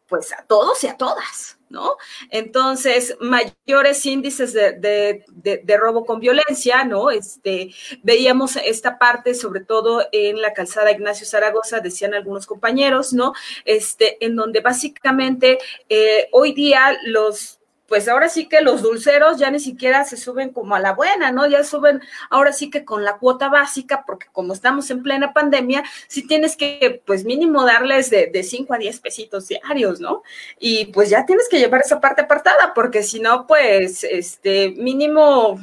pues 0.08 0.32
a 0.32 0.44
todos 0.48 0.82
y 0.86 0.88
a 0.88 0.96
todas. 0.96 1.59
¿No? 1.70 1.98
Entonces, 2.30 3.16
mayores 3.20 4.06
índices 4.06 4.54
de, 4.54 5.78
robo 5.78 6.06
con 6.06 6.20
violencia, 6.20 6.84
¿no? 6.84 7.10
Este, 7.12 7.74
veíamos 8.04 8.56
esta 8.58 8.98
parte, 8.98 9.34
sobre 9.34 9.62
todo 9.62 10.06
en 10.12 10.42
la 10.42 10.54
calzada 10.54 10.92
Ignacio 10.92 11.26
Zaragoza, 11.26 11.80
decían 11.80 12.14
algunos 12.14 12.46
compañeros, 12.46 13.14
¿no? 13.14 13.34
Este, 13.66 14.24
en 14.26 14.36
donde 14.36 14.62
básicamente 14.62 15.60
eh, 15.88 16.28
hoy 16.32 16.54
día 16.54 16.98
los 17.04 17.59
pues 17.90 18.08
ahora 18.08 18.30
sí 18.30 18.48
que 18.48 18.62
los 18.62 18.84
dulceros 18.84 19.38
ya 19.38 19.52
ni 19.52 19.60
siquiera 19.60 20.06
se 20.06 20.16
suben 20.16 20.50
como 20.50 20.76
a 20.76 20.80
la 20.80 20.94
buena, 20.94 21.32
¿no? 21.32 21.48
Ya 21.48 21.64
suben 21.64 22.02
ahora 22.30 22.54
sí 22.54 22.70
que 22.70 22.86
con 22.86 23.04
la 23.04 23.18
cuota 23.18 23.50
básica, 23.50 24.04
porque 24.06 24.28
como 24.32 24.54
estamos 24.54 24.90
en 24.92 25.04
plena 25.04 25.34
pandemia, 25.34 25.84
sí 26.08 26.26
tienes 26.26 26.56
que, 26.56 27.02
pues 27.06 27.26
mínimo 27.26 27.66
darles 27.66 28.10
de, 28.10 28.28
de 28.28 28.44
5 28.44 28.74
a 28.74 28.78
10 28.78 29.00
pesitos 29.00 29.48
diarios, 29.48 30.00
¿no? 30.00 30.24
Y 30.60 30.86
pues 30.88 31.10
ya 31.10 31.26
tienes 31.26 31.50
que 31.50 31.60
llevar 31.60 31.82
esa 31.82 32.00
parte 32.00 32.22
apartada, 32.22 32.74
porque 32.74 33.04
si 33.04 33.20
no, 33.20 33.48
pues, 33.48 34.04
este, 34.04 34.70
mínimo, 34.78 35.60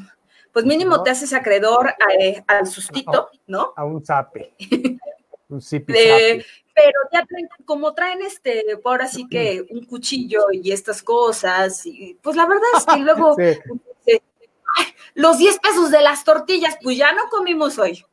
pues 0.52 0.64
mínimo 0.64 1.02
te 1.02 1.10
haces 1.10 1.32
acreedor 1.32 1.94
eh, 2.18 2.42
al 2.46 2.66
sustito, 2.66 3.30
¿no? 3.46 3.72
A 3.76 3.84
un 3.84 4.04
zape. 4.04 4.54
un 5.48 5.62
zipi 5.62 5.94
pero 6.76 7.00
ya 7.10 7.24
traen, 7.24 7.48
como 7.64 7.94
traen 7.94 8.20
este, 8.20 8.64
ahora 8.84 9.08
sí 9.08 9.26
que 9.28 9.66
un 9.70 9.86
cuchillo 9.86 10.48
y 10.52 10.70
estas 10.70 11.02
cosas, 11.02 11.86
y 11.86 12.18
pues 12.22 12.36
la 12.36 12.46
verdad 12.46 12.68
es 12.76 12.84
que 12.84 12.98
luego 12.98 13.34
los 15.14 15.38
10 15.38 15.58
pesos 15.58 15.90
de 15.90 16.02
las 16.02 16.22
tortillas, 16.22 16.76
pues 16.82 16.98
ya 16.98 17.12
no 17.12 17.22
comimos 17.30 17.78
hoy. 17.78 18.04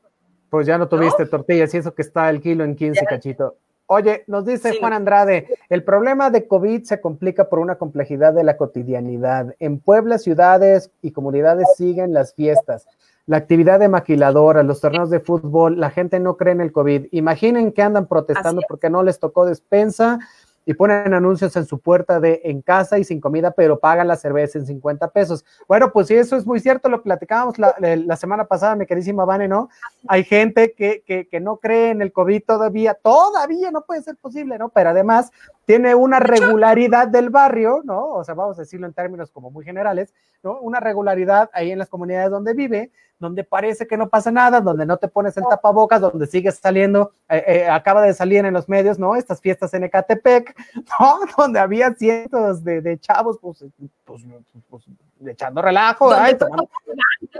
Pues 0.50 0.66
ya 0.66 0.78
no 0.78 0.88
tuviste 0.88 1.26
tortillas 1.26 1.74
y 1.74 1.78
eso 1.78 1.94
que 1.94 2.04
está 2.04 2.30
el 2.30 2.40
kilo 2.40 2.64
en 2.64 2.76
15, 2.76 3.06
cachito. 3.06 3.58
Oye, 3.88 4.24
nos 4.28 4.46
dice 4.46 4.80
Juan 4.80 4.94
Andrade, 4.94 5.48
el 5.68 5.84
problema 5.84 6.30
de 6.30 6.48
COVID 6.48 6.84
se 6.84 7.02
complica 7.02 7.50
por 7.50 7.60
una 7.60 7.76
complejidad 7.76 8.34
de 8.34 8.46
la 8.46 8.56
cotidianidad. 8.56 9.56
En 9.60 9.80
Puebla, 9.80 10.20
ciudades 10.20 10.90
y 11.02 11.12
comunidades 11.12 11.68
siguen 11.76 12.14
las 12.14 12.34
fiestas 12.34 12.88
la 13.26 13.38
actividad 13.38 13.80
de 13.80 13.88
maquiladora, 13.88 14.64
los 14.64 14.82
torneos 14.82 15.10
de 15.10 15.20
fútbol, 15.20 15.80
la 15.80 15.90
gente 15.90 16.20
no 16.20 16.36
cree 16.36 16.54
en 16.54 16.62
el 16.62 16.72
COVID. 16.72 17.08
Imaginen 17.12 17.72
que 17.72 17.82
andan 17.82 18.08
protestando 18.08 18.62
porque 18.68 18.90
no 18.90 19.02
les 19.02 19.20
tocó 19.20 19.46
despensa 19.46 20.20
y 20.66 20.74
ponen 20.74 21.14
anuncios 21.14 21.56
en 21.56 21.66
su 21.66 21.80
puerta 21.80 22.20
de 22.20 22.42
en 22.46 22.62
casa 22.62 22.98
y 22.98 23.04
sin 23.04 23.20
comida, 23.20 23.52
pero 23.52 23.80
pagan 23.80 24.08
la 24.08 24.16
cerveza 24.16 24.60
en 24.60 24.66
50 24.66 25.10
pesos. 25.10 25.46
Bueno, 25.68 25.92
pues 25.92 26.08
sí, 26.08 26.16
eso 26.16 26.36
es 26.36 26.46
muy 26.46 26.60
cierto, 26.60 26.90
lo 26.90 27.02
platicábamos 27.02 27.60
la, 27.60 27.76
la 27.80 28.16
semana 28.16 28.46
pasada, 28.46 28.76
mi 28.76 28.86
queridísima 28.86 29.26
Vane, 29.26 29.48
¿no? 29.48 29.70
Hay 30.08 30.24
gente 30.24 30.74
que, 30.74 31.04
que, 31.06 31.28
que, 31.28 31.40
no 31.40 31.58
cree 31.58 31.92
en 31.92 32.02
el 32.02 32.14
COVID 32.14 32.44
todavía, 32.46 32.94
todavía 32.94 33.72
no 33.72 33.82
puede 33.82 34.04
ser 34.04 34.16
posible, 34.16 34.58
¿no? 34.58 34.70
Pero 34.70 34.92
además 34.92 35.32
tiene 35.66 35.96
una 35.96 36.20
regularidad 36.20 37.08
del 37.08 37.30
barrio, 37.30 37.82
¿no? 37.84 38.10
O 38.10 38.24
sea, 38.24 38.34
vamos 38.34 38.58
a 38.58 38.62
decirlo 38.62 38.88
en 38.88 38.94
términos 38.94 39.32
como 39.32 39.50
muy 39.50 39.64
generales, 39.64 40.14
¿no? 40.44 40.60
Una 40.60 40.80
regularidad 40.80 41.50
ahí 41.54 41.72
en 41.72 41.80
las 41.80 41.90
comunidades 41.90 42.30
donde 42.30 42.54
vive, 42.54 42.92
donde 43.20 43.44
parece 43.44 43.88
que 43.88 43.96
no 43.96 44.10
pasa 44.10 44.32
nada, 44.32 44.60
donde 44.60 44.86
no 44.86 44.98
te 44.98 45.08
pones 45.08 45.38
el 45.38 45.46
tapabocas, 45.50 46.02
donde 46.02 46.28
sigues 46.28 46.56
saliendo, 46.56 47.14
eh, 47.30 47.44
eh, 47.48 47.70
acaba 47.70 48.02
de 48.02 48.14
salir 48.14 48.44
en 48.46 48.54
los 48.54 48.68
medios, 48.68 49.00
¿no? 49.00 49.16
Estas 49.16 49.40
fiestas 49.40 49.74
en 49.74 49.86
Ecatepec, 49.86 50.56
¿no? 51.00 51.20
Donde 51.38 51.60
había 51.60 51.94
cientos 51.94 52.64
de, 52.64 53.00
chavos, 53.00 53.40
pues, 53.42 53.64
pues, 54.04 54.24
pues, 54.70 54.84
echando 55.26 55.62
relajo. 55.62 56.12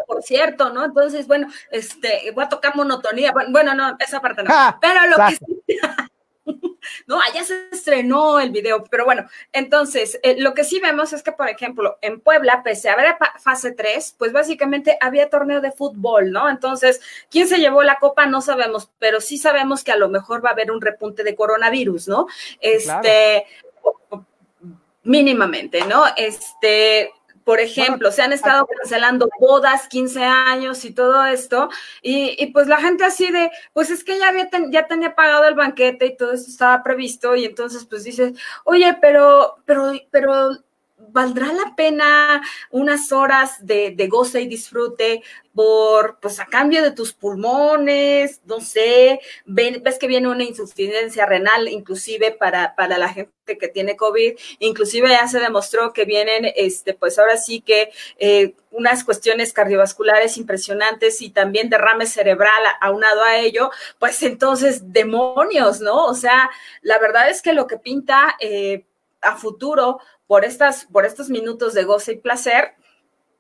Por 0.08 0.24
cierto, 0.24 0.72
¿no? 0.72 0.86
Entonces, 0.86 1.28
bueno, 1.28 1.48
este, 1.72 2.32
voy 2.34 2.46
a 2.46 2.50
tocar 2.50 2.76
monotonía, 2.76 3.34
bueno, 3.52 3.74
no, 3.74 3.98
esa 4.00 4.22
parte 4.22 4.44
no. 4.44 4.50
Pero 4.80 5.08
lo 5.08 5.16
que 5.28 5.38
¿no? 7.08 7.20
Allá 7.22 7.44
se 7.44 7.70
estrenó 7.72 8.40
el 8.40 8.52
video, 8.52 8.84
pero 8.90 9.06
bueno, 9.06 9.28
entonces, 9.52 10.20
eh, 10.24 10.36
lo 10.40 10.54
que 10.54 10.64
sí 10.64 10.80
vemos 10.80 11.14
es 11.14 11.24
que, 11.24 11.32
por 11.32 11.50
ejemplo, 11.50 11.98
en 12.02 12.20
Puebla, 12.20 12.62
pese 12.64 12.90
a 12.90 12.94
haber 12.94 13.16
fase 13.40 13.72
3, 13.72 14.16
pues 14.18 14.34
básicamente 14.34 14.98
había 15.02 15.30
torneo 15.30 15.62
de 15.62 15.72
fútbol, 15.72 16.32
¿no? 16.32 16.50
Entonces, 16.50 17.02
¿quién 17.30 17.48
se 17.48 17.58
llevó 17.58 17.84
la 17.84 18.00
copa? 18.00 18.26
No 18.26 18.42
sabemos, 18.42 18.92
pero 19.00 19.22
sí 19.22 19.38
sabemos 19.38 19.84
que 19.84 19.92
a 19.92 19.98
lo 19.98 20.10
mejor 20.10 20.44
va 20.44 20.50
a 20.50 20.54
haber 20.54 20.72
un 20.72 20.82
repunte 20.82 21.24
de 21.24 21.36
coronavirus, 21.36 22.08
¿no? 22.08 22.28
Este, 22.60 23.46
mínimamente, 25.04 25.86
¿no? 25.86 26.06
Este, 26.16 27.12
por 27.44 27.60
ejemplo, 27.60 28.12
se 28.12 28.22
han 28.22 28.34
estado 28.34 28.66
cancelando 28.68 29.30
bodas, 29.40 29.88
15 29.88 30.24
años 30.24 30.86
y 30.86 30.94
todo 30.94 31.26
esto, 31.26 31.70
y, 32.02 32.48
pues 32.54 32.68
la 32.68 32.78
gente 32.78 33.04
así 33.04 33.32
de, 33.32 33.52
pues 33.74 33.90
es 33.90 34.04
que 34.04 34.18
ya, 34.18 34.30
había 34.30 34.50
ya 34.70 34.88
tenía 34.88 35.16
pagado 35.16 35.46
el 35.46 35.56
banquete 35.56 36.06
y 36.06 36.18
todo 36.18 36.34
esto 36.34 36.50
estaba 36.50 36.84
previsto, 36.84 37.36
y 37.36 37.46
entonces 37.46 37.86
pues 37.86 38.04
dices, 38.04 38.34
oye, 38.64 38.98
pero, 39.02 39.56
pero, 39.66 39.92
pero 40.12 40.52
¿valdrá 41.12 41.52
la 41.54 41.76
pena 41.76 42.42
unas 42.72 43.12
horas 43.12 43.66
de, 43.66 43.96
goce 44.10 44.42
y 44.42 44.48
disfrute 44.48 45.24
por, 45.54 46.20
pues 46.20 46.40
a 46.40 46.46
cambio 46.46 46.82
de 46.82 46.92
tus 46.92 47.14
pulmones, 47.14 48.42
no 48.46 48.60
sé, 48.60 49.20
ves 49.46 50.00
que 50.00 50.08
viene 50.08 50.28
una 50.28 50.44
insuficiencia 50.44 51.26
renal 51.26 51.68
inclusive 51.68 52.32
para, 52.32 52.76
para 52.76 52.98
la 52.98 53.10
gente 53.10 53.58
que 53.60 53.68
tiene 53.68 53.96
COVID, 53.96 54.34
inclusive 54.60 55.10
ya 55.10 55.28
se 55.28 55.40
demostró 55.40 55.94
que 55.94 56.06
vienen, 56.06 56.52
este, 56.56 56.94
pues 56.94 57.20
ahora 57.20 57.38
sí 57.38 57.62
que 57.62 57.92
eh, 58.18 58.56
unas 58.72 59.04
cuestiones 59.04 59.54
cardiovasculares 59.54 60.38
impresionantes 60.38 61.22
y 61.22 61.30
también 61.30 61.70
derrame 61.70 62.08
cerebral 62.08 62.64
aunado 62.82 63.24
a 63.24 63.38
ello, 63.38 63.70
pues 64.00 64.24
entonces 64.24 64.92
demonios, 64.92 65.82
¿no? 65.82 66.06
O 66.06 66.16
sea, 66.16 66.50
la 66.82 66.98
verdad 66.98 67.30
es 67.30 67.42
que 67.42 67.54
lo 67.54 67.68
que 67.68 67.78
pinta... 67.78 68.36
Eh, 68.40 68.86
a 69.24 69.36
futuro 69.38 70.00
por, 70.34 70.46
estas, 70.46 70.86
por 70.86 71.06
estos 71.06 71.30
minutos 71.30 71.76
de 71.76 71.84
goce 71.84 72.14
y 72.14 72.18
placer, 72.18 72.74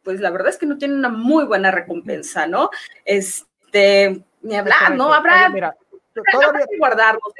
pues 0.03 0.19
la 0.19 0.29
verdad 0.29 0.49
es 0.49 0.59
que 0.59 0.67
no 0.67 0.77
tiene 0.77 0.93
una 0.93 1.09
muy 1.09 1.43
buena 1.43 1.71
recompensa, 1.71 2.45
¿no? 2.45 2.69
Este, 3.03 4.23
ni 4.43 4.55
hablar, 4.55 4.95
¿no? 4.95 5.11
Habrá, 5.11 5.49
mira, 5.49 5.75
todavía... 6.31 6.67
que 6.69 6.77
guardarnos, 6.77 7.33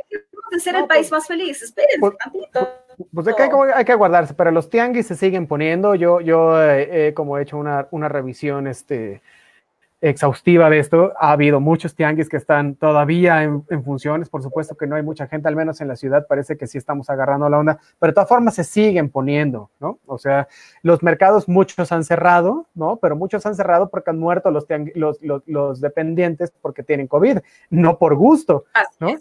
de 0.49 0.59
ser 0.59 0.75
el 0.75 0.87
país 0.87 1.01
pues, 1.01 1.11
más 1.11 1.27
feliz, 1.27 1.61
espérense 1.61 1.99
pues, 1.99 2.17
tantito. 2.17 2.67
Pues 3.13 3.27
hay 3.27 3.35
que, 3.35 3.49
hay 3.75 3.85
que, 3.85 3.93
guardarse, 3.93 4.33
pero 4.33 4.49
los 4.49 4.71
tianguis 4.71 5.05
se 5.05 5.15
siguen 5.15 5.45
poniendo. 5.45 5.93
Yo, 5.93 6.19
yo 6.19 6.59
eh, 6.59 7.13
como 7.13 7.37
he 7.37 7.43
hecho 7.43 7.57
una, 7.57 7.87
una 7.91 8.09
revisión, 8.09 8.65
este, 8.65 9.21
exhaustiva 10.03 10.69
de 10.69 10.79
esto. 10.79 11.13
Ha 11.17 11.31
habido 11.31 11.61
muchos 11.61 11.95
tianguis 11.95 12.27
que 12.27 12.35
están 12.35 12.75
todavía 12.75 13.41
en, 13.43 13.63
funciones. 13.83 14.29
Por 14.29 14.43
supuesto 14.43 14.75
que 14.75 14.85
no 14.85 14.97
hay 14.97 15.01
mucha 15.01 15.27
gente, 15.27 15.47
al 15.47 15.55
menos 15.55 15.79
en 15.79 15.87
la 15.87 15.95
ciudad 15.95 16.27
parece 16.27 16.57
que 16.57 16.67
sí 16.67 16.77
estamos 16.77 17.09
agarrando 17.09 17.49
la 17.49 17.57
onda, 17.57 17.79
pero 17.99 18.11
de 18.11 18.15
todas 18.15 18.27
formas 18.27 18.55
se 18.55 18.65
siguen 18.65 19.09
poniendo, 19.09 19.71
¿no? 19.79 19.99
O 20.05 20.17
sea, 20.17 20.47
los 20.81 21.01
mercados 21.03 21.47
muchos 21.47 21.91
han 21.93 22.03
cerrado, 22.03 22.67
¿no? 22.75 22.97
Pero 22.97 23.15
muchos 23.15 23.45
han 23.45 23.55
cerrado 23.55 23.89
porque 23.89 24.09
han 24.09 24.19
muerto 24.19 24.51
los, 24.51 24.67
los, 25.45 25.81
dependientes 25.81 26.51
porque 26.61 26.83
tienen 26.83 27.07
COVID, 27.07 27.39
no 27.69 27.97
por 27.97 28.15
gusto, 28.15 28.65
¿no? 28.99 29.15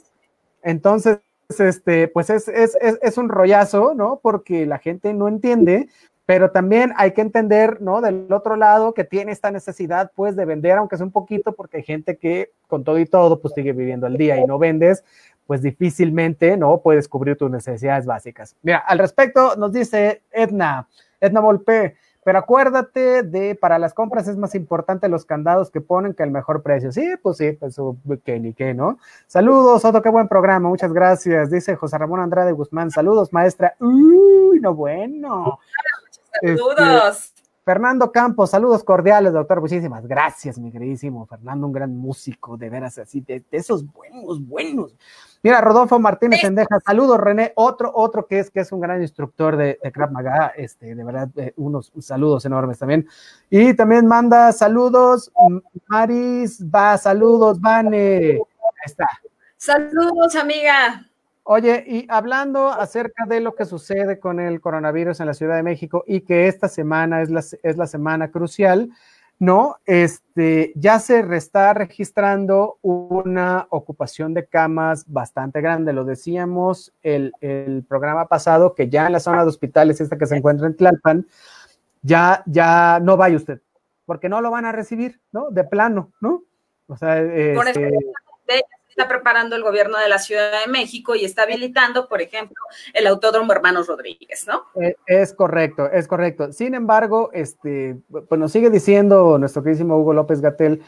Entonces, 0.62 1.20
este, 1.61 2.09
pues 2.09 2.28
es, 2.30 2.49
es, 2.49 2.76
es, 2.80 2.99
es, 3.03 3.18
un 3.18 3.28
rollazo, 3.28 3.95
¿no? 3.95 4.20
Porque 4.20 4.66
la 4.66 4.78
gente 4.78 5.12
no 5.14 5.28
entiende 5.28 5.89
pero 6.27 6.51
también 6.51 6.93
hay 6.97 7.12
que 7.12 7.20
entender, 7.20 7.81
¿no? 7.81 8.01
Del 8.01 8.33
otro 8.33 8.57
lado 8.57 8.95
que 8.95 9.05
tiene 9.05 9.33
esta 9.33 9.51
necesidad, 9.51 10.12
pues, 10.14 10.37
de 10.37 10.45
vender, 10.45 10.79
aunque 10.79 10.97
sea 10.97 11.07
un 11.07 11.12
poquito, 11.12 11.53
porque 11.53 11.79
hay 11.79 11.83
gente 11.83 12.16
que 12.16 12.53
con 12.68 12.85
todo 12.85 12.99
y 12.99 13.07
todo, 13.07 13.41
pues, 13.41 13.55
sigue 13.55 13.73
viviendo 13.73 14.07
el 14.07 14.16
día 14.16 14.39
y 14.39 14.47
no 14.47 14.59
vendes, 14.59 15.05
pues 15.47 15.62
difícilmente, 15.62 16.57
¿no? 16.57 16.79
Puedes 16.79 17.09
cubrir 17.09 17.37
tus 17.37 17.51
necesidades 17.51 18.07
básicas. 18.07 18.57
Mira, 18.62 18.79
al 18.79 18.99
respecto 18.99 19.57
nos 19.57 19.73
dice 19.73 20.23
Edna, 20.31 20.89
Edna 21.20 21.41
Volpe, 21.41 21.97
pero 22.25 22.39
acuérdate 22.39 23.25
de, 23.25 23.57
para 23.57 23.79
las 23.79 23.95
compras 23.95 24.29
es 24.29 24.37
más 24.37 24.55
importante 24.55 25.09
los 25.09 25.25
candados 25.25 25.70
que 25.70 25.81
ponen 25.81 26.14
que 26.14 26.23
el 26.23 26.31
mejor 26.31 26.62
precio. 26.62 26.93
Sí, 26.93 27.14
pues 27.20 27.39
sí, 27.39 27.59
eso 27.61 27.97
que 28.25 28.39
ni 28.39 28.55
qué, 28.55 28.75
¿no? 28.75 28.99
Saludos, 29.27 29.85
Otto, 29.85 30.03
qué 30.03 30.09
buen 30.09 30.29
programa, 30.29 30.68
muchas 30.68 30.93
gracias. 30.93 31.51
Dice 31.51 31.75
José 31.75 31.99
Ramón 31.99 32.20
Andrade 32.20 32.53
Guzmán, 32.53 32.93
saludos, 32.93 33.33
maestra. 33.33 33.75
Uy, 33.81 34.61
no 34.61 34.75
bueno. 34.75 35.59
Saludos. 36.41 37.16
Este, 37.26 37.43
Fernando 37.64 38.11
Campos, 38.11 38.51
saludos 38.51 38.83
cordiales, 38.83 39.33
doctor. 39.33 39.61
Muchísimas 39.61 40.05
gracias, 40.07 40.59
mi 40.59 40.72
queridísimo 40.72 41.26
Fernando, 41.26 41.68
un 41.68 41.72
gran 41.72 41.97
músico, 41.97 42.57
de 42.57 42.68
veras, 42.68 42.99
así, 42.99 43.20
de, 43.20 43.45
esos 43.53 43.87
buenos, 43.87 44.45
buenos. 44.45 44.97
Mira, 45.45 45.61
Rodolfo 45.61 45.99
Martínez 46.01 46.41
Sendeja, 46.41 46.80
saludos, 46.85 47.18
René, 47.18 47.53
otro, 47.55 47.93
otro 47.95 48.26
que 48.26 48.41
es, 48.41 48.51
que 48.51 48.61
es 48.61 48.72
un 48.72 48.80
gran 48.80 49.01
instructor 49.01 49.57
de, 49.57 49.78
de 49.80 49.93
Krav 49.93 50.11
Maga, 50.11 50.53
este, 50.57 50.95
de 50.95 51.05
verdad, 51.05 51.28
eh, 51.37 51.53
unos 51.57 51.93
saludos 52.01 52.45
enormes 52.45 52.78
también. 52.80 53.07
Y 53.49 53.74
también 53.74 54.07
manda 54.09 54.51
saludos, 54.51 55.30
Maris, 55.87 56.64
va, 56.64 56.99
saludos, 56.99 57.61
Vane. 57.61 57.99
Ahí 58.33 58.41
está. 58.87 59.09
Saludos, 59.57 60.35
amiga. 60.35 61.07
Oye, 61.45 61.84
y 61.86 62.07
hablando 62.09 62.68
acerca 62.68 63.26
de 63.26 63.40
lo 63.40 63.55
que 63.55 63.64
sucede 63.64 64.20
con 64.20 64.38
el 64.38 64.61
coronavirus 64.61 65.18
en 65.20 65.26
la 65.26 65.34
Ciudad 65.34 65.57
de 65.57 65.64
México 65.64 66.05
y 66.07 66.20
que 66.20 66.47
esta 66.47 66.68
semana 66.68 67.20
es 67.20 67.30
la, 67.30 67.40
es 67.40 67.76
la 67.76 67.86
semana 67.88 68.30
crucial, 68.30 68.90
¿no? 69.40 69.78
Este, 69.84 70.72
ya 70.76 71.01
se 71.01 71.18
está 71.36 71.74
registrando 71.74 72.78
una 72.80 73.66
ocupación 73.70 74.34
de 74.34 74.47
camas 74.47 75.05
bastante 75.09 75.61
grande. 75.61 75.93
Lo 75.93 76.05
decíamos 76.05 76.93
el, 77.03 77.32
el, 77.40 77.84
programa 77.88 78.28
pasado, 78.28 78.76
que 78.76 78.88
ya 78.88 79.07
en 79.07 79.12
la 79.12 79.20
zona 79.20 79.43
de 79.43 79.49
hospitales, 79.49 80.01
esta 80.01 80.16
que 80.16 80.26
se 80.26 80.36
encuentra 80.36 80.68
en 80.68 80.76
Tlalpan, 80.76 81.26
ya, 82.03 82.45
ya 82.47 83.01
no 83.03 83.16
vaya 83.16 83.36
usted, 83.36 83.61
porque 84.07 84.28
no 84.28 84.40
lo 84.40 84.53
van 84.53 84.64
a 84.64 84.70
recibir, 84.70 85.20
¿no? 85.32 85.51
De 85.51 85.64
plano, 85.64 86.12
¿no? 86.20 86.45
O 86.86 86.97
sea, 86.97 87.20
este, 87.20 87.90
está 88.93 89.09
preparando 89.09 89.57
el 89.57 89.62
gobierno 89.62 89.99
de 89.99 90.09
la 90.09 90.18
Ciudad 90.18 90.61
de 90.64 90.70
México 90.70 91.14
y 91.14 91.24
está 91.24 91.45
habilitando, 91.45 92.09
por 92.09 92.20
ejemplo, 92.20 92.57
el 92.93 93.07
Autódromo 93.07 93.51
Hermanos 93.51 93.86
Rodríguez, 93.86 94.47
¿no? 94.47 94.64
Eh, 94.80 94.97
es 95.07 95.32
correcto, 95.32 95.90
es 95.90 96.07
correcto. 96.07 96.53
Sin 96.53 96.74
embargo, 96.74 97.30
este, 97.32 97.97
pues 98.28 98.38
nos 98.38 98.53
sigue 98.53 98.68
diciendo 98.68 99.38
nuestro 99.38 99.62
queridísimo 99.62 99.97
Hugo 99.97 100.12
López 100.12 100.43
Gatel 100.43 100.82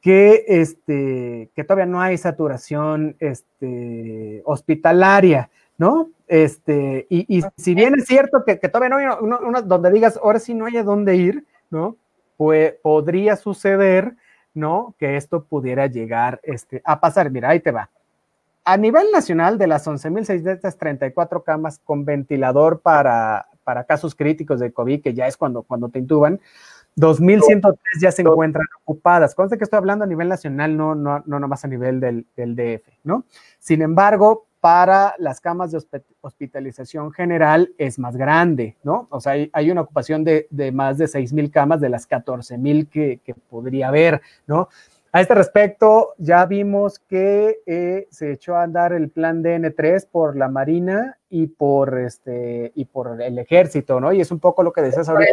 que, 0.00 0.44
este, 0.48 1.50
que 1.54 1.64
todavía 1.64 1.84
no 1.84 2.00
hay 2.00 2.16
saturación 2.16 3.16
este, 3.18 4.40
hospitalaria, 4.46 5.50
¿no? 5.76 6.08
Este, 6.26 7.06
y, 7.10 7.42
si 7.58 7.74
bien 7.74 7.94
es 7.98 8.06
cierto 8.06 8.44
que, 8.46 8.56
todavía 8.56 8.88
no 8.88 8.96
hay 8.96 9.06
uno, 9.20 9.62
donde 9.62 9.90
digas, 9.90 10.18
ahora 10.22 10.38
sí 10.38 10.54
no 10.54 10.64
hay 10.64 10.78
a 10.78 10.84
dónde 10.84 11.16
ir, 11.16 11.44
¿no? 11.68 11.96
Pues 12.38 12.74
podría 12.82 13.36
suceder 13.36 14.16
¿no? 14.56 14.94
Que 14.98 15.16
esto 15.16 15.44
pudiera 15.44 15.86
llegar 15.86 16.40
este, 16.42 16.82
a 16.84 16.98
pasar. 16.98 17.30
Mira, 17.30 17.50
ahí 17.50 17.60
te 17.60 17.70
va. 17.70 17.90
A 18.64 18.76
nivel 18.76 19.06
nacional, 19.12 19.58
de 19.58 19.68
las 19.68 19.86
11.634 19.86 21.44
camas 21.44 21.78
con 21.84 22.04
ventilador 22.04 22.80
para, 22.80 23.46
para 23.62 23.84
casos 23.84 24.14
críticos 24.14 24.58
de 24.58 24.72
COVID, 24.72 25.02
que 25.02 25.14
ya 25.14 25.28
es 25.28 25.36
cuando, 25.36 25.62
cuando 25.62 25.88
te 25.88 26.00
intuban, 26.00 26.40
2.103 26.96 27.76
ya 28.00 28.10
se 28.10 28.22
encuentran 28.22 28.64
ocupadas. 28.82 29.34
Conste 29.34 29.58
que 29.58 29.64
estoy 29.64 29.76
hablando 29.76 30.04
a 30.04 30.08
nivel 30.08 30.28
nacional, 30.28 30.76
no, 30.76 30.94
no, 30.94 31.22
no 31.26 31.38
nomás 31.38 31.64
a 31.64 31.68
nivel 31.68 32.00
del, 32.00 32.26
del 32.36 32.56
DF, 32.56 32.88
¿no? 33.04 33.24
Sin 33.58 33.82
embargo, 33.82 34.46
para 34.66 35.14
las 35.18 35.40
camas 35.40 35.70
de 35.70 35.80
hospitalización 36.22 37.12
general 37.12 37.72
es 37.78 38.00
más 38.00 38.16
grande, 38.16 38.76
¿no? 38.82 39.06
O 39.10 39.20
sea, 39.20 39.34
hay, 39.52 39.70
una 39.70 39.82
ocupación 39.82 40.24
de, 40.24 40.48
más 40.74 40.98
de 40.98 41.06
6 41.06 41.32
mil 41.34 41.52
camas 41.52 41.80
de 41.80 41.88
las 41.88 42.04
14 42.08 42.58
mil 42.58 42.88
que, 42.88 43.20
podría 43.48 43.86
haber, 43.86 44.20
¿no? 44.48 44.68
A 45.12 45.20
este 45.20 45.36
respecto, 45.36 46.14
ya 46.18 46.44
vimos 46.46 46.98
que 46.98 47.60
eh, 47.64 48.08
se 48.10 48.32
echó 48.32 48.56
a 48.56 48.64
andar 48.64 48.92
el 48.92 49.08
plan 49.08 49.40
DN3 49.40 50.08
por 50.10 50.36
la 50.36 50.48
Marina 50.48 51.16
y 51.30 51.46
por, 51.46 51.96
este, 52.00 52.72
y 52.74 52.86
por 52.86 53.22
el 53.22 53.38
ejército, 53.38 54.00
¿no? 54.00 54.12
Y 54.12 54.20
es 54.20 54.32
un 54.32 54.40
poco 54.40 54.64
lo 54.64 54.72
que 54.72 54.82
decías 54.82 55.08
ahorita. 55.08 55.32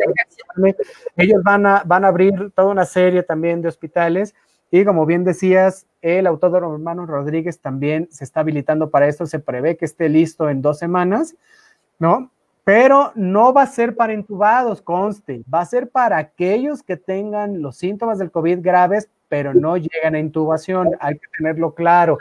Ellos 1.17 1.41
van 1.41 1.65
a, 1.65 1.81
van 1.87 2.05
a 2.05 2.09
abrir 2.09 2.51
toda 2.53 2.67
una 2.67 2.85
serie 2.85 3.23
también 3.23 3.63
de 3.63 3.69
hospitales 3.69 4.35
y 4.75 4.85
como 4.85 5.05
bien 5.05 5.23
decías, 5.23 5.85
el 6.01 6.25
Autódromo 6.25 6.73
Hermano 6.73 7.05
Rodríguez 7.05 7.59
también 7.59 8.07
se 8.09 8.23
está 8.23 8.39
habilitando 8.39 8.89
para 8.89 9.07
esto, 9.07 9.27
se 9.27 9.37
prevé 9.37 9.77
que 9.77 9.85
esté 9.85 10.09
listo 10.09 10.49
en 10.49 10.63
dos 10.63 10.79
semanas, 10.79 11.35
¿no? 11.99 12.31
Pero 12.63 13.11
no 13.13 13.53
va 13.53 13.61
a 13.61 13.67
ser 13.67 13.95
para 13.95 14.13
intubados, 14.13 14.81
conste, 14.81 15.43
va 15.53 15.61
a 15.61 15.65
ser 15.67 15.91
para 15.91 16.17
aquellos 16.17 16.81
que 16.81 16.97
tengan 16.97 17.61
los 17.61 17.77
síntomas 17.77 18.17
del 18.17 18.31
COVID 18.31 18.61
graves, 18.63 19.09
pero 19.29 19.53
no 19.53 19.77
llegan 19.77 20.15
a 20.15 20.19
intubación, 20.19 20.89
hay 20.99 21.19
que 21.19 21.27
tenerlo 21.37 21.75
claro, 21.75 22.17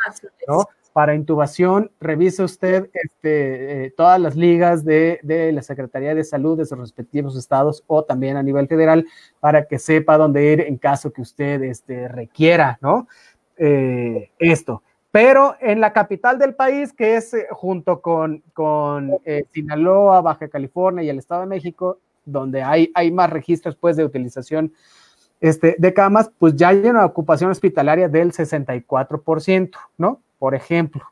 ¿no? 0.46 0.66
Para 0.92 1.14
intubación, 1.14 1.90
revise 2.00 2.42
usted 2.42 2.90
este, 2.92 3.86
eh, 3.86 3.90
todas 3.96 4.20
las 4.20 4.36
ligas 4.36 4.84
de, 4.84 5.20
la 5.52 5.62
Secretaría 5.62 6.14
de 6.14 6.24
Salud 6.24 6.58
de 6.58 6.66
sus 6.66 6.78
respectivos 6.78 7.36
estados 7.36 7.84
o 7.86 8.04
también 8.04 8.36
a 8.36 8.42
nivel 8.42 8.68
federal 8.68 9.06
para 9.40 9.66
que 9.66 9.78
sepa 9.78 10.18
dónde 10.18 10.52
ir 10.52 10.60
en 10.60 10.76
caso 10.76 11.12
que 11.12 11.22
usted 11.22 11.62
este, 11.62 12.08
requiera, 12.08 12.78
¿no? 12.80 13.06
Eh, 13.56 14.30
esto. 14.38 14.82
Pero 15.12 15.56
en 15.60 15.78
la 15.80 15.92
capital 15.92 16.38
del 16.38 16.54
país, 16.54 16.92
que 16.94 17.16
es 17.16 17.34
eh, 17.34 17.46
junto 17.50 18.00
con, 18.00 18.42
con 18.54 19.10
eh, 19.26 19.44
Sinaloa, 19.52 20.22
Baja 20.22 20.48
California 20.48 21.04
y 21.04 21.10
el 21.10 21.18
Estado 21.18 21.42
de 21.42 21.48
México, 21.48 21.98
donde 22.24 22.62
hay, 22.62 22.90
hay 22.94 23.12
más 23.12 23.28
registros 23.28 23.76
pues, 23.76 23.96
de 23.96 24.06
utilización 24.06 24.72
este, 25.38 25.76
de 25.78 25.92
camas, 25.92 26.32
pues 26.38 26.56
ya 26.56 26.68
hay 26.68 26.78
una 26.86 27.04
ocupación 27.04 27.50
hospitalaria 27.50 28.08
del 28.08 28.32
64%, 28.32 29.70
¿no? 29.98 30.22
Por 30.42 30.56
ejemplo. 30.56 31.04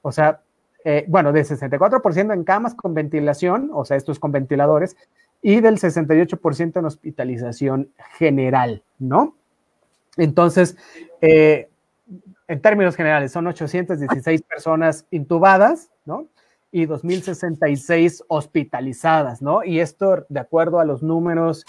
O 0.00 0.12
sea, 0.12 0.40
eh, 0.82 1.04
bueno, 1.08 1.30
de 1.30 1.42
64% 1.42 2.32
en 2.32 2.42
camas 2.42 2.74
con 2.74 2.94
ventilación, 2.94 3.68
o 3.74 3.84
sea, 3.84 3.98
estos 3.98 4.18
con 4.18 4.32
ventiladores, 4.32 4.96
y 5.42 5.60
del 5.60 5.78
68% 5.78 6.78
en 6.78 6.86
hospitalización 6.86 7.90
general, 8.16 8.82
¿no? 8.98 9.34
Entonces, 10.16 10.78
eh, 11.20 11.68
en 12.46 12.62
términos 12.62 12.96
generales, 12.96 13.30
son 13.30 13.46
816 13.46 14.40
personas 14.40 15.04
intubadas, 15.10 15.90
¿no? 16.06 16.26
Y 16.70 16.86
2.066 16.86 18.24
hospitalizadas, 18.28 19.40
¿no? 19.40 19.64
Y 19.64 19.80
esto 19.80 20.26
de 20.28 20.40
acuerdo 20.40 20.80
a 20.80 20.84
los 20.84 21.02
números 21.02 21.64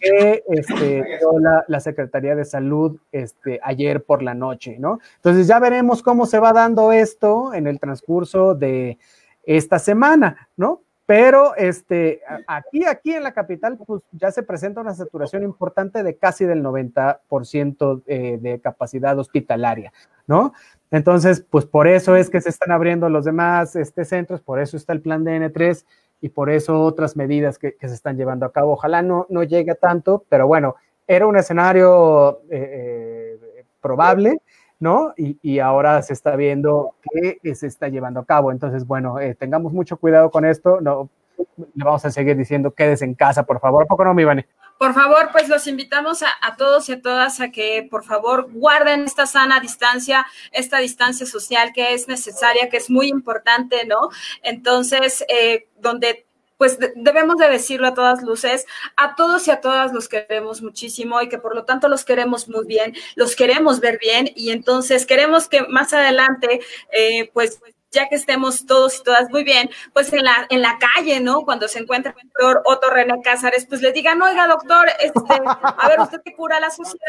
que 0.00 0.42
este, 0.48 1.18
dio 1.18 1.38
la, 1.68 1.80
Secretaría 1.80 2.34
de 2.34 2.44
Salud 2.44 2.98
este, 3.12 3.60
ayer 3.62 4.02
por 4.02 4.22
la 4.22 4.34
noche, 4.34 4.76
¿no? 4.78 4.98
Entonces 5.16 5.46
ya 5.46 5.60
veremos 5.60 6.02
cómo 6.02 6.26
se 6.26 6.38
va 6.38 6.52
dando 6.52 6.90
esto 6.90 7.54
en 7.54 7.66
el 7.66 7.78
transcurso 7.78 8.54
de 8.54 8.98
esta 9.44 9.78
semana, 9.78 10.48
¿no? 10.56 10.82
Pero 11.10 11.56
este, 11.56 12.20
aquí, 12.46 12.84
aquí 12.84 13.12
en 13.12 13.24
la 13.24 13.32
capital, 13.32 13.76
pues 13.84 14.00
ya 14.12 14.30
se 14.30 14.44
presenta 14.44 14.80
una 14.80 14.94
saturación 14.94 15.42
importante 15.42 16.04
de 16.04 16.16
casi 16.16 16.44
del 16.44 16.62
90% 16.62 18.02
eh, 18.06 18.38
de 18.40 18.60
capacidad 18.60 19.18
hospitalaria, 19.18 19.92
¿no? 20.28 20.52
Entonces, 20.90 21.44
pues 21.48 21.66
por 21.66 21.86
eso 21.86 22.16
es 22.16 22.30
que 22.30 22.40
se 22.40 22.48
están 22.48 22.72
abriendo 22.72 23.08
los 23.08 23.24
demás 23.24 23.76
este, 23.76 24.04
centros, 24.04 24.40
por 24.40 24.60
eso 24.60 24.76
está 24.76 24.92
el 24.92 25.00
plan 25.00 25.24
de 25.24 25.38
N3 25.40 25.84
y 26.20 26.28
por 26.30 26.50
eso 26.50 26.80
otras 26.80 27.16
medidas 27.16 27.58
que, 27.58 27.76
se 27.80 27.94
están 27.94 28.16
llevando 28.16 28.46
a 28.46 28.52
cabo. 28.52 28.72
Ojalá 28.72 29.02
no, 29.02 29.26
no 29.28 29.42
llegue 29.42 29.74
tanto, 29.74 30.24
pero 30.28 30.46
bueno, 30.46 30.76
era 31.06 31.26
un 31.26 31.36
escenario 31.36 32.40
eh, 32.50 33.38
eh, 33.58 33.64
probable 33.80 34.40
¿no? 34.80 35.12
Y, 35.16 35.58
ahora 35.58 36.00
se 36.02 36.14
está 36.14 36.34
viendo 36.36 36.94
que 37.02 37.54
se 37.54 37.66
está 37.66 37.88
llevando 37.88 38.20
a 38.20 38.24
cabo. 38.24 38.50
Entonces, 38.50 38.86
bueno, 38.86 39.20
eh, 39.20 39.34
tengamos 39.34 39.72
mucho 39.72 39.98
cuidado 39.98 40.30
con 40.30 40.46
esto. 40.46 40.80
No, 40.80 41.10
le 41.56 41.84
vamos 41.84 42.04
a 42.06 42.10
seguir 42.10 42.36
diciendo 42.36 42.72
quédese 42.72 43.04
en 43.04 43.14
casa, 43.14 43.44
por 43.44 43.60
favor. 43.60 43.84
¿A 43.84 43.86
poco 43.86 44.04
no, 44.04 44.14
mi 44.14 44.22
Ivane? 44.22 44.46
Por 44.80 44.94
favor, 44.94 45.28
pues 45.30 45.46
los 45.50 45.66
invitamos 45.66 46.22
a, 46.22 46.56
todos 46.56 46.88
y 46.88 46.92
a 46.92 47.02
todas 47.02 47.42
a 47.42 47.50
que 47.50 47.86
por 47.90 48.02
favor 48.02 48.50
guarden 48.50 49.04
esta 49.04 49.26
sana 49.26 49.60
distancia, 49.60 50.26
esta 50.52 50.78
distancia 50.78 51.26
social 51.26 51.72
que 51.74 51.92
es 51.92 52.08
necesaria, 52.08 52.70
que 52.70 52.78
es 52.78 52.88
muy 52.88 53.08
importante, 53.08 53.84
¿no? 53.84 54.08
Entonces, 54.42 55.22
eh, 55.28 55.68
donde 55.80 56.24
pues 56.56 56.78
debemos 56.96 57.36
de 57.36 57.50
decirlo 57.50 57.88
a 57.88 57.94
todas 57.94 58.22
luces, 58.22 58.64
a 58.96 59.16
todos 59.16 59.46
y 59.48 59.50
a 59.50 59.60
todas 59.60 59.92
los 59.92 60.08
queremos 60.08 60.62
muchísimo 60.62 61.20
y 61.20 61.28
que 61.28 61.36
por 61.36 61.54
lo 61.54 61.66
tanto 61.66 61.88
los 61.88 62.06
queremos 62.06 62.48
muy 62.48 62.64
bien, 62.64 62.94
los 63.16 63.36
queremos 63.36 63.80
ver 63.80 63.98
bien 63.98 64.30
y 64.34 64.48
entonces 64.48 65.04
queremos 65.04 65.46
que 65.46 65.60
más 65.68 65.92
adelante, 65.92 66.60
eh, 66.90 67.30
pues 67.34 67.60
ya 67.90 68.08
que 68.08 68.14
estemos 68.14 68.66
todos 68.66 68.98
y 68.98 69.02
todas 69.02 69.30
muy 69.30 69.44
bien, 69.44 69.70
pues 69.92 70.12
en 70.12 70.24
la, 70.24 70.46
en 70.50 70.62
la 70.62 70.78
calle, 70.78 71.20
¿no? 71.20 71.42
Cuando 71.42 71.68
se 71.68 71.78
encuentra 71.78 72.14
el 72.16 72.28
doctor 72.28 72.62
Otto 72.64 72.90
René 72.90 73.20
Cázares, 73.22 73.66
pues 73.66 73.82
le 73.82 73.92
digan, 73.92 74.20
oiga, 74.22 74.46
doctor, 74.46 74.88
este, 75.00 75.42
a 75.44 75.88
ver, 75.88 76.00
usted 76.00 76.20
que 76.24 76.34
cura 76.34 76.60
la 76.60 76.70
sociedad, 76.70 77.00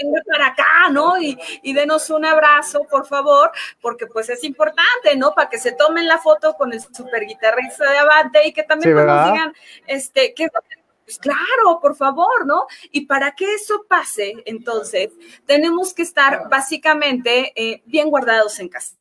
venga 0.00 0.20
para 0.30 0.46
acá, 0.48 0.88
¿no? 0.90 1.20
Y, 1.20 1.38
y 1.62 1.72
denos 1.72 2.10
un 2.10 2.24
abrazo, 2.24 2.86
por 2.88 3.06
favor, 3.06 3.50
porque 3.80 4.06
pues 4.06 4.28
es 4.28 4.44
importante, 4.44 5.16
¿no? 5.16 5.34
Para 5.34 5.48
que 5.48 5.58
se 5.58 5.72
tomen 5.72 6.06
la 6.06 6.18
foto 6.18 6.54
con 6.54 6.72
el 6.72 6.80
super 6.80 7.24
guitarrista 7.26 7.90
de 7.90 7.98
Avante 7.98 8.46
y 8.46 8.52
que 8.52 8.62
también 8.62 8.94
pues, 8.94 9.06
nos 9.06 9.32
digan, 9.32 9.52
este, 9.86 10.34
¿qué 10.34 10.48
pues 11.08 11.18
claro, 11.18 11.80
por 11.80 11.96
favor, 11.96 12.44
¿no? 12.44 12.66
Y 12.90 13.06
para 13.06 13.34
que 13.34 13.54
eso 13.54 13.86
pase, 13.88 14.34
entonces, 14.44 15.08
tenemos 15.46 15.94
que 15.94 16.02
estar 16.02 16.50
básicamente 16.50 17.54
eh, 17.56 17.82
bien 17.86 18.10
guardados 18.10 18.58
en 18.58 18.68
casa. 18.68 18.97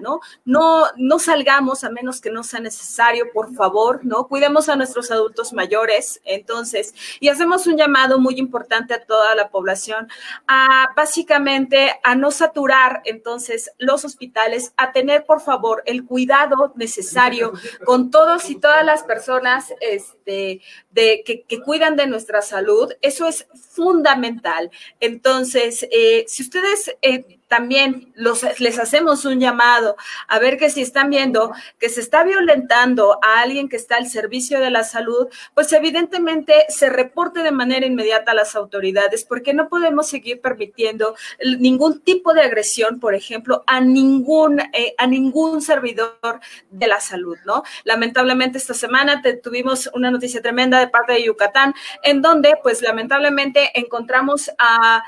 ¿No? 0.00 0.20
No, 0.44 0.86
no 0.96 1.18
salgamos 1.18 1.84
a 1.84 1.90
menos 1.90 2.20
que 2.20 2.30
no 2.30 2.42
sea 2.42 2.60
necesario, 2.60 3.26
por 3.32 3.54
favor, 3.54 4.00
¿no? 4.04 4.28
Cuidemos 4.28 4.68
a 4.68 4.76
nuestros 4.76 5.10
adultos 5.10 5.52
mayores, 5.52 6.20
entonces, 6.24 6.94
y 7.20 7.28
hacemos 7.28 7.66
un 7.66 7.76
llamado 7.76 8.18
muy 8.18 8.38
importante 8.38 8.94
a 8.94 9.04
toda 9.04 9.34
la 9.34 9.50
población 9.50 10.08
a 10.46 10.88
básicamente 10.96 11.98
a 12.02 12.14
no 12.14 12.30
saturar 12.30 13.02
entonces 13.04 13.72
los 13.78 14.04
hospitales, 14.04 14.72
a 14.76 14.92
tener, 14.92 15.24
por 15.24 15.40
favor, 15.40 15.82
el 15.86 16.04
cuidado 16.04 16.72
necesario 16.76 17.52
con 17.84 18.10
todos 18.10 18.50
y 18.50 18.56
todas 18.56 18.84
las 18.84 19.02
personas 19.02 19.72
este, 19.80 20.60
de, 20.90 21.22
que, 21.24 21.60
cuidan 21.60 21.96
de 21.96 22.06
nuestra 22.06 22.42
salud. 22.42 22.92
Eso 23.02 23.26
es 23.26 23.46
fundamental. 23.54 24.70
Entonces, 25.00 25.86
eh, 25.90 26.24
si 26.28 26.42
ustedes... 26.42 26.94
Eh, 27.02 27.39
también 27.50 28.12
los, 28.14 28.46
les 28.60 28.78
hacemos 28.78 29.24
un 29.24 29.40
llamado 29.40 29.96
a 30.28 30.38
ver 30.38 30.56
que 30.56 30.70
si 30.70 30.82
están 30.82 31.10
viendo 31.10 31.52
que 31.80 31.88
se 31.88 32.00
está 32.00 32.22
violentando 32.22 33.18
a 33.24 33.40
alguien 33.40 33.68
que 33.68 33.74
está 33.74 33.96
al 33.96 34.08
servicio 34.08 34.60
de 34.60 34.70
la 34.70 34.84
salud, 34.84 35.26
pues 35.52 35.72
evidentemente 35.72 36.54
se 36.68 36.88
reporte 36.90 37.42
de 37.42 37.50
manera 37.50 37.86
inmediata 37.86 38.30
a 38.30 38.36
las 38.36 38.54
autoridades, 38.54 39.24
porque 39.24 39.52
no 39.52 39.68
podemos 39.68 40.06
seguir 40.06 40.40
permitiendo 40.40 41.16
ningún 41.58 41.98
tipo 42.02 42.34
de 42.34 42.42
agresión, 42.42 43.00
por 43.00 43.16
ejemplo, 43.16 43.64
a 43.66 43.80
ningún, 43.80 44.60
eh, 44.60 44.94
a 44.96 45.08
ningún 45.08 45.60
servidor 45.60 46.38
de 46.70 46.86
la 46.86 47.00
salud, 47.00 47.36
¿no? 47.44 47.64
Lamentablemente 47.82 48.58
esta 48.58 48.74
semana 48.74 49.22
tuvimos 49.42 49.90
una 49.92 50.12
noticia 50.12 50.40
tremenda 50.40 50.78
de 50.78 50.86
parte 50.86 51.14
de 51.14 51.24
Yucatán, 51.24 51.74
en 52.04 52.22
donde, 52.22 52.54
pues 52.62 52.80
lamentablemente 52.80 53.72
encontramos 53.74 54.52
a 54.56 55.02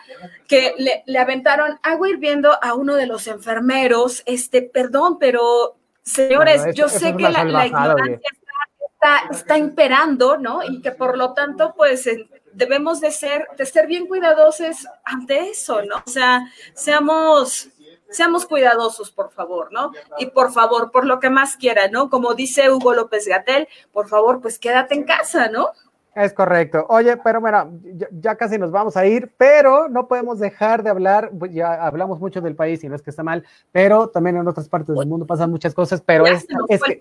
que 0.48 0.74
le, 0.76 1.04
le 1.06 1.18
aventaron 1.20 1.78
agua 1.84 2.08
hirviendo 2.08 2.31
a 2.60 2.74
uno 2.74 2.94
de 2.94 3.06
los 3.06 3.26
enfermeros, 3.26 4.22
este, 4.26 4.62
perdón, 4.62 5.18
pero 5.18 5.76
señores, 6.02 6.74
yo 6.74 6.88
sé 6.88 7.16
que 7.16 7.28
la, 7.28 7.66
ignorancia 7.66 8.20
está, 9.30 9.58
imperando, 9.58 10.38
¿no? 10.38 10.62
Y 10.62 10.80
que 10.80 10.92
por 10.92 11.16
lo 11.16 11.32
tanto, 11.34 11.74
pues 11.76 12.08
debemos 12.52 13.00
de 13.00 13.10
ser, 13.10 13.48
de 13.56 13.66
ser 13.66 13.86
bien 13.86 14.06
cuidadosos 14.06 14.86
ante 15.04 15.50
eso, 15.50 15.82
¿no? 15.82 15.96
O 16.06 16.10
sea, 16.10 16.46
seamos, 16.74 17.68
seamos 18.10 18.46
cuidadosos, 18.46 19.10
por 19.10 19.32
favor, 19.32 19.72
¿no? 19.72 19.92
Y 20.18 20.26
por 20.26 20.52
favor, 20.52 20.90
por 20.90 21.06
lo 21.06 21.18
que 21.18 21.30
más 21.30 21.56
quiera, 21.56 21.88
¿no? 21.88 22.10
Como 22.10 22.34
dice 22.34 22.70
Hugo 22.70 22.94
López 22.94 23.26
Gatel, 23.26 23.68
por 23.92 24.08
favor, 24.08 24.40
pues 24.40 24.58
quédate 24.58 24.94
en 24.94 25.04
casa, 25.04 25.48
¿no? 25.48 25.70
Es 26.14 26.34
correcto. 26.34 26.84
Oye, 26.90 27.16
pero 27.16 27.40
bueno, 27.40 27.80
ya, 28.12 28.36
casi 28.36 28.58
nos 28.58 28.70
vamos 28.70 28.98
a 28.98 29.06
ir, 29.06 29.32
pero 29.38 29.88
no 29.88 30.08
podemos 30.08 30.38
dejar 30.38 30.82
de 30.82 30.90
hablar, 30.90 31.30
pues 31.38 31.54
ya 31.54 31.72
hablamos 31.86 32.20
mucho 32.20 32.42
del 32.42 32.54
país 32.54 32.84
y 32.84 32.88
no 32.88 32.94
es 32.94 33.02
que 33.02 33.08
está 33.08 33.22
mal, 33.22 33.44
pero 33.70 34.08
también 34.08 34.36
en 34.36 34.46
otras 34.46 34.68
partes 34.68 34.94
del 34.94 35.08
mundo 35.08 35.26
pasan 35.26 35.50
muchas 35.50 35.74
cosas, 35.74 36.02
pero 36.02 36.26
es, 36.26 36.46
es, 36.68 36.82
que, 36.82 37.00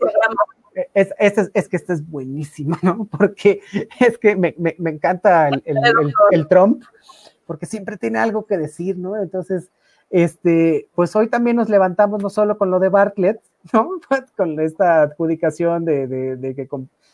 es, 0.93 1.51
es, 1.53 1.68
que 1.68 1.76
este 1.76 1.91
es 1.93 2.09
buenísimo, 2.09 2.78
¿no? 2.82 3.05
Porque 3.18 3.62
es 3.99 4.18
que 4.18 4.38
me, 4.38 4.55
encanta 4.89 5.49
el, 5.49 5.62
el, 6.32 6.47
Trump, 6.47 6.84
porque 7.45 7.66
siempre 7.66 7.97
tiene 7.97 8.20
algo 8.20 8.45
que 8.45 8.57
decir, 8.57 8.97
¿no? 8.97 9.22
Entonces, 9.22 9.70
este, 10.09 10.88
pues 10.95 11.14
hoy 11.18 11.28
también 11.28 11.57
nos 11.57 11.68
levantamos 11.68 12.24
no 12.24 12.30
solo 12.30 12.57
con 12.57 12.72
lo 12.72 12.80
de 12.80 12.88
Bartlett, 12.88 13.41
¿no? 13.74 13.91
con 14.36 14.59
esta 14.59 15.03
adjudicación 15.03 15.86
de, 15.86 16.07
de, 16.07 16.55
que 16.55 16.68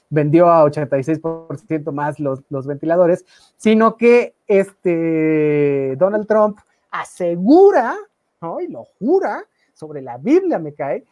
vendió 0.09 0.49
a 0.49 0.63
86% 0.65 1.91
más 1.91 2.19
los, 2.19 2.41
los 2.49 2.65
ventiladores, 2.65 3.25
sino 3.57 3.97
que 3.97 4.35
este 4.47 5.95
Donald 5.97 6.27
Trump 6.27 6.57
asegura, 6.91 7.95
¿no? 8.41 8.61
y 8.61 8.67
lo 8.67 8.85
jura, 8.99 9.43
sobre 9.73 10.01
la 10.01 10.17
Biblia 10.17 10.59
me 10.59 10.73
cae, 10.73 11.03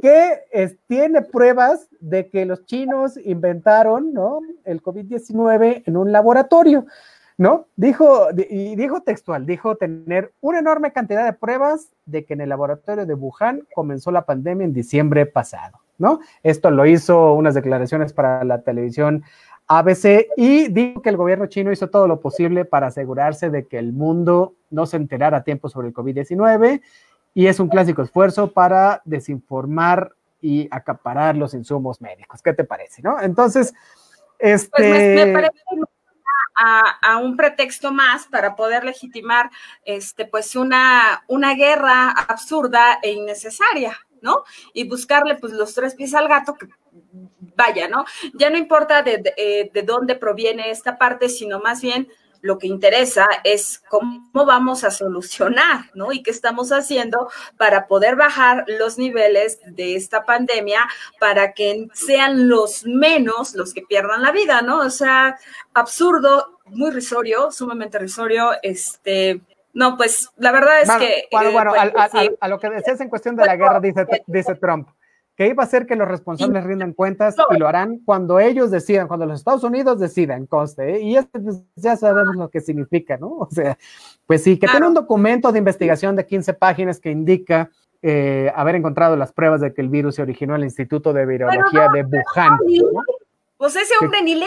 que 0.00 0.76
tiene 0.86 1.22
pruebas 1.22 1.88
de 2.00 2.28
que 2.28 2.46
los 2.46 2.64
chinos 2.64 3.18
inventaron 3.24 4.12
¿no? 4.12 4.40
el 4.64 4.80
COVID-19 4.82 5.82
en 5.86 5.96
un 5.96 6.12
laboratorio. 6.12 6.86
¿No? 7.38 7.68
Dijo, 7.76 8.28
y 8.36 8.74
dijo 8.74 9.00
textual, 9.02 9.46
dijo 9.46 9.76
tener 9.76 10.32
una 10.40 10.58
enorme 10.58 10.92
cantidad 10.92 11.24
de 11.24 11.32
pruebas 11.32 11.92
de 12.04 12.24
que 12.24 12.34
en 12.34 12.40
el 12.40 12.48
laboratorio 12.48 13.06
de 13.06 13.14
Wuhan 13.14 13.62
comenzó 13.74 14.10
la 14.10 14.26
pandemia 14.26 14.64
en 14.64 14.72
diciembre 14.72 15.24
pasado, 15.24 15.78
¿no? 15.98 16.18
Esto 16.42 16.72
lo 16.72 16.84
hizo 16.84 17.34
unas 17.34 17.54
declaraciones 17.54 18.12
para 18.12 18.42
la 18.44 18.62
televisión 18.62 19.22
ABC 19.68 20.26
y 20.36 20.68
dijo 20.68 21.00
que 21.00 21.10
el 21.10 21.16
gobierno 21.16 21.46
chino 21.46 21.70
hizo 21.70 21.88
todo 21.88 22.08
lo 22.08 22.20
posible 22.20 22.64
para 22.64 22.88
asegurarse 22.88 23.50
de 23.50 23.66
que 23.66 23.78
el 23.78 23.92
mundo 23.92 24.56
no 24.70 24.86
se 24.86 24.96
enterara 24.96 25.38
a 25.38 25.44
tiempo 25.44 25.68
sobre 25.68 25.88
el 25.88 25.94
COVID-19 25.94 26.82
y 27.34 27.46
es 27.46 27.60
un 27.60 27.68
clásico 27.68 28.02
esfuerzo 28.02 28.52
para 28.52 29.00
desinformar 29.04 30.12
y 30.40 30.66
acaparar 30.72 31.36
los 31.36 31.54
insumos 31.54 32.00
médicos. 32.00 32.42
¿Qué 32.42 32.52
te 32.52 32.64
parece, 32.64 33.00
no? 33.00 33.20
Entonces, 33.20 33.72
este... 34.40 34.70
Pues 34.70 35.26
me, 35.26 35.32
parece 35.32 35.58
a, 36.58 37.16
un 37.18 37.36
pretexto 37.36 37.92
más 37.92 38.26
para 38.26 38.56
poder 38.56 38.84
legitimar 38.84 39.50
este, 39.84 40.26
pues 40.26 40.56
una, 40.56 41.22
una 41.28 41.54
guerra 41.54 42.10
absurda 42.10 42.98
e 43.02 43.12
innecesaria, 43.12 43.96
¿no? 44.20 44.42
Y 44.72 44.88
buscarle 44.88 45.36
pues 45.36 45.52
los 45.52 45.72
tres 45.74 45.94
pies 45.94 46.14
al 46.14 46.28
gato 46.28 46.54
que 46.54 46.66
vaya, 47.56 47.88
¿no? 47.88 48.04
Ya 48.34 48.50
no 48.50 48.58
importa 48.58 49.02
de, 49.02 49.18
de, 49.18 49.34
eh, 49.36 49.70
de 49.72 49.82
dónde 49.82 50.16
proviene 50.16 50.70
esta 50.70 50.98
parte, 50.98 51.28
sino 51.28 51.60
más 51.60 51.80
bien 51.80 52.08
lo 52.40 52.58
que 52.58 52.66
interesa 52.66 53.26
es 53.44 53.82
cómo 53.88 54.22
vamos 54.32 54.84
a 54.84 54.90
solucionar, 54.90 55.90
¿no? 55.94 56.12
Y 56.12 56.22
qué 56.22 56.30
estamos 56.30 56.72
haciendo 56.72 57.30
para 57.56 57.86
poder 57.86 58.16
bajar 58.16 58.64
los 58.66 58.98
niveles 58.98 59.60
de 59.66 59.96
esta 59.96 60.24
pandemia 60.24 60.86
para 61.18 61.52
que 61.52 61.88
sean 61.92 62.48
los 62.48 62.84
menos 62.84 63.54
los 63.54 63.74
que 63.74 63.82
pierdan 63.82 64.22
la 64.22 64.32
vida, 64.32 64.62
¿no? 64.62 64.80
O 64.80 64.90
sea, 64.90 65.38
absurdo, 65.74 66.58
muy 66.66 66.90
risorio, 66.90 67.50
sumamente 67.50 67.98
risorio, 67.98 68.52
este, 68.62 69.40
no, 69.72 69.96
pues 69.96 70.30
la 70.36 70.52
verdad 70.52 70.80
es 70.82 70.90
que... 70.92 71.28
Bueno, 71.30 71.52
bueno, 71.52 71.76
eh, 71.76 71.92
pues, 71.92 72.30
a, 72.40 72.48
lo 72.48 72.58
que 72.58 72.70
decías 72.70 73.00
en 73.00 73.08
cuestión 73.08 73.36
de 73.36 73.46
la 73.46 73.56
guerra, 73.56 73.80
dice, 73.80 74.06
dice 74.26 74.54
Trump, 74.56 74.88
que 75.38 75.46
iba 75.46 75.62
a 75.62 75.66
ser 75.66 75.86
que 75.86 75.94
los 75.94 76.08
responsables 76.08 76.64
rindan 76.64 76.92
cuentas 76.92 77.36
y 77.52 77.58
lo 77.58 77.68
harán 77.68 78.00
cuando 78.04 78.40
ellos 78.40 78.72
decidan, 78.72 79.06
cuando 79.06 79.24
los 79.24 79.38
Estados 79.38 79.62
Unidos 79.62 80.00
decidan, 80.00 80.46
conste, 80.46 80.96
¿eh? 80.96 81.00
y 81.00 81.16
esto 81.16 81.40
pues, 81.40 81.62
ya 81.76 81.94
sabemos 81.94 82.34
lo 82.34 82.50
que 82.50 82.60
significa, 82.60 83.16
¿no? 83.16 83.28
O 83.38 83.48
sea, 83.48 83.78
pues 84.26 84.42
sí, 84.42 84.58
que 84.58 84.66
tiene 84.66 84.88
un 84.88 84.94
documento 84.94 85.52
de 85.52 85.60
investigación 85.60 86.16
de 86.16 86.26
15 86.26 86.54
páginas 86.54 86.98
que 86.98 87.12
indica 87.12 87.70
eh, 88.02 88.52
haber 88.56 88.74
encontrado 88.74 89.14
las 89.14 89.32
pruebas 89.32 89.60
de 89.60 89.72
que 89.72 89.80
el 89.80 89.88
virus 89.88 90.16
se 90.16 90.22
originó 90.22 90.56
en 90.56 90.62
el 90.62 90.64
Instituto 90.64 91.12
de 91.12 91.24
Virología 91.24 91.88
de 91.94 92.02
Wuhan. 92.02 92.58
¿no? 92.92 93.02
Pues 93.58 93.76
ese 93.76 93.94
hombre 94.00 94.20
ni 94.22 94.34
lee. 94.34 94.46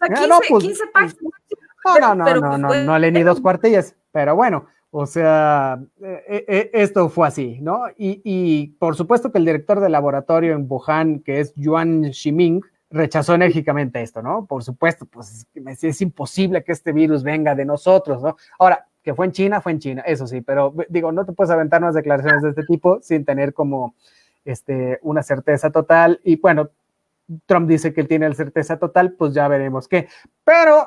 O 0.00 0.06
sea, 0.06 0.08
15, 0.08 0.22
ah, 0.22 0.26
no, 0.28 0.38
15 0.38 0.50
pues, 0.52 0.90
páginas. 0.92 1.16
No, 2.00 2.14
no, 2.14 2.14
no, 2.14 2.40
no, 2.40 2.58
no, 2.58 2.84
no, 2.84 2.98
lee 3.00 3.10
ni 3.10 3.24
dos 3.24 3.40
cuartillas, 3.40 3.96
pero 4.12 4.36
bueno, 4.36 4.66
o 4.94 5.06
sea, 5.06 5.82
e, 6.02 6.44
e, 6.46 6.70
esto 6.74 7.08
fue 7.08 7.26
así, 7.26 7.58
¿no? 7.62 7.84
Y, 7.96 8.76
por 8.78 8.94
supuesto 8.94 9.32
que 9.32 9.38
el 9.38 9.46
director 9.46 9.80
del 9.80 9.92
laboratorio 9.92 10.52
en 10.52 10.66
Wuhan, 10.68 11.20
que 11.20 11.40
es 11.40 11.54
Yuan 11.56 12.12
Ximing, 12.12 12.60
rechazó 12.90 13.32
enérgicamente 13.34 14.02
esto, 14.02 14.20
¿no? 14.20 14.44
Por 14.44 14.62
supuesto, 14.62 15.06
pues 15.06 15.46
es, 15.54 16.02
imposible 16.02 16.62
que 16.62 16.72
este 16.72 16.92
virus 16.92 17.22
venga 17.22 17.54
de 17.54 17.64
nosotros, 17.64 18.22
¿no? 18.22 18.36
Ahora, 18.58 18.86
que 19.02 19.14
fue 19.14 19.24
en 19.24 19.32
China, 19.32 19.62
fue 19.62 19.72
en 19.72 19.78
China, 19.78 20.02
eso 20.02 20.26
sí, 20.26 20.42
pero 20.42 20.74
digo, 20.90 21.10
no 21.10 21.24
te 21.24 21.32
puedes 21.32 21.50
aventar 21.50 21.80
unas 21.80 21.94
declaraciones 21.94 22.42
de 22.42 22.50
este 22.50 22.64
tipo 22.64 23.00
sin 23.00 23.24
tener 23.24 23.54
como 23.54 23.94
este, 24.44 24.98
una 25.00 25.22
certeza 25.22 25.70
total. 25.70 26.20
Y 26.22 26.36
bueno, 26.36 26.68
Trump 27.46 27.66
dice 27.66 27.94
que 27.94 28.02
él 28.02 28.08
tiene 28.08 28.28
la 28.28 28.34
certeza 28.34 28.78
total, 28.78 29.12
pues 29.12 29.32
ya 29.32 29.48
veremos 29.48 29.88
qué. 29.88 30.08
Pero 30.44 30.86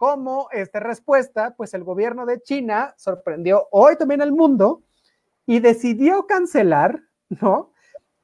como 0.00 0.48
esta 0.50 0.80
respuesta, 0.80 1.52
pues 1.58 1.74
el 1.74 1.84
gobierno 1.84 2.24
de 2.24 2.40
China 2.40 2.94
sorprendió 2.96 3.68
hoy 3.70 3.96
también 3.96 4.22
al 4.22 4.32
mundo 4.32 4.80
y 5.44 5.60
decidió 5.60 6.26
cancelar, 6.26 7.02
¿no? 7.28 7.72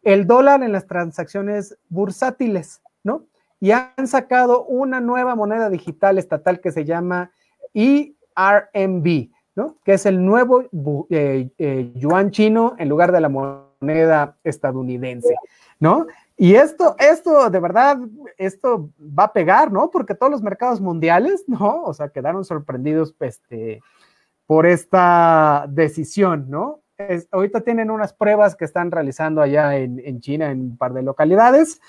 El 0.01 0.27
dólar 0.27 0.63
en 0.63 0.73
las 0.73 0.87
transacciones 0.87 1.77
bursátiles, 1.91 2.81
¿no? 3.05 3.27
Y 3.61 3.73
han 3.73 4.07
sacado 4.07 4.65
una 4.65 5.03
nueva 5.03 5.35
moneda 5.35 5.69
digital 5.69 6.17
estatal 6.17 6.63
que 6.63 6.73
se 6.73 6.87
llama 6.87 7.31
ERMB, 7.75 9.29
¿no? 9.55 9.77
Que 9.85 9.93
es 9.93 10.07
el 10.07 10.25
nuevo 10.25 10.63
eh, 11.11 11.51
eh, 11.59 11.93
yuan 11.95 12.31
chino 12.31 12.75
en 12.79 12.89
lugar 12.89 13.13
de 13.13 13.21
la 13.21 13.29
moneda 13.29 14.39
estadounidense, 14.45 15.37
¿no? 15.79 16.07
Y 16.37 16.55
esto, 16.55 16.97
esto, 16.99 17.49
de 17.49 17.61
verdad, 17.61 17.99
esto 18.37 18.91
va 19.01 19.25
a 19.25 19.33
pegar, 19.33 19.73
¿no? 19.73 19.91
Porque 19.91 20.15
todos 20.15 20.31
los 20.31 20.43
mercados 20.43 20.81
mundiales, 20.81 21.45
¿no? 21.49 21.83
O 21.83 21.95
sea, 21.95 22.11
quedaron 22.11 22.45
sorprendidos 22.45 23.15
este, 23.21 23.81
por 24.47 24.67
esta 24.67 25.67
decisión, 25.69 26.47
¿no? 26.49 26.81
ahorita 27.31 27.61
tienen 27.61 27.91
unas 27.91 28.15
pruebas 28.15 28.57
que 28.57 28.65
están 28.65 28.91
realizando 28.91 29.43
allá 29.43 29.77
en, 29.77 30.21
China, 30.21 30.51
en 30.51 30.61
un 30.61 30.77
par 30.79 30.95
de 30.95 31.03
localidades. 31.03 31.81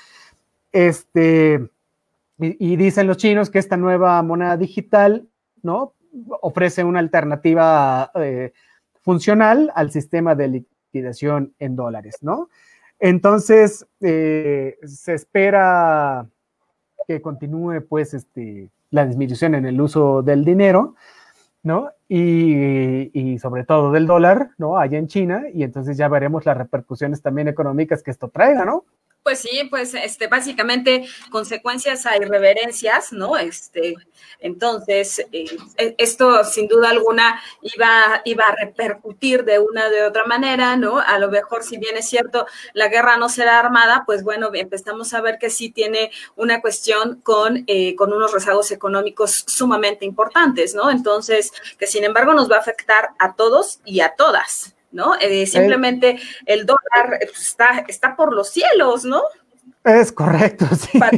Este, 0.72 1.70
y, 2.40 2.76
dicen 2.76 3.08
los 3.08 3.18
chinos 3.18 3.50
que 3.50 3.60
esta 3.60 3.78
nueva 3.78 4.22
moneda 4.22 4.58
digital, 4.58 5.28
¿no? 5.64 5.94
Ofrece 6.42 6.84
una 6.84 7.00
alternativa 7.00 8.12
eh, 8.16 8.52
funcional 9.02 9.72
al 9.76 9.92
sistema 9.92 10.36
de 10.36 10.48
liquidación 10.50 11.54
en 11.58 11.76
dólares, 11.76 12.18
¿no? 12.22 12.50
Entonces, 13.00 13.86
eh, 14.02 14.78
se 14.84 15.14
espera 15.14 16.28
que 17.08 17.22
continúe, 17.22 17.82
pues, 17.88 18.14
este, 18.14 18.70
la 18.90 19.06
disminución 19.06 19.56
en 19.56 19.66
el 19.66 19.80
uso 19.80 20.24
del 20.24 20.44
dinero, 20.44 20.96
¿no? 21.64 21.92
Y, 22.08 23.12
y, 23.14 23.40
sobre 23.40 23.66
todo 23.66 23.92
del 23.92 24.08
dólar, 24.08 24.52
¿no? 24.58 24.78
Allá 24.78 24.98
en 24.98 25.08
China, 25.08 25.44
y 25.54 25.64
entonces 25.64 25.98
ya 25.98 26.08
veremos 26.08 26.46
las 26.46 26.58
repercusiones 26.58 27.22
también 27.22 27.48
económicas 27.48 28.04
que 28.04 28.12
esto 28.12 28.30
traiga, 28.30 28.66
¿no? 28.66 28.86
Pues 29.28 29.40
sí, 29.40 29.68
pues 29.70 29.94
este, 29.94 30.28
básicamente 30.28 31.06
consecuencias 31.32 32.06
a 32.06 32.16
irreverencias, 32.16 33.12
¿no? 33.12 33.36
Este, 33.36 33.96
entonces, 34.40 35.20
eh, 35.34 35.58
e, 35.76 35.96
esto 35.98 36.46
sin 36.46 36.70
duda 36.70 36.92
alguna 36.92 37.42
iba, 37.62 38.22
iba 38.24 38.46
a 38.46 38.56
repercutir 38.56 39.44
de 39.44 39.60
una 39.60 39.90
de 39.90 40.04
otra 40.04 40.24
manera, 40.24 40.78
¿no? 40.78 41.00
A 41.00 41.20
lo 41.20 41.30
mejor, 41.30 41.64
si 41.66 41.78
bien 41.78 41.98
es 41.98 42.08
cierto, 42.08 42.46
la 42.72 42.88
guerra 42.88 43.18
no 43.18 43.28
será 43.28 43.60
armada, 43.60 44.04
pues 44.06 44.24
bueno, 44.24 44.50
empezamos 44.54 45.14
a 45.14 45.20
ver 45.20 45.40
que 45.40 45.50
sí 45.50 45.72
tiene 45.72 46.10
una 46.38 46.62
cuestión 46.62 47.20
con, 47.20 47.66
eh, 47.68 47.98
con 47.98 48.14
unos 48.14 48.32
rezagos 48.32 48.72
económicos 48.72 49.44
sumamente 49.46 50.06
importantes, 50.06 50.74
¿no? 50.74 50.90
Entonces, 50.90 51.52
que 51.78 51.86
sin 51.86 52.06
embargo 52.06 52.34
nos 52.34 52.50
va 52.50 52.56
a 52.56 52.60
afectar 52.60 53.10
a 53.20 53.36
todos 53.36 53.82
y 53.84 54.00
a 54.00 54.16
todas, 54.16 54.77
¿no? 54.92 55.16
Eh, 55.20 55.46
simplemente 55.46 56.20
el 56.46 56.66
dólar 56.66 57.20
pues, 57.20 57.40
está, 57.40 57.86
está 57.88 58.16
por 58.16 58.34
los 58.34 58.50
cielos, 58.50 59.06
¿no? 59.06 59.24
Es 59.84 60.12
correcto, 60.12 60.66
sí. 60.76 60.98
Para, 61.00 61.18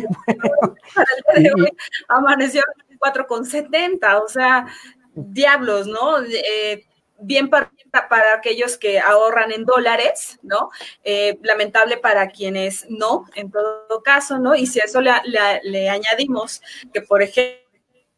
el 1.36 1.44
día 1.44 1.54
de 1.56 1.62
hoy 1.62 1.72
amaneció 2.08 2.62
4,70, 3.00 4.24
o 4.24 4.28
sea, 4.28 4.68
diablos, 5.14 5.88
¿no? 5.88 6.22
Eh, 6.24 6.86
bien 7.22 7.50
para, 7.50 7.72
para, 7.92 8.34
aquellos 8.34 8.78
que 8.78 9.00
ahorran 9.00 9.52
en 9.52 9.66
dólares, 9.66 10.40
¿no? 10.42 10.70
Eh, 11.04 11.38
lamentable 11.42 11.98
para 11.98 12.30
quienes 12.30 12.86
no, 12.90 13.26
en 13.36 13.52
todo 13.52 14.04
caso, 14.04 14.40
¿no? 14.40 14.56
Y 14.56 14.68
si 14.68 14.80
a 14.80 14.86
eso 14.86 15.02
le 15.02 15.90
añadimos 15.90 16.62
que, 16.94 17.02
por 17.02 17.22
ejemplo, 17.22 17.69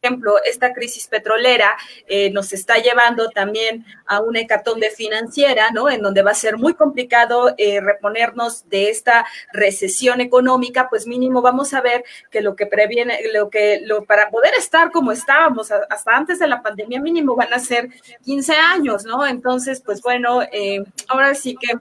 ejemplo, 0.02 0.34
esta 0.44 0.72
crisis 0.72 1.06
petrolera 1.06 1.76
eh, 2.08 2.30
nos 2.30 2.52
está 2.52 2.78
llevando 2.78 3.30
también 3.30 3.86
a 4.06 4.20
una 4.20 4.40
hecatombe 4.40 4.90
financiera, 4.90 5.70
¿no? 5.70 5.88
En 5.88 6.02
donde 6.02 6.22
va 6.22 6.32
a 6.32 6.34
ser 6.34 6.56
muy 6.58 6.74
complicado 6.74 7.54
eh, 7.56 7.80
reponernos 7.80 8.68
de 8.68 8.90
esta 8.90 9.24
recesión 9.52 10.20
económica, 10.20 10.88
pues 10.90 11.06
mínimo 11.06 11.40
vamos 11.40 11.72
a 11.72 11.80
ver 11.80 12.04
que 12.30 12.40
lo 12.40 12.56
que 12.56 12.66
previene, 12.66 13.20
lo 13.32 13.48
que, 13.48 13.80
lo, 13.84 14.04
para 14.04 14.28
poder 14.30 14.54
estar 14.54 14.90
como 14.90 15.12
estábamos 15.12 15.70
hasta 15.70 16.16
antes 16.16 16.40
de 16.40 16.48
la 16.48 16.62
pandemia, 16.62 17.00
mínimo 17.00 17.36
van 17.36 17.52
a 17.54 17.60
ser 17.60 17.88
15 18.24 18.54
años, 18.54 19.04
¿no? 19.04 19.24
Entonces, 19.26 19.80
pues 19.80 20.02
bueno, 20.02 20.42
eh, 20.42 20.82
ahora 21.08 21.34
sí 21.34 21.56
que 21.56 21.78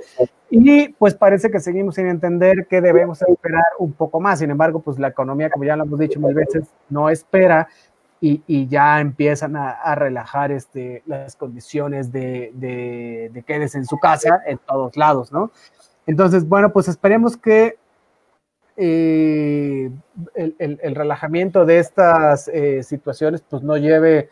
Y 0.51 0.89
pues 0.91 1.15
parece 1.15 1.51
que 1.51 1.61
seguimos 1.61 1.97
sin 1.97 2.07
entender 2.07 2.67
que 2.69 2.81
debemos 2.81 3.23
esperar 3.23 3.65
un 3.79 3.93
poco 3.93 4.21
más, 4.21 4.39
sin 4.39 4.51
embargo, 4.51 4.81
pues 4.81 4.99
la 4.99 5.09
economía, 5.09 5.51
como 5.51 5.65
ya 5.65 5.77
lo 5.77 5.85
hemos 5.85 5.99
dicho 5.99 6.21
mil 6.21 6.35
veces, 6.35 6.65
no 6.89 7.09
espera 7.11 7.69
y, 8.21 8.43
y 8.47 8.69
ya 8.69 9.01
empiezan 9.01 9.57
a, 9.57 9.71
a, 9.71 9.95
relajar 9.95 10.53
este, 10.53 11.03
las 11.07 11.37
condiciones 11.37 12.13
de, 12.13 12.53
de, 12.55 13.31
de 13.33 13.43
quedes 13.43 13.75
en 13.75 13.85
su 13.85 13.99
casa 13.99 14.41
en 14.47 14.59
todos 14.59 14.97
lados, 14.97 15.33
¿no? 15.33 15.51
Entonces, 16.07 16.49
bueno, 16.49 16.73
pues 16.73 16.89
esperemos 16.89 17.37
que 17.37 17.77
eh, 18.77 19.91
el, 20.35 20.57
el, 20.59 20.81
el, 20.83 20.95
relajamiento 20.95 21.64
de 21.64 21.79
estas 21.79 22.49
eh, 22.49 22.83
situaciones 22.83 23.43
pues 23.49 23.62
no 23.62 23.77
lleve 23.77 24.29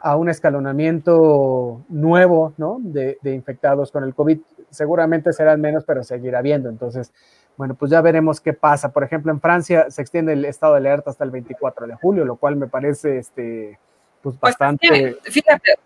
a 0.00 0.16
un 0.16 0.28
escalonamiento 0.28 1.84
nuevo 1.88 2.52
¿no? 2.58 2.78
de, 2.80 3.18
de, 3.22 3.34
infectados 3.34 3.90
con 3.90 4.04
el 4.04 4.14
COVID. 4.14 4.38
Seguramente 4.70 5.32
serán 5.32 5.60
menos, 5.60 5.84
pero 5.84 6.04
seguirá 6.04 6.40
habiendo. 6.40 6.68
Entonces, 6.68 7.12
bueno, 7.56 7.74
pues 7.74 7.90
ya 7.90 8.00
veremos 8.02 8.40
qué 8.40 8.52
pasa. 8.52 8.92
Por 8.92 9.02
ejemplo, 9.02 9.32
en 9.32 9.40
Francia 9.40 9.86
se 9.90 10.02
extiende 10.02 10.34
el 10.34 10.44
estado 10.44 10.74
de 10.74 10.80
alerta 10.80 11.10
hasta 11.10 11.24
el 11.24 11.30
24 11.30 11.86
de 11.86 11.94
julio, 11.94 12.24
lo 12.24 12.36
cual 12.36 12.56
me 12.56 12.66
parece 12.66 13.18
este, 13.18 13.78
pues 14.22 14.38
bastante... 14.38 14.88
Pues, 14.88 15.34
fíjate. 15.34 15.76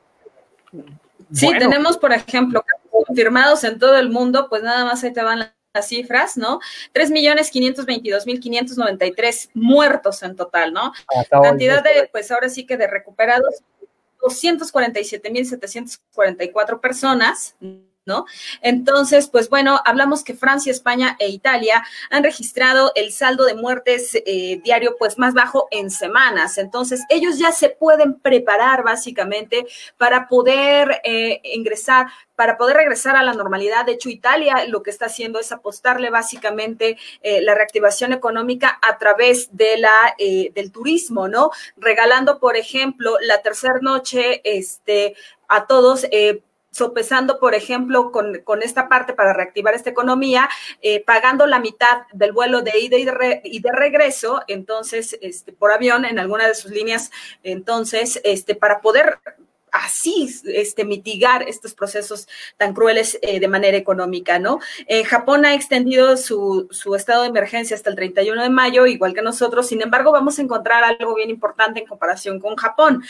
Sí, 1.32 1.46
bueno. 1.46 1.61
tenemos, 1.61 1.96
por 1.96 2.12
ejemplo, 2.12 2.64
confirmados 2.90 3.62
en 3.64 3.78
todo 3.78 3.96
el 3.96 4.11
mundo, 4.11 4.48
pues 4.48 4.62
nada 4.62 4.84
más 4.84 5.04
ahí 5.04 5.12
te 5.12 5.22
van 5.22 5.52
las 5.72 5.88
cifras, 5.88 6.36
¿no? 6.36 6.60
3.522.593 6.94 9.50
muertos 9.54 10.22
en 10.22 10.36
total, 10.36 10.72
¿no? 10.72 10.92
Hasta 11.16 11.40
Cantidad 11.40 11.84
hoy, 11.86 11.94
de, 11.94 12.08
pues 12.10 12.30
ahora 12.30 12.48
sí 12.48 12.64
que 12.66 12.76
de 12.76 12.86
recuperados, 12.86 13.62
247.744 14.20 16.80
personas, 16.80 17.56
¿No? 18.07 18.24
Entonces, 18.62 19.28
pues 19.28 19.51
bueno, 19.51 19.80
hablamos 19.84 20.24
que 20.24 20.34
Francia, 20.34 20.72
España 20.72 21.16
e 21.18 21.28
Italia 21.28 21.84
han 22.11 22.24
registrado 22.24 22.92
el 22.94 23.12
saldo 23.12 23.44
de 23.44 23.55
muertes 23.55 24.14
eh, 24.14 24.61
diario 24.64 24.96
pues 24.98 25.18
más 25.18 25.34
bajo 25.34 25.68
en 25.70 25.90
semanas. 25.90 26.59
Entonces, 26.59 27.03
ellos 27.11 27.38
ya 27.38 27.53
se 27.53 27.68
pueden 27.68 28.18
preparar 28.18 28.82
básicamente 28.82 29.66
para 29.98 30.28
poder 30.28 31.01
eh, 31.05 31.40
ingresar 31.44 32.07
para 32.36 32.57
poder 32.57 32.78
regresar 32.78 33.16
a 33.16 33.22
la 33.22 33.34
normalidad. 33.34 33.84
De 33.84 33.92
hecho, 33.92 34.09
Italia 34.09 34.64
lo 34.66 34.82
que 34.82 34.88
está 34.88 35.07
haciendo 35.07 35.38
es 35.38 35.53
apostarle 35.53 36.09
básicamente 36.09 36.96
eh, 37.20 37.42
la 37.42 37.55
reactivación 37.55 38.14
económica 38.14 38.78
a 38.80 38.96
través 38.96 39.55
de 39.55 39.76
la, 39.76 40.14
del 40.18 40.72
turismo, 40.72 41.28
¿no? 41.28 41.51
Regalando, 41.76 42.38
por 42.38 42.57
ejemplo, 42.57 43.18
la 43.20 43.42
tercera 43.42 43.74
noche 43.82 44.40
este, 44.44 45.16
a 45.48 45.66
todos. 45.66 46.07
Eh, 46.11 46.42
sopesando, 46.70 47.38
por 47.40 47.54
ejemplo, 47.54 48.12
con, 48.12 48.40
con, 48.44 48.62
esta 48.62 48.88
parte 48.88 49.12
para 49.12 49.32
reactivar 49.32 49.74
esta 49.74 49.90
economía, 49.90 50.48
eh, 50.82 51.02
pagando 51.04 51.46
la 51.46 51.58
mitad 51.58 52.02
del 52.12 52.32
vuelo 52.32 52.62
de 52.62 52.78
ida 52.78 52.96
y 52.96 53.04
de, 53.60 53.72
regreso, 53.72 54.42
entonces, 54.46 55.18
este, 55.20 55.52
por 55.52 55.72
avión 55.72 56.04
en 56.04 56.18
alguna 56.18 56.46
de 56.46 56.54
sus 56.54 56.70
líneas, 56.70 57.10
entonces, 57.42 58.20
este, 58.24 58.54
para 58.54 58.80
poder 58.80 59.18
así 59.72 60.28
este, 60.46 60.84
mitigar 60.84 61.48
estos 61.48 61.74
procesos 61.74 62.26
tan 62.56 62.74
crueles 62.74 63.16
eh, 63.22 63.38
de 63.38 63.46
manera 63.46 63.76
económica, 63.76 64.40
¿no? 64.40 64.58
Eh, 64.88 65.04
Japón 65.04 65.44
ha 65.44 65.54
extendido 65.54 66.16
su, 66.16 66.66
su, 66.72 66.96
estado 66.96 67.22
de 67.22 67.28
emergencia 67.28 67.76
hasta 67.76 67.88
el 67.88 67.94
31 67.94 68.42
de 68.42 68.50
mayo, 68.50 68.86
igual 68.86 69.14
que 69.14 69.22
nosotros, 69.22 69.68
sin 69.68 69.80
embargo, 69.80 70.10
vamos 70.10 70.40
a 70.40 70.42
encontrar 70.42 70.82
algo 70.82 71.14
bien 71.14 71.30
importante 71.30 71.78
en 71.78 71.86
comparación 71.86 72.40
con 72.40 72.56
Japón. 72.56 73.04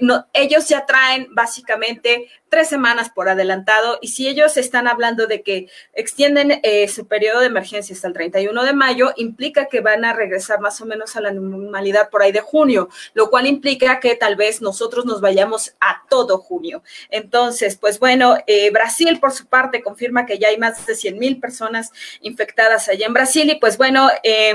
No, 0.00 0.26
ellos 0.34 0.68
ya 0.68 0.84
traen 0.84 1.28
básicamente 1.30 2.28
tres 2.48 2.68
semanas 2.68 3.10
por 3.10 3.28
adelantado 3.28 3.98
y 4.00 4.08
si 4.08 4.28
ellos 4.28 4.56
están 4.56 4.86
hablando 4.88 5.26
de 5.26 5.42
que 5.42 5.68
extienden 5.92 6.60
eh, 6.62 6.88
su 6.88 7.06
periodo 7.06 7.40
de 7.40 7.46
emergencia 7.46 7.94
hasta 7.94 8.08
el 8.08 8.14
31 8.14 8.64
de 8.64 8.72
mayo, 8.72 9.12
implica 9.16 9.66
que 9.66 9.80
van 9.80 10.04
a 10.04 10.12
regresar 10.12 10.60
más 10.60 10.80
o 10.80 10.86
menos 10.86 11.16
a 11.16 11.20
la 11.20 11.32
normalidad 11.32 12.10
por 12.10 12.22
ahí 12.22 12.32
de 12.32 12.40
junio, 12.40 12.88
lo 13.14 13.30
cual 13.30 13.46
implica 13.46 14.00
que 14.00 14.14
tal 14.14 14.36
vez 14.36 14.62
nosotros 14.62 15.04
nos 15.04 15.20
vayamos 15.20 15.74
a 15.80 16.04
todo 16.08 16.38
junio. 16.38 16.82
Entonces, 17.10 17.76
pues 17.76 17.98
bueno, 17.98 18.36
eh, 18.46 18.70
Brasil 18.70 19.18
por 19.20 19.32
su 19.32 19.46
parte 19.46 19.82
confirma 19.82 20.26
que 20.26 20.38
ya 20.38 20.48
hay 20.48 20.58
más 20.58 20.86
de 20.86 20.94
100 20.94 21.18
mil 21.18 21.40
personas 21.40 21.92
infectadas 22.20 22.88
allá 22.88 23.06
en 23.06 23.14
Brasil 23.14 23.50
y 23.50 23.56
pues 23.56 23.76
bueno, 23.76 24.08
eh, 24.22 24.54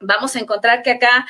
vamos 0.00 0.36
a 0.36 0.40
encontrar 0.40 0.82
que 0.82 0.92
acá 0.92 1.26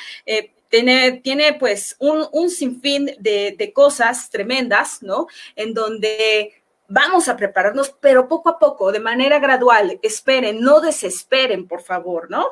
tiene, 0.70 1.20
tiene 1.22 1.54
pues 1.54 1.96
un, 1.98 2.26
un 2.32 2.48
sinfín 2.48 3.10
de, 3.18 3.54
de, 3.58 3.72
cosas 3.72 4.30
tremendas, 4.30 5.02
¿no? 5.02 5.26
En 5.56 5.74
donde 5.74 6.52
vamos 6.88 7.28
a 7.28 7.36
prepararnos, 7.36 7.94
pero 8.00 8.28
poco 8.28 8.48
a 8.48 8.58
poco, 8.58 8.92
de 8.92 9.00
manera 9.00 9.38
gradual. 9.38 9.98
Esperen, 10.02 10.60
no 10.60 10.80
desesperen, 10.80 11.68
por 11.68 11.82
favor, 11.82 12.30
¿no? 12.30 12.46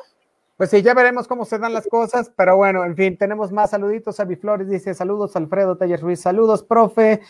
Pues 0.57 0.71
sí, 0.71 0.81
ya 0.81 0.93
veremos 0.93 1.25
cómo 1.25 1.45
se 1.45 1.57
dan 1.57 1.73
las 1.73 1.87
cosas, 1.87 2.29
pero 2.35 2.57
bueno, 2.57 2.83
en 2.83 2.93
fin, 2.93 3.17
tenemos 3.17 3.49
más 3.49 3.69
saluditos. 3.69 4.19
Avi 4.19 4.35
Flores 4.35 4.69
dice 4.69 4.93
saludos, 4.93 5.35
Alfredo 5.37 5.77
Taller 5.77 6.01
Ruiz, 6.01 6.19
saludos, 6.19 6.63
profe. 6.63 7.21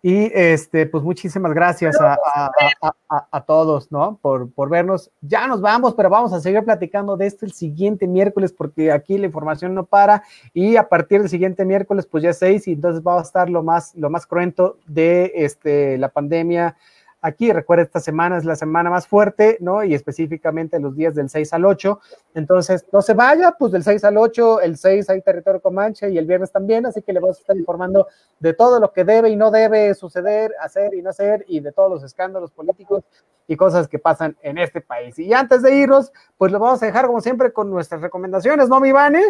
Y 0.00 0.30
este, 0.32 0.86
pues 0.86 1.02
muchísimas 1.02 1.52
gracias 1.52 2.00
a, 2.00 2.16
a, 2.32 3.26
a, 3.32 3.40
todos, 3.40 3.90
¿no? 3.90 4.16
Por, 4.22 4.52
por 4.52 4.70
vernos. 4.70 5.10
Ya 5.20 5.48
nos 5.48 5.60
vamos, 5.60 5.94
pero 5.94 6.08
vamos 6.08 6.32
a 6.32 6.40
seguir 6.40 6.62
platicando 6.62 7.16
de 7.16 7.26
esto 7.26 7.44
el 7.44 7.52
siguiente 7.52 8.06
miércoles, 8.06 8.52
porque 8.52 8.92
aquí 8.92 9.18
la 9.18 9.26
información 9.26 9.74
no 9.74 9.86
para. 9.86 10.22
Y 10.54 10.76
a 10.76 10.88
partir 10.88 11.20
del 11.20 11.28
siguiente 11.28 11.64
miércoles, 11.64 12.06
pues 12.06 12.22
ya 12.22 12.32
seis, 12.32 12.68
y 12.68 12.72
entonces 12.72 13.02
va 13.02 13.18
a 13.18 13.22
estar 13.22 13.50
lo 13.50 13.64
más, 13.64 13.92
lo 13.96 14.08
más 14.08 14.24
cruento 14.24 14.78
de 14.86 15.32
este, 15.34 15.98
la 15.98 16.10
pandemia 16.10 16.76
aquí. 17.20 17.52
Recuerda, 17.52 17.84
esta 17.84 18.00
semana 18.00 18.38
es 18.38 18.44
la 18.44 18.56
semana 18.56 18.90
más 18.90 19.06
fuerte, 19.06 19.58
¿no? 19.60 19.82
Y 19.84 19.94
específicamente 19.94 20.78
los 20.78 20.96
días 20.96 21.14
del 21.14 21.28
6 21.28 21.52
al 21.52 21.64
8. 21.64 22.00
Entonces, 22.34 22.86
no 22.92 23.02
se 23.02 23.14
vaya, 23.14 23.52
pues 23.58 23.72
del 23.72 23.82
6 23.82 24.04
al 24.04 24.16
8, 24.16 24.60
el 24.60 24.76
6 24.76 25.10
hay 25.10 25.22
territorio 25.22 25.60
Comanche 25.60 26.10
y 26.10 26.18
el 26.18 26.26
viernes 26.26 26.52
también, 26.52 26.86
así 26.86 27.02
que 27.02 27.12
le 27.12 27.20
vamos 27.20 27.38
a 27.38 27.40
estar 27.40 27.56
informando 27.56 28.06
de 28.38 28.52
todo 28.54 28.80
lo 28.80 28.92
que 28.92 29.04
debe 29.04 29.30
y 29.30 29.36
no 29.36 29.50
debe 29.50 29.94
suceder, 29.94 30.54
hacer 30.60 30.94
y 30.94 31.02
no 31.02 31.10
hacer, 31.10 31.44
y 31.48 31.60
de 31.60 31.72
todos 31.72 31.90
los 31.90 32.02
escándalos 32.02 32.50
políticos 32.52 33.04
y 33.46 33.56
cosas 33.56 33.88
que 33.88 33.98
pasan 33.98 34.36
en 34.42 34.58
este 34.58 34.80
país. 34.80 35.18
Y 35.18 35.32
antes 35.32 35.62
de 35.62 35.74
irnos, 35.74 36.12
pues 36.36 36.52
lo 36.52 36.58
vamos 36.58 36.82
a 36.82 36.86
dejar 36.86 37.06
como 37.06 37.20
siempre 37.20 37.52
con 37.52 37.70
nuestras 37.70 38.00
recomendaciones, 38.00 38.68
¿no, 38.68 38.78
mi 38.78 38.92
Vane? 38.92 39.24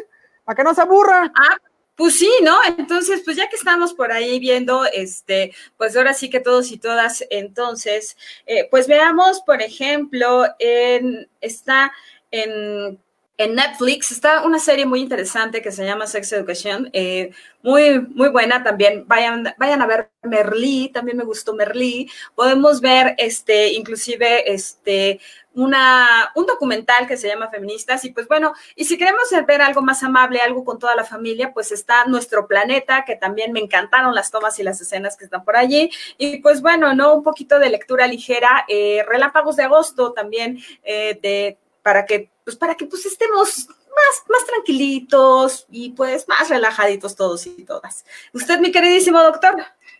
Para 0.45 0.57
que 0.57 0.65
no 0.65 0.75
se 0.75 0.83
aburra. 0.83 1.33
Ah. 1.35 1.57
Pues 1.99 2.17
sí, 2.17 2.31
¿no? 2.45 2.57
Entonces, 2.79 3.23
pues 3.25 3.37
ya 3.37 3.49
que 3.49 3.57
estamos 3.57 3.93
por 3.93 4.13
ahí 4.13 4.39
viendo, 4.39 4.85
este, 4.85 5.53
pues 5.77 5.97
ahora 5.97 6.15
sí 6.15 6.31
que 6.31 6.39
todos 6.39 6.71
y 6.71 6.79
todas, 6.79 7.25
entonces, 7.29 8.17
eh, 8.47 8.69
pues 8.71 8.87
veamos, 8.87 9.41
por 9.41 9.61
ejemplo, 9.63 10.45
en, 10.61 11.29
está 11.41 11.93
en, 12.31 13.01
en, 13.37 13.55
Netflix, 13.57 14.13
está 14.13 14.47
una 14.47 14.61
serie 14.61 14.87
muy 14.87 15.01
interesante 15.01 15.61
que 15.61 15.73
se 15.73 15.85
llama 15.85 16.07
Sex 16.07 16.33
Education, 16.35 16.89
eh, 16.93 17.33
muy, 17.63 17.99
muy 17.99 18.29
buena 18.29 18.63
también. 18.63 19.05
Vayan, 19.09 19.53
vayan 19.59 19.83
a 19.83 19.87
ver 19.89 20.11
Merlí, 20.23 20.91
también 20.91 21.17
me 21.17 21.25
gustó 21.25 21.53
Merlí. 21.53 22.09
Podemos 22.37 22.81
ver, 22.81 23.17
este, 23.19 23.73
inclusive, 23.73 24.53
este, 24.53 25.21
una, 25.59 26.31
un 26.37 26.47
documental 26.47 27.09
que 27.09 27.17
se 27.17 27.27
llama 27.27 27.49
Feministas 27.49 28.05
y 28.05 28.11
pues 28.11 28.29
bueno, 28.29 28.55
y 28.77 28.85
si 28.85 28.97
queremos 28.97 29.25
ver 29.45 29.61
algo 29.61 29.83
más 29.83 30.05
amable, 30.05 30.41
algo 30.41 30.65
con 30.65 30.79
toda 30.79 30.95
la 30.95 31.03
familia, 31.03 31.53
pues 31.53 31.73
está 31.73 32.05
Nuestro 32.05 32.47
Planeta, 32.47 33.05
que 33.05 33.17
también 33.17 33.53
me 33.53 33.59
encantaron 33.59 34.15
las 34.15 34.31
tomas 34.31 34.57
y 34.61 34.63
las 34.63 34.81
escenas 34.81 35.17
que 35.17 35.25
están 35.25 35.45
por 35.45 35.57
allí, 35.57 35.91
y 36.17 36.39
pues 36.43 36.63
bueno, 36.63 36.95
¿no? 36.95 37.13
Un 37.13 37.25
poquito 37.25 37.59
de 37.59 37.71
lectura 37.71 38.07
ligera, 38.07 38.67
eh, 38.69 39.05
Relámpagos 39.09 39.57
de 39.57 39.65
Agosto 39.65 40.13
también, 40.13 40.61
eh, 40.85 41.19
de, 41.21 41.59
para 41.83 42.07
que, 42.07 42.31
pues 42.45 42.55
para 42.55 42.77
que 42.77 42.87
pues 42.87 43.05
estemos 43.07 43.67
más, 43.67 44.29
más 44.29 44.47
tranquilitos 44.47 45.67
y 45.71 45.91
pues 45.91 46.29
más 46.29 46.49
relajaditos 46.51 47.17
todos 47.17 47.45
y 47.49 47.65
todas. 47.65 48.05
Usted, 48.33 48.61
mi 48.61 48.71
queridísimo 48.71 49.21
doctor. 49.21 49.57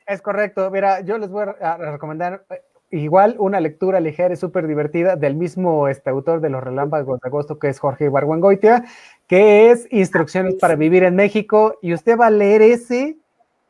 Es 0.07 0.23
correcto, 0.23 0.71
mira, 0.71 1.01
yo 1.01 1.19
les 1.19 1.29
voy 1.29 1.47
a 1.61 1.77
recomendar 1.77 2.45
igual 2.91 3.37
una 3.39 3.61
lectura 3.61 4.01
ligera 4.01 4.33
y 4.33 4.37
súper 4.37 4.67
divertida 4.67 5.17
del 5.17 5.35
mismo 5.35 5.89
este, 5.89 6.11
autor 6.11 6.41
de 6.41 6.51
Los 6.51 6.63
Relámpagos 6.63 7.21
de 7.21 7.29
Agosto, 7.29 7.59
que 7.59 7.69
es 7.69 7.79
Jorge 7.79 8.07
Ibargüengoitia, 8.07 8.85
que 9.27 9.71
es 9.71 9.87
Instrucciones 9.91 10.55
para 10.55 10.77
Vivir 10.77 11.03
en 11.05 11.15
México, 11.15 11.79
y 11.83 11.93
usted 11.93 12.19
va 12.19 12.27
a 12.27 12.31
leer 12.31 12.63
ese 12.63 13.19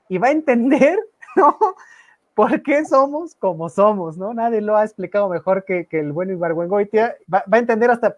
y 0.09 0.19
va 0.19 0.29
a 0.29 0.33
entender, 0.33 0.99
¿no? 1.37 1.57
¿Por 2.35 2.63
qué 2.63 2.85
somos 2.85 3.35
como 3.35 3.69
somos, 3.69 4.17
no? 4.17 4.33
Nadie 4.33 4.61
lo 4.61 4.77
ha 4.77 4.85
explicado 4.85 5.29
mejor 5.29 5.65
que, 5.65 5.87
que 5.87 5.99
el 5.99 6.13
buen 6.13 6.31
Ibargüengoitia. 6.31 7.17
Va, 7.33 7.43
va 7.53 7.57
a 7.57 7.61
entender 7.61 7.91
hasta 7.91 8.17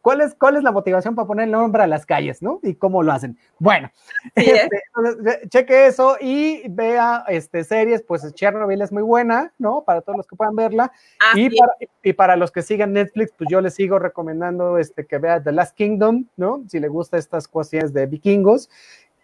¿Cuál 0.00 0.22
es, 0.22 0.34
¿Cuál 0.34 0.56
es 0.56 0.62
la 0.62 0.72
motivación 0.72 1.14
para 1.14 1.26
poner 1.26 1.44
el 1.44 1.50
nombre 1.52 1.82
a 1.82 1.86
las 1.86 2.06
calles, 2.06 2.42
no? 2.42 2.60
Y 2.62 2.74
cómo 2.74 3.02
lo 3.02 3.12
hacen. 3.12 3.38
Bueno, 3.58 3.90
sí, 4.36 4.50
¿eh? 4.50 4.68
este, 5.04 5.48
cheque 5.48 5.86
eso 5.86 6.16
y 6.20 6.62
vea 6.68 7.24
este, 7.28 7.64
series, 7.64 8.02
pues 8.02 8.32
Chernobyl 8.34 8.80
es 8.80 8.92
muy 8.92 9.02
buena, 9.02 9.52
¿no? 9.58 9.82
Para 9.84 10.00
todos 10.00 10.16
los 10.16 10.26
que 10.26 10.36
puedan 10.36 10.56
verla. 10.56 10.90
Ah, 11.20 11.38
y, 11.38 11.50
sí. 11.50 11.56
para, 11.58 11.72
y, 12.02 12.12
para, 12.14 12.36
los 12.36 12.50
que 12.50 12.62
sigan 12.62 12.94
Netflix, 12.94 13.32
pues 13.36 13.50
yo 13.50 13.60
les 13.60 13.74
sigo 13.74 13.98
recomendando 13.98 14.78
este, 14.78 15.06
que 15.06 15.18
vea 15.18 15.42
The 15.42 15.52
Last 15.52 15.76
Kingdom, 15.76 16.26
¿no? 16.36 16.64
Si 16.68 16.80
le 16.80 16.88
gusta 16.88 17.18
estas 17.18 17.46
cuestiones 17.46 17.92
de 17.92 18.06
vikingos. 18.06 18.70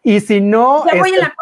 Y 0.03 0.21
si 0.21 0.41
no. 0.41 0.85
Ya 0.87 1.01
voy 1.01 1.11
en 1.11 1.21
la 1.21 1.35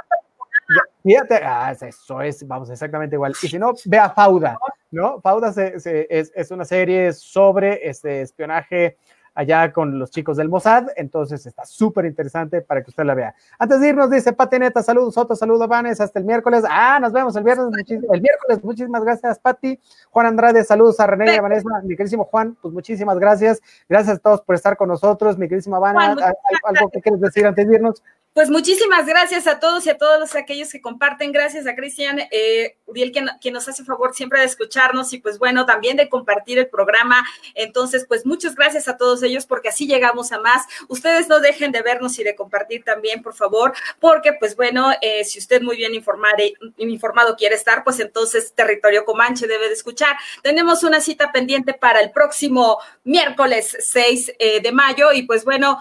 Fíjate, 1.03 1.41
ah, 1.45 1.73
eso 1.73 2.23
es, 2.23 2.47
vamos, 2.47 2.71
exactamente 2.71 3.17
igual. 3.17 3.35
Y 3.43 3.49
si 3.49 3.59
no, 3.59 3.75
vea 3.85 4.09
Fauda, 4.09 4.59
¿no? 4.91 5.21
Fauda 5.21 5.49
es, 5.51 5.87
es, 6.35 6.51
una 6.51 6.65
serie 6.65 7.13
sobre 7.13 7.87
este 7.87 8.23
espionaje 8.23 8.97
allá 9.35 9.73
con 9.73 9.99
los 9.99 10.11
chicos 10.11 10.37
del 10.37 10.49
Mossad, 10.49 10.89
entonces 10.97 11.45
está 11.47 11.65
súper 11.65 12.05
interesante 12.05 12.63
para 12.63 12.83
que 12.83 12.91
usted 12.91 13.05
la 13.05 13.15
vea. 13.15 13.35
Antes 13.59 13.81
de 13.81 13.89
irnos, 13.89 14.11
dice 14.11 14.33
Pati 14.33 14.59
Neta, 14.59 14.83
saludos, 14.83 15.15
Soto, 15.15 15.35
saludos, 15.35 15.69
Vanes, 15.69 16.01
hasta 16.01 16.19
el 16.19 16.25
miércoles. 16.25 16.65
Ah, 16.69 16.99
nos 17.01 17.13
vemos 17.13 17.35
el 17.37 17.45
viernes, 17.45 17.69
el 17.89 18.21
miércoles, 18.23 18.63
muchísimas 18.63 19.05
gracias, 19.05 19.39
Pati. 19.39 19.79
Juan 20.11 20.27
Andrade, 20.27 20.65
saludos 20.65 21.01
a 21.01 21.07
René 21.07 21.35
y 21.35 21.37
a 21.37 21.43
Vanessa, 21.43 21.69
mi 21.83 21.97
querísimo 21.97 22.25
Juan, 22.25 22.57
pues 22.61 22.73
muchísimas 22.73 23.19
gracias. 23.19 23.61
Gracias 23.89 24.17
a 24.17 24.21
todos 24.21 24.43
por 24.43 24.55
estar 24.55 24.77
con 24.77 24.89
nosotros, 24.89 25.37
mi 25.39 25.49
querísima 25.49 25.79
Vana, 25.79 26.17
¿algo 26.65 26.91
que 26.91 27.01
quieres 27.01 27.21
decir 27.21 27.47
antes 27.47 27.69
de 27.69 27.75
irnos? 27.75 28.03
Pues 28.35 28.51
muchísimas 28.51 29.07
gracias 29.07 29.47
a 29.47 29.61
todos 29.61 29.87
y 29.87 29.91
a 29.91 29.97
todos 29.97 30.35
aquellos 30.35 30.73
que 30.73 30.81
comparten. 30.81 31.31
Gracias 31.31 31.69
a 31.69 31.77
Cristian 31.77 32.19
eh, 32.33 32.77
Uriel, 32.85 33.13
quien, 33.13 33.55
nos 33.55 33.69
hace 33.69 33.85
favor 33.85 34.13
siempre 34.13 34.41
de 34.41 34.47
escucharnos 34.47 35.13
y 35.13 35.19
pues 35.19 35.39
bueno, 35.39 35.67
también 35.67 35.97
de 35.97 36.09
compartir 36.09 36.59
el 36.59 36.67
programa. 36.67 37.25
Entonces, 37.55 38.05
pues 38.09 38.27
muchas 38.27 38.57
gracias 38.57 38.89
a 38.89 38.97
todos 38.97 39.23
ellos 39.23 39.47
porque 39.47 39.69
así 39.69 39.87
llegamos 39.87 40.33
a 40.33 40.41
más. 40.41 40.67
Ustedes 40.89 41.29
no 41.29 41.39
dejen 41.39 41.71
de 41.71 41.83
vernos 41.83 42.19
y 42.19 42.25
de 42.25 42.35
compartir 42.35 42.83
también, 42.83 43.23
por 43.23 43.35
favor, 43.35 43.73
porque 44.01 44.33
pues 44.33 44.57
bueno, 44.57 44.91
eh, 45.01 45.23
si 45.23 45.39
usted 45.39 45.63
muy 45.63 45.77
bien 45.77 45.95
informado, 45.95 46.35
informado 46.79 47.37
quiere 47.37 47.55
estar, 47.55 47.85
pues 47.85 48.01
entonces 48.01 48.53
Territorio 48.53 49.05
Comanche 49.05 49.47
debe 49.47 49.69
de 49.69 49.75
escuchar. 49.75 50.17
Tenemos 50.43 50.83
una 50.83 51.01
cita 51.01 51.31
pendiente 51.31 51.73
para 51.73 52.01
el 52.01 52.11
próximo 52.11 52.79
miércoles 53.05 53.77
6 53.79 54.33
eh, 54.41 54.61
de 54.61 54.73
mayo 54.73 55.13
y 55.13 55.23
pues 55.23 55.45
bueno, 55.45 55.79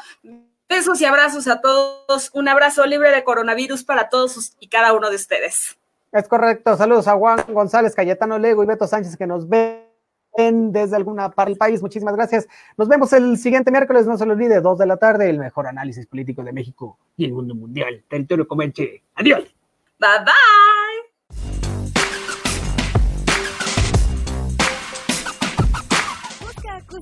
Besos 0.73 0.99
y 1.01 1.05
abrazos 1.05 1.47
a 1.47 1.61
todos. 1.61 2.31
Un 2.33 2.47
abrazo 2.47 2.83
libre 2.87 3.11
de 3.11 3.23
coronavirus 3.23 3.83
para 3.83 4.09
todos 4.09 4.53
y 4.59 4.69
cada 4.69 4.93
uno 4.93 5.11
de 5.11 5.17
ustedes. 5.17 5.77
Es 6.11 6.27
correcto. 6.27 6.75
Saludos 6.75 7.07
a 7.07 7.13
Juan 7.13 7.45
González, 7.47 7.93
Cayetano 7.93 8.39
Lego 8.39 8.63
y 8.63 8.65
Beto 8.65 8.87
Sánchez 8.87 9.15
que 9.15 9.27
nos 9.27 9.47
ven 9.47 9.83
desde 10.71 10.95
alguna 10.95 11.29
parte 11.29 11.51
del 11.51 11.59
país. 11.59 11.79
Muchísimas 11.79 12.15
gracias. 12.15 12.47
Nos 12.75 12.87
vemos 12.87 13.13
el 13.13 13.37
siguiente 13.37 13.69
miércoles. 13.69 14.07
No 14.07 14.17
se 14.17 14.25
lo 14.25 14.33
olvide, 14.33 14.61
dos 14.61 14.79
de 14.79 14.87
la 14.87 14.97
tarde, 14.97 15.29
el 15.29 15.37
mejor 15.37 15.67
análisis 15.67 16.07
político 16.07 16.43
de 16.43 16.51
México 16.51 16.97
y 17.17 17.25
el 17.25 17.33
mundo 17.33 17.53
mundial. 17.53 18.03
Territorio 18.09 18.47
Comanche. 18.47 19.03
Adiós. 19.13 19.43
Bye 19.99 20.25
bye. 20.25 20.62